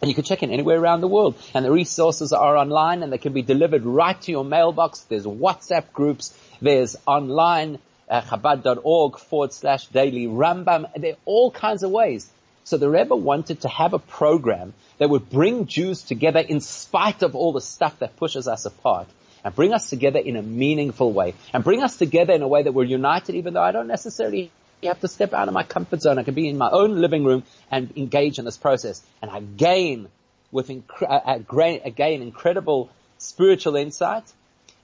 And 0.00 0.10
you 0.10 0.14
can 0.14 0.24
check 0.24 0.42
in 0.42 0.50
anywhere 0.50 0.78
around 0.78 1.00
the 1.00 1.08
world. 1.08 1.36
And 1.54 1.64
the 1.64 1.70
resources 1.70 2.32
are 2.32 2.56
online 2.56 3.02
and 3.02 3.12
they 3.12 3.18
can 3.18 3.32
be 3.32 3.42
delivered 3.42 3.84
right 3.84 4.20
to 4.22 4.30
your 4.30 4.44
mailbox. 4.44 5.00
There's 5.00 5.24
WhatsApp 5.24 5.92
groups. 5.92 6.36
There's 6.60 6.96
online 7.06 7.78
uh, 8.08 8.20
chabad.org 8.22 9.18
forward 9.18 9.52
slash 9.52 9.86
daily 9.86 10.26
Rambam. 10.26 10.90
There 10.96 11.12
are 11.12 11.18
all 11.24 11.50
kinds 11.50 11.82
of 11.82 11.90
ways. 11.90 12.28
So 12.64 12.78
the 12.78 12.88
Rebbe 12.88 13.14
wanted 13.14 13.62
to 13.62 13.68
have 13.68 13.92
a 13.92 13.98
program 13.98 14.74
that 14.98 15.10
would 15.10 15.28
bring 15.28 15.66
Jews 15.66 16.02
together 16.02 16.40
in 16.40 16.60
spite 16.60 17.22
of 17.22 17.34
all 17.34 17.52
the 17.52 17.60
stuff 17.60 17.98
that 17.98 18.16
pushes 18.16 18.48
us 18.48 18.64
apart 18.64 19.06
and 19.44 19.54
bring 19.54 19.74
us 19.74 19.90
together 19.90 20.18
in 20.18 20.36
a 20.36 20.42
meaningful 20.42 21.12
way 21.12 21.34
and 21.52 21.62
bring 21.62 21.82
us 21.82 21.96
together 21.96 22.32
in 22.32 22.42
a 22.42 22.48
way 22.48 22.62
that 22.62 22.72
we're 22.72 22.84
united 22.84 23.34
even 23.34 23.54
though 23.54 23.62
I 23.62 23.72
don't 23.72 23.86
necessarily 23.86 24.50
have 24.88 25.00
to 25.00 25.08
step 25.08 25.32
out 25.32 25.48
of 25.48 25.54
my 25.54 25.62
comfort 25.62 26.02
zone. 26.02 26.18
I 26.18 26.22
can 26.22 26.34
be 26.34 26.48
in 26.48 26.58
my 26.58 26.70
own 26.70 27.00
living 27.00 27.24
room 27.24 27.44
and 27.70 27.92
engage 27.96 28.38
in 28.38 28.44
this 28.44 28.56
process 28.56 29.02
and 29.22 29.30
I 29.30 29.40
gain 29.40 30.08
with 30.52 30.68
incre- 30.68 31.08
uh, 31.08 31.38
uh, 31.38 31.78
again 31.84 32.22
incredible 32.22 32.90
spiritual 33.18 33.76
insight 33.76 34.24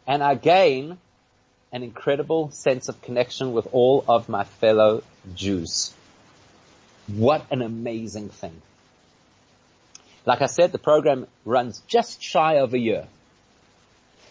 and 0.07 0.23
I 0.23 0.35
gain 0.35 0.99
an 1.73 1.83
incredible 1.83 2.51
sense 2.51 2.89
of 2.89 3.01
connection 3.03 3.53
with 3.53 3.69
all 3.73 4.05
of 4.09 4.29
my 4.29 4.45
fellow 4.45 5.03
Jews. 5.35 5.95
What 7.07 7.47
an 7.51 7.63
amazing 7.63 8.29
thing. 8.29 8.61
Like 10.27 10.43
I 10.43 10.47
said, 10.47 10.73
the 10.73 10.79
program 10.79 11.27
runs 11.45 11.81
just 11.87 12.23
shy 12.23 12.55
of 12.55 12.75
a 12.75 12.79
year. 12.79 13.07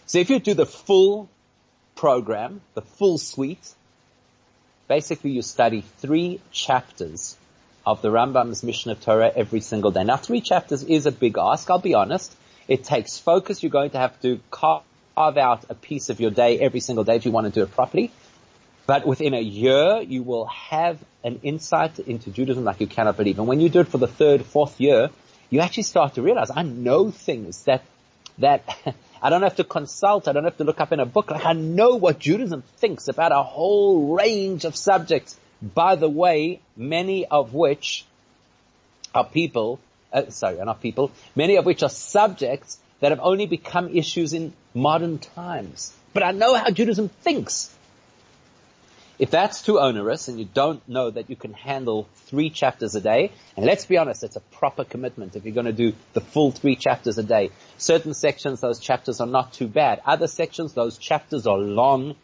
So 0.06 0.18
if 0.18 0.30
you 0.30 0.38
do 0.38 0.54
the 0.54 0.66
full 0.66 1.28
program, 1.94 2.60
the 2.74 2.82
full 2.82 3.18
suite, 3.18 3.74
basically 4.90 5.30
you 5.30 5.40
study 5.40 5.84
three 5.98 6.40
chapters 6.50 7.36
of 7.86 8.02
the 8.02 8.08
Rambam's 8.08 8.64
Mishnah 8.64 8.96
Torah 8.96 9.30
every 9.34 9.60
single 9.60 9.92
day. 9.92 10.02
Now 10.02 10.16
three 10.16 10.40
chapters 10.40 10.82
is 10.82 11.06
a 11.06 11.12
big 11.12 11.38
ask, 11.38 11.70
I'll 11.70 11.78
be 11.78 11.94
honest. 11.94 12.34
It 12.66 12.82
takes 12.82 13.16
focus. 13.16 13.62
You're 13.62 13.70
going 13.70 13.90
to 13.90 13.98
have 13.98 14.20
to 14.22 14.40
carve 14.50 14.82
out 15.16 15.64
a 15.70 15.76
piece 15.76 16.10
of 16.10 16.18
your 16.18 16.32
day 16.32 16.58
every 16.58 16.80
single 16.80 17.04
day 17.04 17.14
if 17.14 17.24
you 17.24 17.30
want 17.30 17.46
to 17.46 17.52
do 17.52 17.62
it 17.62 17.70
properly. 17.70 18.10
But 18.88 19.06
within 19.06 19.32
a 19.32 19.40
year, 19.40 20.00
you 20.00 20.24
will 20.24 20.46
have 20.46 20.98
an 21.22 21.38
insight 21.44 22.00
into 22.00 22.32
Judaism 22.32 22.64
like 22.64 22.80
you 22.80 22.88
cannot 22.88 23.16
believe. 23.16 23.38
And 23.38 23.46
when 23.46 23.60
you 23.60 23.68
do 23.68 23.80
it 23.80 23.88
for 23.88 23.98
the 23.98 24.08
third, 24.08 24.44
fourth 24.44 24.80
year, 24.80 25.10
you 25.50 25.60
actually 25.60 25.84
start 25.84 26.14
to 26.14 26.22
realize, 26.22 26.50
I 26.50 26.64
know 26.64 27.12
things 27.12 27.62
that, 27.62 27.84
that 28.38 28.64
I 29.22 29.30
don't 29.30 29.42
have 29.42 29.56
to 29.56 29.64
consult, 29.64 30.28
I 30.28 30.32
don't 30.32 30.44
have 30.44 30.56
to 30.58 30.64
look 30.64 30.80
up 30.80 30.92
in 30.92 31.00
a 31.00 31.06
book. 31.06 31.30
Like 31.30 31.44
I 31.44 31.52
know 31.52 31.96
what 31.96 32.18
Judaism 32.18 32.62
thinks 32.78 33.08
about 33.08 33.32
a 33.32 33.42
whole 33.42 34.14
range 34.14 34.64
of 34.64 34.76
subjects. 34.76 35.36
By 35.62 35.96
the 35.96 36.08
way, 36.08 36.60
many 36.76 37.26
of 37.26 37.52
which 37.52 38.06
are 39.14 39.24
people, 39.24 39.78
uh, 40.12 40.30
sorry, 40.30 40.56
not 40.56 40.80
people, 40.80 41.10
many 41.36 41.56
of 41.56 41.66
which 41.66 41.82
are 41.82 41.90
subjects 41.90 42.78
that 43.00 43.12
have 43.12 43.20
only 43.20 43.46
become 43.46 43.94
issues 43.94 44.32
in 44.32 44.52
modern 44.74 45.18
times. 45.18 45.92
But 46.12 46.22
I 46.22 46.32
know 46.32 46.54
how 46.54 46.70
Judaism 46.70 47.08
thinks. 47.08 47.74
If 49.20 49.30
that's 49.30 49.60
too 49.60 49.78
onerous 49.78 50.28
and 50.28 50.38
you 50.38 50.46
don't 50.46 50.88
know 50.88 51.10
that 51.10 51.28
you 51.28 51.36
can 51.36 51.52
handle 51.52 52.08
three 52.14 52.48
chapters 52.48 52.94
a 52.94 53.02
day, 53.02 53.32
and 53.54 53.66
let's 53.66 53.84
be 53.84 53.98
honest, 53.98 54.24
it's 54.24 54.36
a 54.36 54.40
proper 54.40 54.82
commitment 54.82 55.36
if 55.36 55.44
you're 55.44 55.52
going 55.52 55.66
to 55.66 55.74
do 55.74 55.92
the 56.14 56.22
full 56.22 56.52
three 56.52 56.74
chapters 56.74 57.18
a 57.18 57.22
day. 57.22 57.50
Certain 57.76 58.14
sections, 58.14 58.62
those 58.62 58.80
chapters 58.80 59.20
are 59.20 59.26
not 59.26 59.52
too 59.52 59.68
bad. 59.68 60.00
Other 60.06 60.26
sections, 60.26 60.72
those 60.72 60.96
chapters 60.96 61.46
are 61.46 61.58
long 61.58 62.16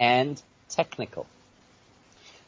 and 0.00 0.42
technical. 0.68 1.28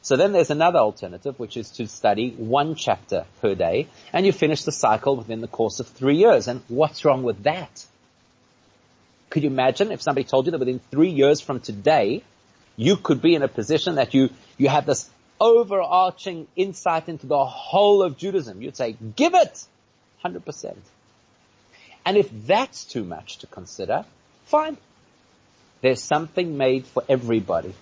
So 0.00 0.16
then 0.16 0.32
there's 0.32 0.50
another 0.50 0.80
alternative, 0.80 1.38
which 1.38 1.56
is 1.56 1.70
to 1.70 1.86
study 1.86 2.30
one 2.30 2.74
chapter 2.74 3.24
per 3.40 3.54
day, 3.54 3.86
and 4.12 4.26
you 4.26 4.32
finish 4.32 4.64
the 4.64 4.72
cycle 4.72 5.14
within 5.14 5.42
the 5.42 5.46
course 5.46 5.78
of 5.78 5.86
three 5.86 6.16
years. 6.16 6.48
And 6.48 6.60
what's 6.66 7.04
wrong 7.04 7.22
with 7.22 7.44
that? 7.44 7.86
Could 9.30 9.44
you 9.44 9.50
imagine 9.50 9.92
if 9.92 10.02
somebody 10.02 10.24
told 10.24 10.46
you 10.46 10.50
that 10.50 10.58
within 10.58 10.80
three 10.90 11.10
years 11.10 11.40
from 11.40 11.60
today, 11.60 12.24
you 12.76 12.96
could 12.96 13.22
be 13.22 13.34
in 13.34 13.42
a 13.42 13.48
position 13.48 13.96
that 13.96 14.14
you, 14.14 14.30
you 14.58 14.68
have 14.68 14.86
this 14.86 15.08
overarching 15.40 16.46
insight 16.56 17.08
into 17.08 17.26
the 17.26 17.44
whole 17.44 18.02
of 18.02 18.16
Judaism. 18.16 18.62
You'd 18.62 18.76
say, 18.76 18.96
give 19.16 19.34
it 19.34 19.64
100%. 20.24 20.76
And 22.04 22.16
if 22.16 22.28
that's 22.46 22.84
too 22.84 23.04
much 23.04 23.38
to 23.38 23.46
consider, 23.46 24.04
fine. 24.46 24.76
There's 25.80 26.00
something 26.00 26.56
made 26.56 26.86
for 26.86 27.02
everybody. 27.08 27.74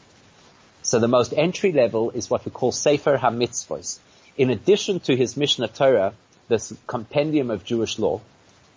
So 0.83 0.99
the 0.99 1.09
most 1.09 1.35
entry 1.37 1.73
level 1.73 2.11
is 2.11 2.31
what 2.31 2.45
we 2.45 2.51
call 2.51 2.73
Sefer 2.73 3.19
HaMitzvos. 3.19 3.99
In 4.39 4.51
addition 4.51 5.01
to 5.01 5.17
his 5.17 5.37
Mishnah 5.37 5.69
Torah, 5.69 6.15
this 6.49 6.73
compendium 6.87 7.51
of 7.51 7.65
Jewish 7.65 7.99
law, 7.99 8.21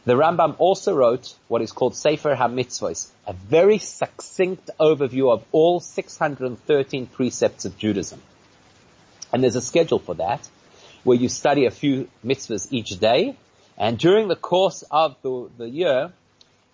the 0.06 0.14
Rambam 0.14 0.56
also 0.58 0.94
wrote 0.94 1.34
what 1.48 1.62
is 1.62 1.72
called 1.72 1.96
Sefer 1.96 2.36
HaMitzvos, 2.36 3.10
a 3.26 3.34
very 3.34 3.78
succinct 3.78 4.70
overview 4.80 5.32
of 5.32 5.46
all 5.54 5.80
613 5.80 7.06
precepts 7.08 7.64
of 7.66 7.78
Judaism. 7.78 8.22
And 9.32 9.42
there's 9.42 9.56
a 9.56 9.62
schedule 9.62 10.00
for 10.00 10.16
that, 10.16 10.48
where 11.04 11.18
you 11.18 11.30
study 11.30 11.66
a 11.66 11.72
few 11.72 12.10
mitzvahs 12.26 12.68
each 12.72 13.00
day, 13.00 13.38
and 13.78 13.98
during 13.98 14.28
the 14.28 14.36
course 14.36 14.84
of 14.92 15.16
the, 15.22 15.50
the 15.58 15.70
year, 15.70 16.12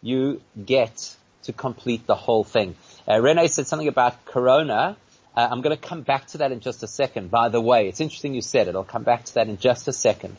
you 0.02 0.42
get 0.66 1.16
to 1.44 1.54
complete 1.54 2.06
the 2.08 2.16
whole 2.16 2.44
thing. 2.44 2.76
Uh, 3.08 3.22
Rene 3.22 3.48
said 3.48 3.68
something 3.68 3.88
about 3.88 4.26
Corona. 4.26 4.98
Uh, 5.36 5.48
I'm 5.50 5.62
going 5.62 5.76
to 5.76 5.82
come 5.82 6.02
back 6.02 6.28
to 6.28 6.40
that 6.40 6.52
in 6.52 6.60
just 6.60 6.84
a 6.84 6.88
second. 6.88 7.32
By 7.32 7.50
the 7.50 7.62
way, 7.62 7.88
it's 7.88 8.02
interesting 8.02 8.34
you 8.34 8.42
said 8.42 8.68
it. 8.68 8.76
I'll 8.76 8.84
come 8.84 9.04
back 9.04 9.26
to 9.26 9.34
that 9.36 9.48
in 9.48 9.58
just 9.58 9.88
a 9.88 9.94
second. 9.94 10.36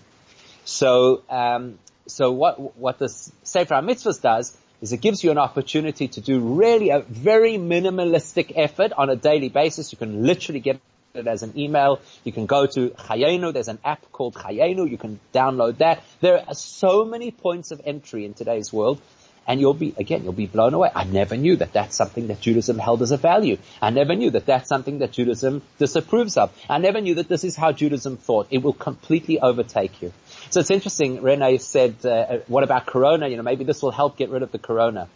So 0.65 1.23
um, 1.31 1.79
so 2.13 2.33
what 2.33 2.77
what 2.77 2.99
this 2.99 3.33
Sefer 3.43 3.75
HaMitzvos 3.75 4.21
does 4.21 4.57
is 4.81 4.93
it 4.93 5.01
gives 5.01 5.23
you 5.23 5.31
an 5.31 5.39
opportunity 5.39 6.09
to 6.09 6.21
do 6.21 6.41
really 6.41 6.91
a 6.91 7.01
very 7.01 7.55
minimalistic 7.55 8.53
effort 8.57 8.93
on 8.97 9.11
a 9.11 9.17
daily 9.17 9.49
basis. 9.49 9.93
You 9.93 9.99
can 9.99 10.25
literally 10.25 10.61
get 10.61 10.81
it 11.15 11.27
as 11.27 11.43
an 11.43 11.59
email. 11.59 12.01
You 12.25 12.33
can 12.33 12.47
go 12.47 12.67
to 12.67 12.91
Chayenu. 12.91 13.53
There's 13.53 13.69
an 13.69 13.79
app 13.85 14.11
called 14.13 14.35
Chayenu. 14.35 14.89
You 14.91 14.99
can 14.99 15.21
download 15.35 15.79
that. 15.79 16.03
There 16.21 16.43
are 16.47 16.55
so 16.55 17.05
many 17.05 17.31
points 17.31 17.73
of 17.73 17.81
entry 17.85 18.25
in 18.25 18.35
today's 18.35 18.73
world. 18.73 19.01
And 19.47 19.59
you'll 19.59 19.75
be, 19.75 19.93
again, 19.97 20.23
you'll 20.23 20.33
be 20.33 20.47
blown 20.47 20.75
away. 20.75 20.91
I 20.95 21.05
never 21.05 21.37
knew 21.37 21.57
that 21.57 21.73
that's 21.73 21.97
something 21.97 22.29
that 22.29 22.41
Judaism 22.41 22.79
held 22.79 23.03
as 23.03 23.11
a 23.11 23.17
value. 23.17 23.57
I 23.83 23.91
never 23.91 24.15
knew 24.15 24.31
that 24.31 24.47
that's 24.47 24.69
something 24.69 24.99
that 24.99 25.11
Judaism 25.11 25.63
disapproves 25.79 26.37
of. 26.37 26.57
I 26.69 26.79
never 26.79 27.01
knew 27.01 27.17
that 27.17 27.29
this 27.29 27.43
is 27.43 27.57
how 27.57 27.73
Judaism 27.73 28.17
thought. 28.17 28.47
It 28.51 28.59
will 28.59 28.75
completely 28.75 29.41
overtake 29.41 30.03
you. 30.03 30.13
So 30.51 30.59
it's 30.59 30.71
interesting, 30.73 31.23
Rene 31.23 31.59
said, 31.59 31.95
uh, 32.05 32.09
uh, 32.09 32.39
what 32.49 32.65
about 32.65 32.85
Corona? 32.85 33.29
You 33.29 33.37
know, 33.37 33.45
maybe 33.45 33.63
this 33.63 33.83
will 33.83 33.93
help 33.93 34.17
get 34.17 34.31
rid 34.31 34.43
of 34.43 34.51
the 34.51 34.59
Corona. 34.59 35.09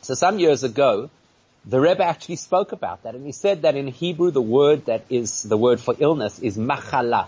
So 0.00 0.14
some 0.14 0.38
years 0.38 0.64
ago, 0.64 1.10
the 1.66 1.78
Rebbe 1.78 2.02
actually 2.02 2.36
spoke 2.36 2.72
about 2.72 3.02
that 3.02 3.14
and 3.14 3.26
he 3.26 3.32
said 3.32 3.62
that 3.62 3.74
in 3.74 3.86
Hebrew 3.88 4.30
the 4.30 4.40
word 4.40 4.86
that 4.86 5.04
is 5.10 5.42
the 5.42 5.58
word 5.58 5.78
for 5.78 5.94
illness 5.98 6.38
is 6.38 6.56
machala. 6.56 7.26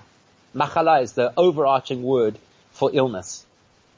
Machala 0.54 1.02
is 1.02 1.12
the 1.12 1.34
overarching 1.36 2.02
word 2.02 2.38
for 2.70 2.90
illness. 2.94 3.44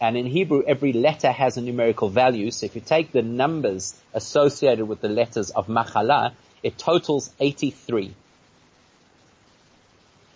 And 0.01 0.17
in 0.17 0.27
Hebrew 0.27 0.65
every 0.67 0.93
letter 0.93 1.31
has 1.31 1.57
a 1.57 1.61
numerical 1.61 2.09
value. 2.09 2.51
So 2.51 2.67
if 2.67 2.75
you 2.75 2.81
take 2.81 3.13
the 3.13 3.23
numbers 3.23 3.95
associated 4.13 4.87
with 4.87 5.03
the 5.03 5.09
letters 5.09 5.51
of 5.51 5.69
machala, 5.69 6.33
it 6.65 6.79
totals 6.79 7.31
83. 7.39 8.13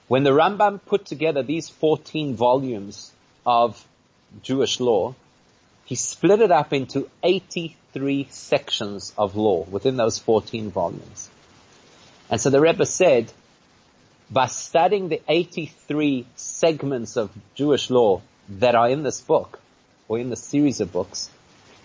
When 0.07 0.23
the 0.23 0.31
Rambam 0.31 0.81
put 0.85 1.07
together 1.07 1.43
these 1.43 1.69
14 1.69 2.35
volumes 2.35 3.13
of 3.47 3.83
Jewish 4.43 4.81
law, 4.81 5.15
he 5.87 5.95
split 5.95 6.41
it 6.41 6.51
up 6.51 6.73
into 6.73 7.09
83 7.23 8.29
sections 8.31 9.13
of 9.17 9.37
law 9.37 9.65
within 9.65 9.97
those 9.97 10.19
14 10.19 10.71
volumes. 10.71 11.31
And 12.31 12.41
so 12.41 12.51
the 12.51 12.61
Rebbe 12.61 12.87
said, 12.87 13.33
by 14.31 14.47
studying 14.47 15.09
the 15.09 15.23
83 15.29 16.27
segments 16.37 17.17
of 17.17 17.31
Jewish 17.55 17.91
law 17.91 18.23
that 18.49 18.75
are 18.75 18.89
in 18.89 19.03
this 19.03 19.21
book, 19.21 19.61
or 20.09 20.19
in 20.19 20.31
the 20.31 20.37
series 20.37 20.81
of 20.81 20.93
books, 20.93 21.31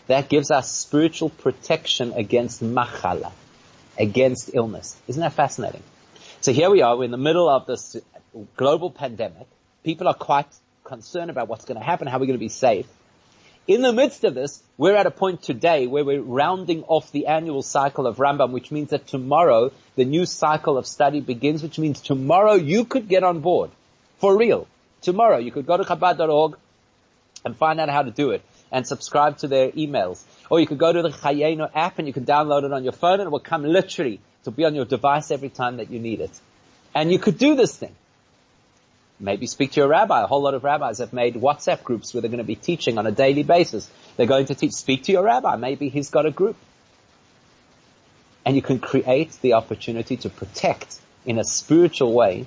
that 0.07 0.29
gives 0.29 0.49
us 0.49 0.71
spiritual 0.71 1.29
protection 1.29 2.13
against 2.13 2.63
machala, 2.63 3.31
against 3.97 4.51
illness. 4.53 4.97
Isn't 5.07 5.21
that 5.21 5.33
fascinating? 5.33 5.83
So 6.41 6.53
here 6.53 6.69
we 6.69 6.81
are, 6.81 6.95
we're 6.95 7.03
in 7.03 7.11
the 7.11 7.17
middle 7.17 7.49
of 7.49 7.65
this 7.65 7.97
global 8.55 8.89
pandemic. 8.89 9.45
People 9.83 10.07
are 10.07 10.13
quite 10.13 10.47
concerned 10.85 11.29
about 11.29 11.49
what's 11.49 11.65
going 11.65 11.77
to 11.77 11.85
happen, 11.85 12.07
how 12.07 12.17
we're 12.17 12.27
going 12.27 12.39
to 12.39 12.45
be 12.45 12.47
safe. 12.47 12.87
In 13.67 13.81
the 13.81 13.91
midst 13.91 14.23
of 14.23 14.35
this, 14.35 14.63
we're 14.77 14.95
at 14.95 15.05
a 15.05 15.11
point 15.11 15.43
today 15.43 15.85
where 15.85 16.05
we're 16.05 16.21
rounding 16.21 16.83
off 16.83 17.11
the 17.11 17.27
annual 17.27 17.61
cycle 17.61 18.07
of 18.07 18.15
Rambam, 18.15 18.51
which 18.51 18.71
means 18.71 18.91
that 18.91 19.05
tomorrow 19.05 19.73
the 19.97 20.05
new 20.05 20.25
cycle 20.25 20.77
of 20.77 20.87
study 20.87 21.19
begins, 21.19 21.61
which 21.61 21.77
means 21.77 21.99
tomorrow 21.99 22.53
you 22.53 22.85
could 22.85 23.09
get 23.09 23.25
on 23.25 23.41
board 23.41 23.71
For 24.19 24.37
real. 24.37 24.65
Tomorrow 25.01 25.39
you 25.39 25.51
could 25.51 25.65
go 25.65 25.75
to 25.75 25.83
Chabad.org 25.83 26.57
and 27.43 27.57
find 27.57 27.81
out 27.81 27.89
how 27.89 28.03
to 28.03 28.11
do 28.11 28.31
it 28.31 28.43
and 28.71 28.87
subscribe 28.87 29.39
to 29.39 29.49
their 29.49 29.71
emails. 29.71 30.23
Or 30.49 30.61
you 30.61 30.67
could 30.67 30.77
go 30.77 30.93
to 30.93 31.01
the 31.01 31.09
Chayenu 31.09 31.69
app 31.75 31.99
and 31.99 32.07
you 32.07 32.13
can 32.13 32.25
download 32.25 32.63
it 32.63 32.71
on 32.71 32.85
your 32.85 32.93
phone 32.93 33.19
and 33.19 33.27
it 33.27 33.29
will 33.29 33.41
come 33.41 33.63
literally 33.63 34.21
to 34.43 34.51
be 34.51 34.65
on 34.65 34.75
your 34.75 34.85
device 34.85 35.31
every 35.31 35.49
time 35.49 35.77
that 35.77 35.89
you 35.91 35.99
need 35.99 36.21
it. 36.21 36.31
And 36.95 37.11
you 37.11 37.19
could 37.19 37.37
do 37.37 37.55
this 37.55 37.75
thing. 37.77 37.95
Maybe 39.19 39.47
speak 39.47 39.71
to 39.73 39.81
your 39.81 39.89
rabbi. 39.89 40.23
A 40.23 40.27
whole 40.27 40.41
lot 40.41 40.53
of 40.53 40.63
rabbis 40.63 40.99
have 40.99 41.11
made 41.11 41.35
WhatsApp 41.35 41.83
groups 41.83 42.13
where 42.13 42.21
they're 42.21 42.31
going 42.31 42.37
to 42.37 42.45
be 42.45 42.55
teaching 42.55 42.97
on 42.97 43.05
a 43.05 43.11
daily 43.11 43.43
basis. 43.43 43.89
They're 44.15 44.25
going 44.25 44.45
to 44.45 44.55
teach, 44.55 44.71
speak 44.71 45.03
to 45.03 45.11
your 45.11 45.23
rabbi. 45.23 45.57
Maybe 45.57 45.89
he's 45.89 46.09
got 46.09 46.25
a 46.25 46.31
group. 46.31 46.55
And 48.45 48.55
you 48.55 48.61
can 48.61 48.79
create 48.79 49.33
the 49.41 49.53
opportunity 49.53 50.15
to 50.17 50.29
protect 50.29 50.99
in 51.25 51.37
a 51.37 51.43
spiritual 51.43 52.13
way 52.13 52.45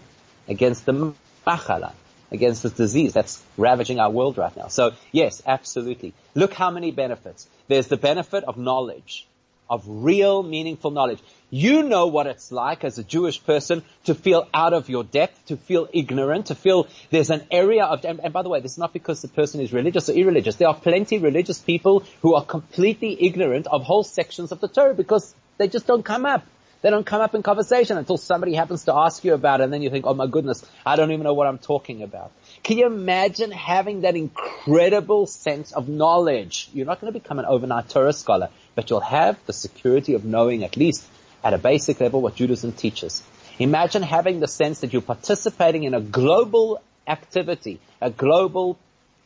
against 0.49 0.86
the 0.86 1.14
machala, 1.47 1.93
against 2.30 2.62
this 2.62 2.72
disease 2.72 3.12
that's 3.12 3.43
ravaging 3.59 4.01
our 4.01 4.11
world 4.11 4.38
right 4.38 4.57
now. 4.57 4.68
So 4.68 4.93
yes, 5.12 5.43
absolutely. 5.47 6.14
Look 6.34 6.55
how 6.55 6.70
many 6.70 6.90
benefits. 6.90 7.47
There's 7.68 7.88
the 7.88 7.99
benefit 7.99 8.45
of 8.45 8.57
knowledge, 8.57 9.26
of 9.68 9.84
real 9.86 10.43
meaningful 10.43 10.90
knowledge. 10.90 11.20
You 11.55 11.82
know 11.82 12.07
what 12.07 12.26
it's 12.26 12.50
like 12.50 12.82
as 12.82 12.96
a 12.96 13.05
Jewish 13.05 13.44
person 13.44 13.82
to 14.05 14.14
feel 14.14 14.48
out 14.55 14.72
of 14.72 14.88
your 14.88 15.05
depth, 15.05 15.48
to 15.48 15.59
feel 15.59 15.86
ignorant, 15.92 16.46
to 16.46 16.55
feel 16.55 16.88
there's 17.11 17.28
an 17.28 17.42
area 17.50 17.84
of, 17.84 18.07
and, 18.07 18.20
and 18.20 18.32
by 18.32 18.40
the 18.40 18.48
way, 18.48 18.61
this 18.61 18.72
is 18.72 18.78
not 18.78 18.94
because 18.94 19.20
the 19.20 19.28
person 19.28 19.61
is 19.61 19.70
religious 19.70 20.09
or 20.09 20.14
irreligious. 20.14 20.57
There 20.57 20.68
are 20.68 20.74
plenty 20.74 21.18
religious 21.18 21.61
people 21.61 22.05
who 22.22 22.36
are 22.36 22.42
completely 22.42 23.22
ignorant 23.26 23.66
of 23.66 23.82
whole 23.82 24.03
sections 24.03 24.50
of 24.50 24.61
the 24.61 24.68
Torah 24.68 24.94
because 24.94 25.34
they 25.59 25.68
just 25.68 25.86
don't 25.86 26.03
come 26.03 26.24
up. 26.24 26.46
They 26.80 26.88
don't 26.88 27.05
come 27.05 27.20
up 27.20 27.34
in 27.34 27.42
conversation 27.42 27.98
until 27.98 28.16
somebody 28.16 28.55
happens 28.55 28.84
to 28.84 28.94
ask 28.94 29.22
you 29.22 29.34
about 29.34 29.61
it 29.61 29.64
and 29.64 29.72
then 29.74 29.82
you 29.82 29.90
think, 29.90 30.07
oh 30.07 30.14
my 30.14 30.26
goodness, 30.26 30.64
I 30.86 30.96
don't 30.96 31.11
even 31.12 31.22
know 31.22 31.34
what 31.34 31.48
I'm 31.48 31.59
talking 31.59 32.03
about. 32.03 32.32
Can 32.62 32.78
you 32.78 32.86
imagine 32.86 33.50
having 33.50 34.00
that 34.00 34.16
incredible 34.16 35.26
sense 35.26 35.72
of 35.72 35.86
knowledge? 35.86 36.70
You're 36.72 36.86
not 36.86 37.03
going 37.03 37.12
to 37.12 37.18
become 37.20 37.38
an 37.38 37.44
overnight 37.44 37.90
Torah 37.90 38.14
scholar, 38.14 38.48
but 38.74 38.88
you'll 38.88 39.00
have 39.00 39.38
the 39.44 39.53
security 39.53 40.14
of 40.14 40.24
knowing 40.24 40.64
at 40.64 40.78
least 40.78 41.07
at 41.45 41.55
a 41.55 41.59
basic 41.59 42.01
level 42.01 42.20
what 42.20 42.36
Judaism 42.36 42.72
teaches. 42.72 43.22
Imagine 43.59 44.03
having 44.03 44.40
the 44.40 44.49
sense 44.49 44.80
that 44.80 44.93
you're 44.93 45.03
participating 45.03 45.84
in 45.84 45.95
a 45.95 46.01
global 46.01 46.82
activity, 47.07 47.80
a 48.01 48.11
global 48.11 48.78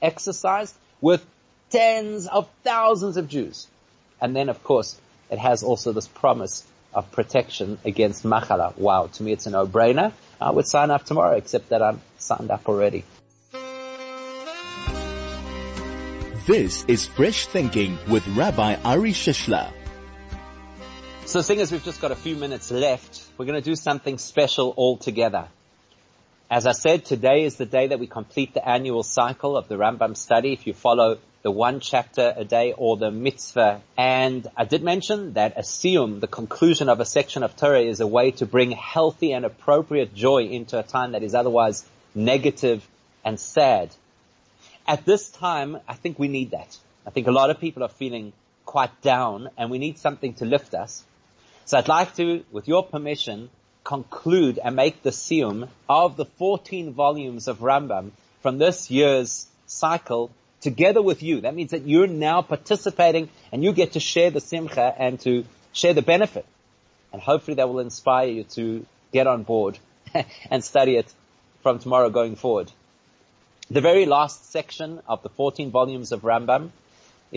exercise 0.03 0.75
with 1.01 1.25
tens 1.71 2.27
of 2.27 2.49
thousands 2.65 3.17
of 3.17 3.29
Jews. 3.29 3.67
And 4.21 4.35
then 4.35 4.49
of 4.49 4.63
course, 4.65 4.99
it 5.31 5.39
has 5.39 5.63
also 5.63 5.93
this 5.93 6.09
promise 6.09 6.65
of 6.95 7.11
protection 7.13 7.79
against 7.85 8.25
machala. 8.25 8.77
Wow, 8.79 9.09
to 9.13 9.23
me 9.23 9.33
it's 9.33 9.47
a 9.47 9.51
no-brainer. 9.51 10.13
I 10.41 10.51
would 10.51 10.67
sign 10.67 10.91
up 10.91 11.05
tomorrow, 11.05 11.37
except 11.37 11.71
that 11.71 11.83
I'm 11.83 12.01
signed 12.19 12.51
up 12.51 12.69
already. 12.69 13.05
This 16.47 16.85
is 16.87 17.07
Fresh 17.07 17.47
Thinking 17.47 17.99
with 18.09 18.27
Rabbi 18.29 18.77
Ari 18.85 19.13
Shishler. 19.13 19.73
So 21.27 21.41
seeing 21.41 21.61
as 21.61 21.73
we've 21.73 21.83
just 21.83 22.01
got 22.01 22.13
a 22.13 22.17
few 22.17 22.37
minutes 22.37 22.71
left, 22.71 23.21
we're 23.37 23.47
going 23.47 23.61
to 23.61 23.71
do 23.71 23.75
something 23.75 24.17
special 24.17 24.73
all 24.77 24.97
together. 24.97 25.49
As 26.49 26.69
I 26.69 26.71
said, 26.71 27.05
today 27.05 27.43
is 27.43 27.57
the 27.57 27.67
day 27.67 27.89
that 27.89 27.99
we 27.99 28.07
complete 28.07 28.55
the 28.55 28.67
annual 28.67 29.03
cycle 29.03 29.57
of 29.57 29.67
the 29.67 29.75
Rambam 29.75 30.17
study. 30.17 30.53
If 30.53 30.69
you 30.69 30.73
follow 30.73 31.19
the 31.43 31.51
one 31.51 31.81
chapter 31.81 32.33
a 32.37 32.45
day 32.45 32.75
or 32.77 32.97
the 32.97 33.11
mitzvah. 33.11 33.83
And 33.99 34.47
I 34.57 34.67
did 34.67 34.85
mention 34.85 35.33
that 35.33 35.55
a 35.57 35.63
siyum, 35.63 36.21
the 36.21 36.29
conclusion 36.29 36.89
of 36.89 37.01
a 37.01 37.05
section 37.05 37.43
of 37.43 37.57
Torah 37.57 37.83
is 37.83 37.99
a 37.99 38.07
way 38.07 38.31
to 38.31 38.47
bring 38.47 38.71
healthy 38.71 39.33
and 39.33 39.45
appropriate 39.45 40.15
joy 40.15 40.45
into 40.45 40.79
a 40.79 40.85
time 40.85 41.11
that 41.11 41.25
is 41.25 41.35
otherwise 41.35 41.85
negative 42.15 42.87
and 43.25 43.41
sad. 43.41 43.91
At 44.87 45.05
this 45.05 45.29
time, 45.29 45.79
I 45.89 45.95
think 45.95 46.21
we 46.21 46.29
need 46.29 46.53
that. 46.53 46.79
I 47.05 47.11
think 47.11 47.27
a 47.27 47.33
lot 47.33 47.51
of 47.51 47.59
people 47.59 47.83
are 47.83 47.89
feeling 47.89 48.33
quite 48.65 49.03
down 49.03 49.51
and 49.59 49.73
we 49.73 49.79
need 49.79 49.99
something 49.99 50.35
to 50.35 50.45
lift 50.45 50.73
us. 50.73 51.03
So 51.67 51.79
I'd 51.79 51.89
like 51.89 52.15
to, 52.15 52.45
with 52.53 52.69
your 52.69 52.85
permission, 52.85 53.51
conclude 53.83 54.61
and 54.63 54.77
make 54.77 55.03
the 55.03 55.11
siyum 55.11 55.69
of 55.89 56.17
the 56.17 56.25
14 56.25 56.93
volumes 56.93 57.49
of 57.49 57.59
Rambam 57.59 58.13
from 58.41 58.59
this 58.59 58.89
year's 58.89 59.49
cycle 59.67 60.31
together 60.61 61.03
with 61.03 61.25
you. 61.25 61.41
That 61.41 61.57
means 61.57 61.73
that 61.73 61.85
you're 61.85 62.07
now 62.07 62.43
participating 62.43 63.29
and 63.51 63.65
you 63.65 63.73
get 63.73 63.95
to 63.95 64.01
share 64.01 64.31
the 64.31 64.41
simcha 64.41 64.95
and 64.97 65.19
to 65.23 65.45
share 65.73 65.93
the 65.93 66.03
benefit. 66.03 66.47
And 67.13 67.21
hopefully 67.21 67.57
that 67.57 67.69
will 67.69 67.81
inspire 67.81 68.29
you 68.29 68.45
to 68.55 68.87
get 69.13 69.27
on 69.27 69.43
board 69.43 69.77
and 70.51 70.63
study 70.63 70.95
it 70.95 71.13
from 71.65 71.81
tomorrow 71.81 72.11
going 72.11 72.37
forward. 72.37 72.71
The 73.73 73.81
very 73.81 74.07
last 74.07 74.53
section 74.53 75.01
of 75.09 75.25
the 75.25 75.31
14 75.31 75.73
volumes 75.73 76.13
of 76.13 76.23
Rambam 76.23 76.71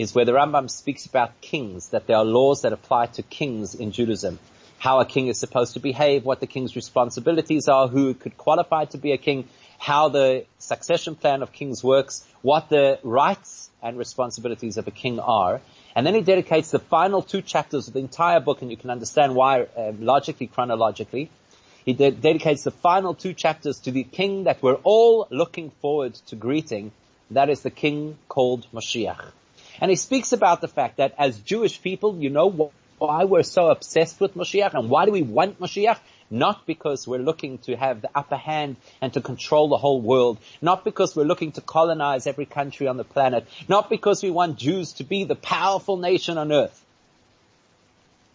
is 0.00 0.14
where 0.14 0.24
the 0.24 0.32
Rambam 0.32 0.70
speaks 0.70 1.04
about 1.04 1.40
kings, 1.42 1.90
that 1.90 2.06
there 2.06 2.16
are 2.16 2.24
laws 2.24 2.62
that 2.62 2.72
apply 2.72 3.06
to 3.06 3.22
kings 3.22 3.74
in 3.74 3.92
Judaism. 3.92 4.38
How 4.78 5.00
a 5.00 5.04
king 5.04 5.28
is 5.28 5.38
supposed 5.38 5.74
to 5.74 5.80
behave, 5.80 6.24
what 6.24 6.40
the 6.40 6.46
king's 6.46 6.74
responsibilities 6.74 7.68
are, 7.68 7.86
who 7.86 8.14
could 8.14 8.38
qualify 8.38 8.86
to 8.86 8.98
be 8.98 9.12
a 9.12 9.18
king, 9.18 9.46
how 9.78 10.08
the 10.08 10.46
succession 10.58 11.16
plan 11.16 11.42
of 11.42 11.52
kings 11.52 11.84
works, 11.84 12.26
what 12.40 12.70
the 12.70 12.98
rights 13.02 13.68
and 13.82 13.98
responsibilities 13.98 14.78
of 14.78 14.88
a 14.88 14.90
king 14.90 15.20
are. 15.20 15.60
And 15.94 16.06
then 16.06 16.14
he 16.14 16.22
dedicates 16.22 16.70
the 16.70 16.78
final 16.78 17.20
two 17.20 17.42
chapters 17.42 17.88
of 17.88 17.92
the 17.92 18.00
entire 18.00 18.40
book, 18.40 18.62
and 18.62 18.70
you 18.70 18.78
can 18.78 18.88
understand 18.88 19.34
why 19.34 19.62
uh, 19.62 19.92
logically, 19.98 20.46
chronologically. 20.46 21.28
He 21.84 21.92
de- 21.92 22.12
dedicates 22.12 22.64
the 22.64 22.70
final 22.70 23.12
two 23.12 23.34
chapters 23.34 23.80
to 23.80 23.90
the 23.90 24.04
king 24.04 24.44
that 24.44 24.62
we're 24.62 24.80
all 24.82 25.26
looking 25.30 25.72
forward 25.82 26.14
to 26.28 26.36
greeting. 26.36 26.92
That 27.30 27.50
is 27.50 27.60
the 27.60 27.70
king 27.70 28.16
called 28.28 28.66
Mashiach. 28.72 29.32
And 29.80 29.90
he 29.90 29.96
speaks 29.96 30.32
about 30.32 30.60
the 30.60 30.68
fact 30.68 30.98
that 30.98 31.14
as 31.18 31.38
Jewish 31.40 31.80
people, 31.80 32.16
you 32.18 32.30
know 32.30 32.72
why 32.98 33.24
we're 33.24 33.42
so 33.42 33.68
obsessed 33.68 34.20
with 34.20 34.34
Mashiach 34.34 34.74
and 34.74 34.90
why 34.90 35.06
do 35.06 35.12
we 35.12 35.22
want 35.22 35.58
Mashiach? 35.58 35.98
Not 36.30 36.66
because 36.66 37.08
we're 37.08 37.18
looking 37.18 37.58
to 37.58 37.76
have 37.76 38.02
the 38.02 38.10
upper 38.14 38.36
hand 38.36 38.76
and 39.00 39.12
to 39.14 39.20
control 39.20 39.68
the 39.68 39.78
whole 39.78 40.00
world. 40.00 40.38
Not 40.60 40.84
because 40.84 41.16
we're 41.16 41.24
looking 41.24 41.52
to 41.52 41.60
colonize 41.60 42.26
every 42.26 42.46
country 42.46 42.86
on 42.86 42.98
the 42.98 43.04
planet. 43.04 43.48
Not 43.68 43.90
because 43.90 44.22
we 44.22 44.30
want 44.30 44.58
Jews 44.58 44.92
to 44.94 45.04
be 45.04 45.24
the 45.24 45.34
powerful 45.34 45.96
nation 45.96 46.38
on 46.38 46.52
earth. 46.52 46.84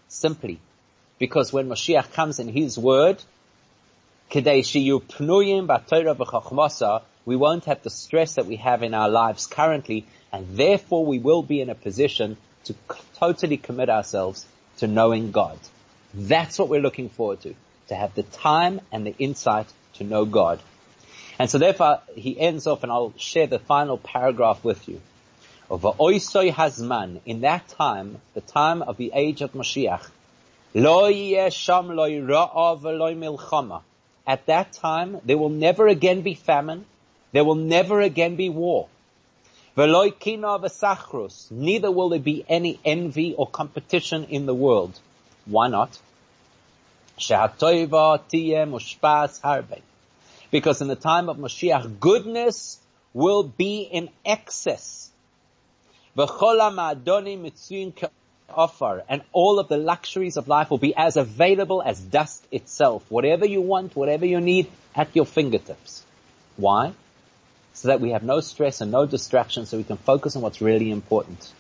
Simply 0.10 0.60
because 1.20 1.54
when 1.54 1.70
Mashiach 1.70 2.12
comes 2.12 2.40
in 2.40 2.50
His 2.50 2.78
word, 2.78 3.24
we 7.26 7.36
won't 7.36 7.66
have 7.66 7.82
the 7.84 7.90
stress 7.90 8.36
that 8.36 8.46
we 8.46 8.56
have 8.58 8.84
in 8.84 8.94
our 8.94 9.10
lives 9.10 9.48
currently, 9.48 10.06
and 10.36 10.58
therefore 10.58 11.06
we 11.06 11.18
will 11.18 11.42
be 11.42 11.62
in 11.62 11.70
a 11.70 11.76
position 11.76 12.36
to 12.66 12.76
totally 13.16 13.56
commit 13.56 13.90
ourselves 13.90 14.46
to 14.80 14.86
knowing 14.86 15.32
God. 15.32 15.58
That's 16.14 16.60
what 16.60 16.68
we're 16.68 16.82
looking 16.82 17.08
forward 17.08 17.40
to 17.44 17.56
to 17.88 17.96
have 17.96 18.14
the 18.16 18.24
time 18.24 18.82
and 18.92 19.06
the 19.08 19.16
insight 19.18 19.68
to 19.94 20.04
know 20.04 20.26
God. 20.26 20.60
And 21.40 21.50
so 21.50 21.58
therefore 21.58 22.02
he 22.16 22.38
ends 22.38 22.68
off 22.68 22.84
and 22.84 22.92
I'll 22.92 23.14
share 23.16 23.48
the 23.48 23.60
final 23.60 23.98
paragraph 23.98 24.62
with 24.62 24.90
you. 24.90 25.00
Over 25.70 25.92
oisoi 25.94 26.52
hazman, 26.52 27.22
in 27.26 27.42
that 27.42 27.70
time, 27.70 28.20
the 28.34 28.42
time 28.42 28.82
of 28.82 28.98
the 28.98 29.12
age 29.14 29.42
of 29.42 29.54
Mashiach, 29.54 30.10
sham 31.54 31.88
lo 31.96 32.10
milchama. 33.24 33.82
At 34.28 34.48
that 34.48 34.74
time, 34.74 35.22
there 35.24 35.38
will 35.38 35.50
never 35.50 35.88
again 35.88 36.24
be 36.24 36.34
famine. 36.34 36.84
There 37.32 37.46
will 37.46 37.56
never 37.56 38.02
again 38.02 38.36
be 38.36 38.50
war. 38.50 38.90
Neither 39.78 39.92
will 41.92 42.10
there 42.10 42.20
be 42.20 42.46
any 42.48 42.80
envy 42.86 43.34
or 43.34 43.48
competition 43.48 44.24
in 44.26 44.46
the 44.46 44.56
world. 44.56 44.98
Why 45.46 45.68
not? 45.68 46.00
Because 50.52 50.82
in 50.82 50.88
the 50.88 50.96
time 50.96 51.30
of 51.30 51.38
Mashiach, 51.38 52.00
goodness 52.00 52.80
will 53.14 53.44
be 53.44 53.82
in 53.82 54.10
excess. 54.26 55.12
And 56.18 56.32
all 59.34 59.60
of 59.60 59.68
the 59.68 59.78
luxuries 59.78 60.38
of 60.38 60.48
life 60.48 60.70
will 60.70 60.78
be 60.78 60.96
as 60.96 61.18
available 61.18 61.82
as 61.82 62.00
dust 62.00 62.46
itself. 62.52 63.04
Whatever 63.10 63.46
you 63.46 63.60
want, 63.60 63.96
whatever 63.96 64.26
you 64.26 64.40
need, 64.40 64.68
at 64.96 65.14
your 65.14 65.26
fingertips. 65.26 66.06
Why? 66.56 66.94
So 67.76 67.90
that 67.90 68.02
we 68.02 68.10
have 68.12 68.24
no 68.24 68.40
stress 68.40 68.82
and 68.82 68.92
no 68.92 69.06
distraction 69.06 69.66
so 69.66 69.78
we 69.78 69.84
can 69.84 69.98
focus 69.98 70.36
on 70.36 70.42
what's 70.42 70.62
really 70.62 70.90
important. 70.90 71.52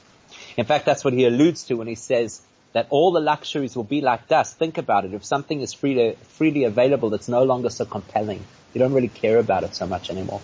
In 0.57 0.65
fact, 0.65 0.85
that's 0.85 1.03
what 1.03 1.13
he 1.13 1.25
alludes 1.25 1.65
to 1.65 1.75
when 1.75 1.87
he 1.87 1.95
says, 1.95 2.41
that 2.73 2.87
all 2.89 3.11
the 3.11 3.19
luxuries 3.19 3.75
will 3.75 3.83
be 3.83 4.01
like 4.01 4.27
dust. 4.27 4.57
Think 4.57 4.77
about 4.77 5.05
it. 5.05 5.13
If 5.13 5.23
something 5.23 5.61
is 5.61 5.73
freely, 5.73 6.17
freely 6.23 6.63
available, 6.63 7.13
it's 7.13 7.27
no 7.29 7.43
longer 7.43 7.69
so 7.69 7.85
compelling. 7.85 8.43
You 8.73 8.79
don't 8.79 8.93
really 8.93 9.07
care 9.07 9.37
about 9.37 9.63
it 9.63 9.75
so 9.75 9.85
much 9.87 10.09
anymore. 10.09 10.41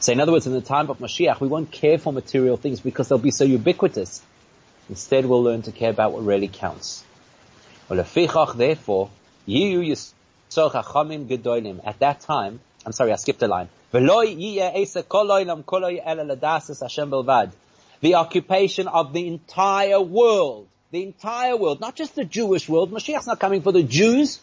So 0.00 0.12
in 0.12 0.20
other 0.20 0.32
words, 0.32 0.46
in 0.46 0.52
the 0.52 0.60
time 0.60 0.90
of 0.90 0.98
Mashiach, 0.98 1.40
we 1.40 1.48
won't 1.48 1.70
care 1.70 1.96
for 1.96 2.12
material 2.12 2.56
things 2.56 2.80
because 2.80 3.08
they'll 3.08 3.18
be 3.18 3.30
so 3.30 3.44
ubiquitous. 3.44 4.20
Instead, 4.88 5.24
we'll 5.26 5.42
learn 5.42 5.62
to 5.62 5.72
care 5.72 5.90
about 5.90 6.12
what 6.12 6.24
really 6.24 6.48
counts. 6.48 7.04
Therefore, 7.88 9.10
at 11.84 11.98
that 12.00 12.20
time, 12.20 12.60
I'm 12.84 12.92
sorry, 12.92 13.12
I 13.12 13.16
skipped 13.16 13.42
a 13.42 13.48
line. 13.48 13.68
The 13.92 14.00
occupation 18.14 18.88
of 18.88 19.12
the 19.12 19.28
entire 19.28 20.00
world, 20.00 20.68
the 20.90 21.02
entire 21.02 21.56
world, 21.58 21.80
not 21.80 21.94
just 21.94 22.14
the 22.14 22.24
Jewish 22.24 22.70
world. 22.70 22.90
Mashiach's 22.90 23.26
not 23.26 23.38
coming 23.38 23.60
for 23.60 23.70
the 23.70 23.82
Jews. 23.82 24.40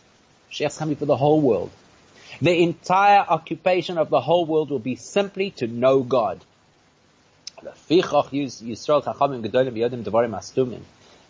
Mashiach's 0.52 0.78
coming 0.78 0.98
for 0.98 1.06
the 1.06 1.18
whole 1.18 1.42
world. 1.42 1.72
The 2.40 2.62
entire 2.62 3.22
occupation 3.22 3.98
of 3.98 4.12
the 4.12 4.22
whole 4.22 4.46
world 4.46 4.70
will 4.70 4.78
be 4.78 4.96
simply 4.96 5.50
to 5.52 5.66
know 5.66 6.04
God. 6.04 6.46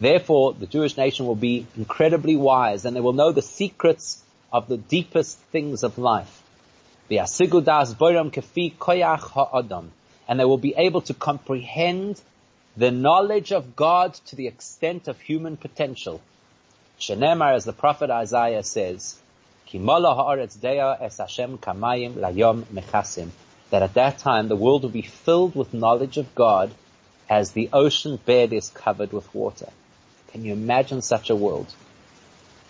Therefore, 0.01 0.53
the 0.53 0.67
Jewish 0.69 0.97
nation 0.97 1.25
will 1.25 1.35
be 1.35 1.67
incredibly 1.77 2.35
wise 2.35 2.83
and 2.83 2.95
they 2.95 3.01
will 3.01 3.13
know 3.13 3.31
the 3.31 3.41
secrets 3.41 4.21
of 4.51 4.67
the 4.67 4.77
deepest 4.77 5.37
things 5.53 5.83
of 5.83 5.97
life. 5.97 6.38
And 10.27 10.39
they 10.39 10.45
will 10.45 10.57
be 10.57 10.75
able 10.75 11.01
to 11.01 11.13
comprehend 11.13 12.21
the 12.77 12.91
knowledge 12.91 13.51
of 13.51 13.75
God 13.75 14.13
to 14.27 14.35
the 14.35 14.47
extent 14.47 15.07
of 15.07 15.19
human 15.19 15.57
potential. 15.57 16.21
Shenemar, 16.99 17.53
as 17.55 17.65
the 17.65 17.73
prophet 17.73 18.09
Isaiah 18.09 18.63
says, 18.63 19.19
that 23.69 23.83
at 23.83 23.93
that 23.93 24.17
time 24.17 24.47
the 24.47 24.55
world 24.55 24.83
will 24.83 24.89
be 24.89 25.01
filled 25.01 25.55
with 25.55 25.73
knowledge 25.73 26.17
of 26.17 26.35
God 26.35 26.71
as 27.29 27.51
the 27.51 27.69
ocean 27.71 28.19
bed 28.25 28.53
is 28.53 28.69
covered 28.69 29.11
with 29.13 29.33
water. 29.33 29.69
Can 30.31 30.43
you 30.43 30.53
imagine 30.53 31.01
such 31.01 31.29
a 31.29 31.35
world? 31.35 31.73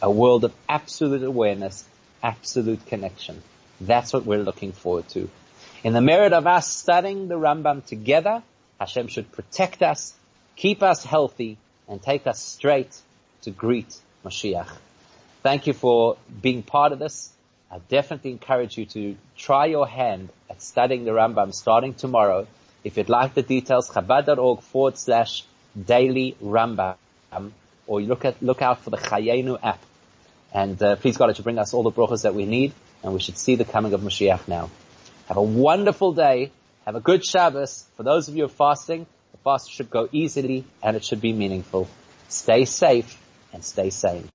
A 0.02 0.12
world 0.12 0.44
of 0.44 0.54
absolute 0.68 1.24
awareness, 1.24 1.86
absolute 2.22 2.86
connection. 2.86 3.42
That's 3.82 4.14
what 4.14 4.26
we're 4.26 4.44
looking 4.44 4.72
forward 4.72 5.08
to. 5.10 5.30
In 5.84 5.94
the 5.94 6.02
merit 6.02 6.34
of 6.34 6.46
us 6.46 6.68
studying 6.70 7.28
the 7.28 7.36
Rambam 7.36 7.86
together, 7.86 8.44
Hashem 8.80 9.08
should 9.08 9.32
protect 9.32 9.82
us, 9.82 10.14
keep 10.56 10.84
us 10.84 11.04
healthy, 11.04 11.58
and 11.88 12.02
take 12.02 12.28
us 12.28 12.40
straight 12.40 12.98
to 13.44 13.52
greet 13.52 13.96
Mashiach. 14.26 14.70
Thank 15.42 15.68
you 15.68 15.74
for 15.74 16.18
being 16.42 16.64
part 16.64 16.92
of 16.92 17.00
this. 17.00 17.32
I 17.72 17.80
definitely 17.88 18.32
encourage 18.32 18.78
you 18.78 18.86
to 18.88 19.16
try 19.38 19.68
your 19.68 19.88
hand 19.88 20.30
at 20.50 20.62
studying 20.62 21.06
the 21.06 21.12
Rambam 21.12 21.54
starting 21.54 21.94
tomorrow. 21.94 22.48
If 22.84 22.98
you'd 22.98 23.10
like 23.10 23.36
the 23.36 23.42
details, 23.42 23.90
chabad.org 23.90 24.62
forward 24.62 24.98
slash 24.98 25.46
daily 25.86 26.36
Rambam, 26.44 26.96
or 27.88 28.02
look 28.02 28.26
at, 28.26 28.42
look 28.42 28.62
out 28.62 28.82
for 28.82 28.90
the 28.90 28.98
Chayenu 28.98 29.60
app. 29.64 29.80
And 30.54 30.82
uh, 30.82 30.96
please 30.96 31.16
God, 31.16 31.30
it 31.30 31.36
should 31.36 31.46
bring 31.46 31.60
us 31.60 31.74
all 31.74 31.84
the 31.84 31.92
brachas 31.92 32.24
that 32.24 32.34
we 32.34 32.46
need, 32.46 32.74
and 33.04 33.14
we 33.14 33.20
should 33.20 33.38
see 33.38 33.56
the 33.56 33.66
coming 33.66 33.93
of 33.93 34.02
Mashiach 34.02 34.47
now. 34.47 34.70
Have 35.28 35.38
a 35.38 35.43
wonderful 35.43 36.14
day. 36.14 36.52
Have 36.86 36.95
a 36.95 37.00
good 37.00 37.24
Shabbos. 37.24 37.86
For 37.95 38.04
those 38.04 38.28
of 38.28 38.36
you 38.36 38.43
who 38.43 38.45
are 38.47 38.50
fasting, 38.50 39.06
the 39.32 39.38
fast 39.38 39.72
should 39.72 39.89
go 39.89 40.10
easily 40.12 40.66
and 40.82 40.97
it 40.97 41.04
should 41.04 41.22
be 41.22 41.34
meaningful. 41.34 41.88
Stay 42.28 42.66
safe 42.66 43.18
and 43.54 43.64
stay 43.64 43.89
sane. 43.89 44.28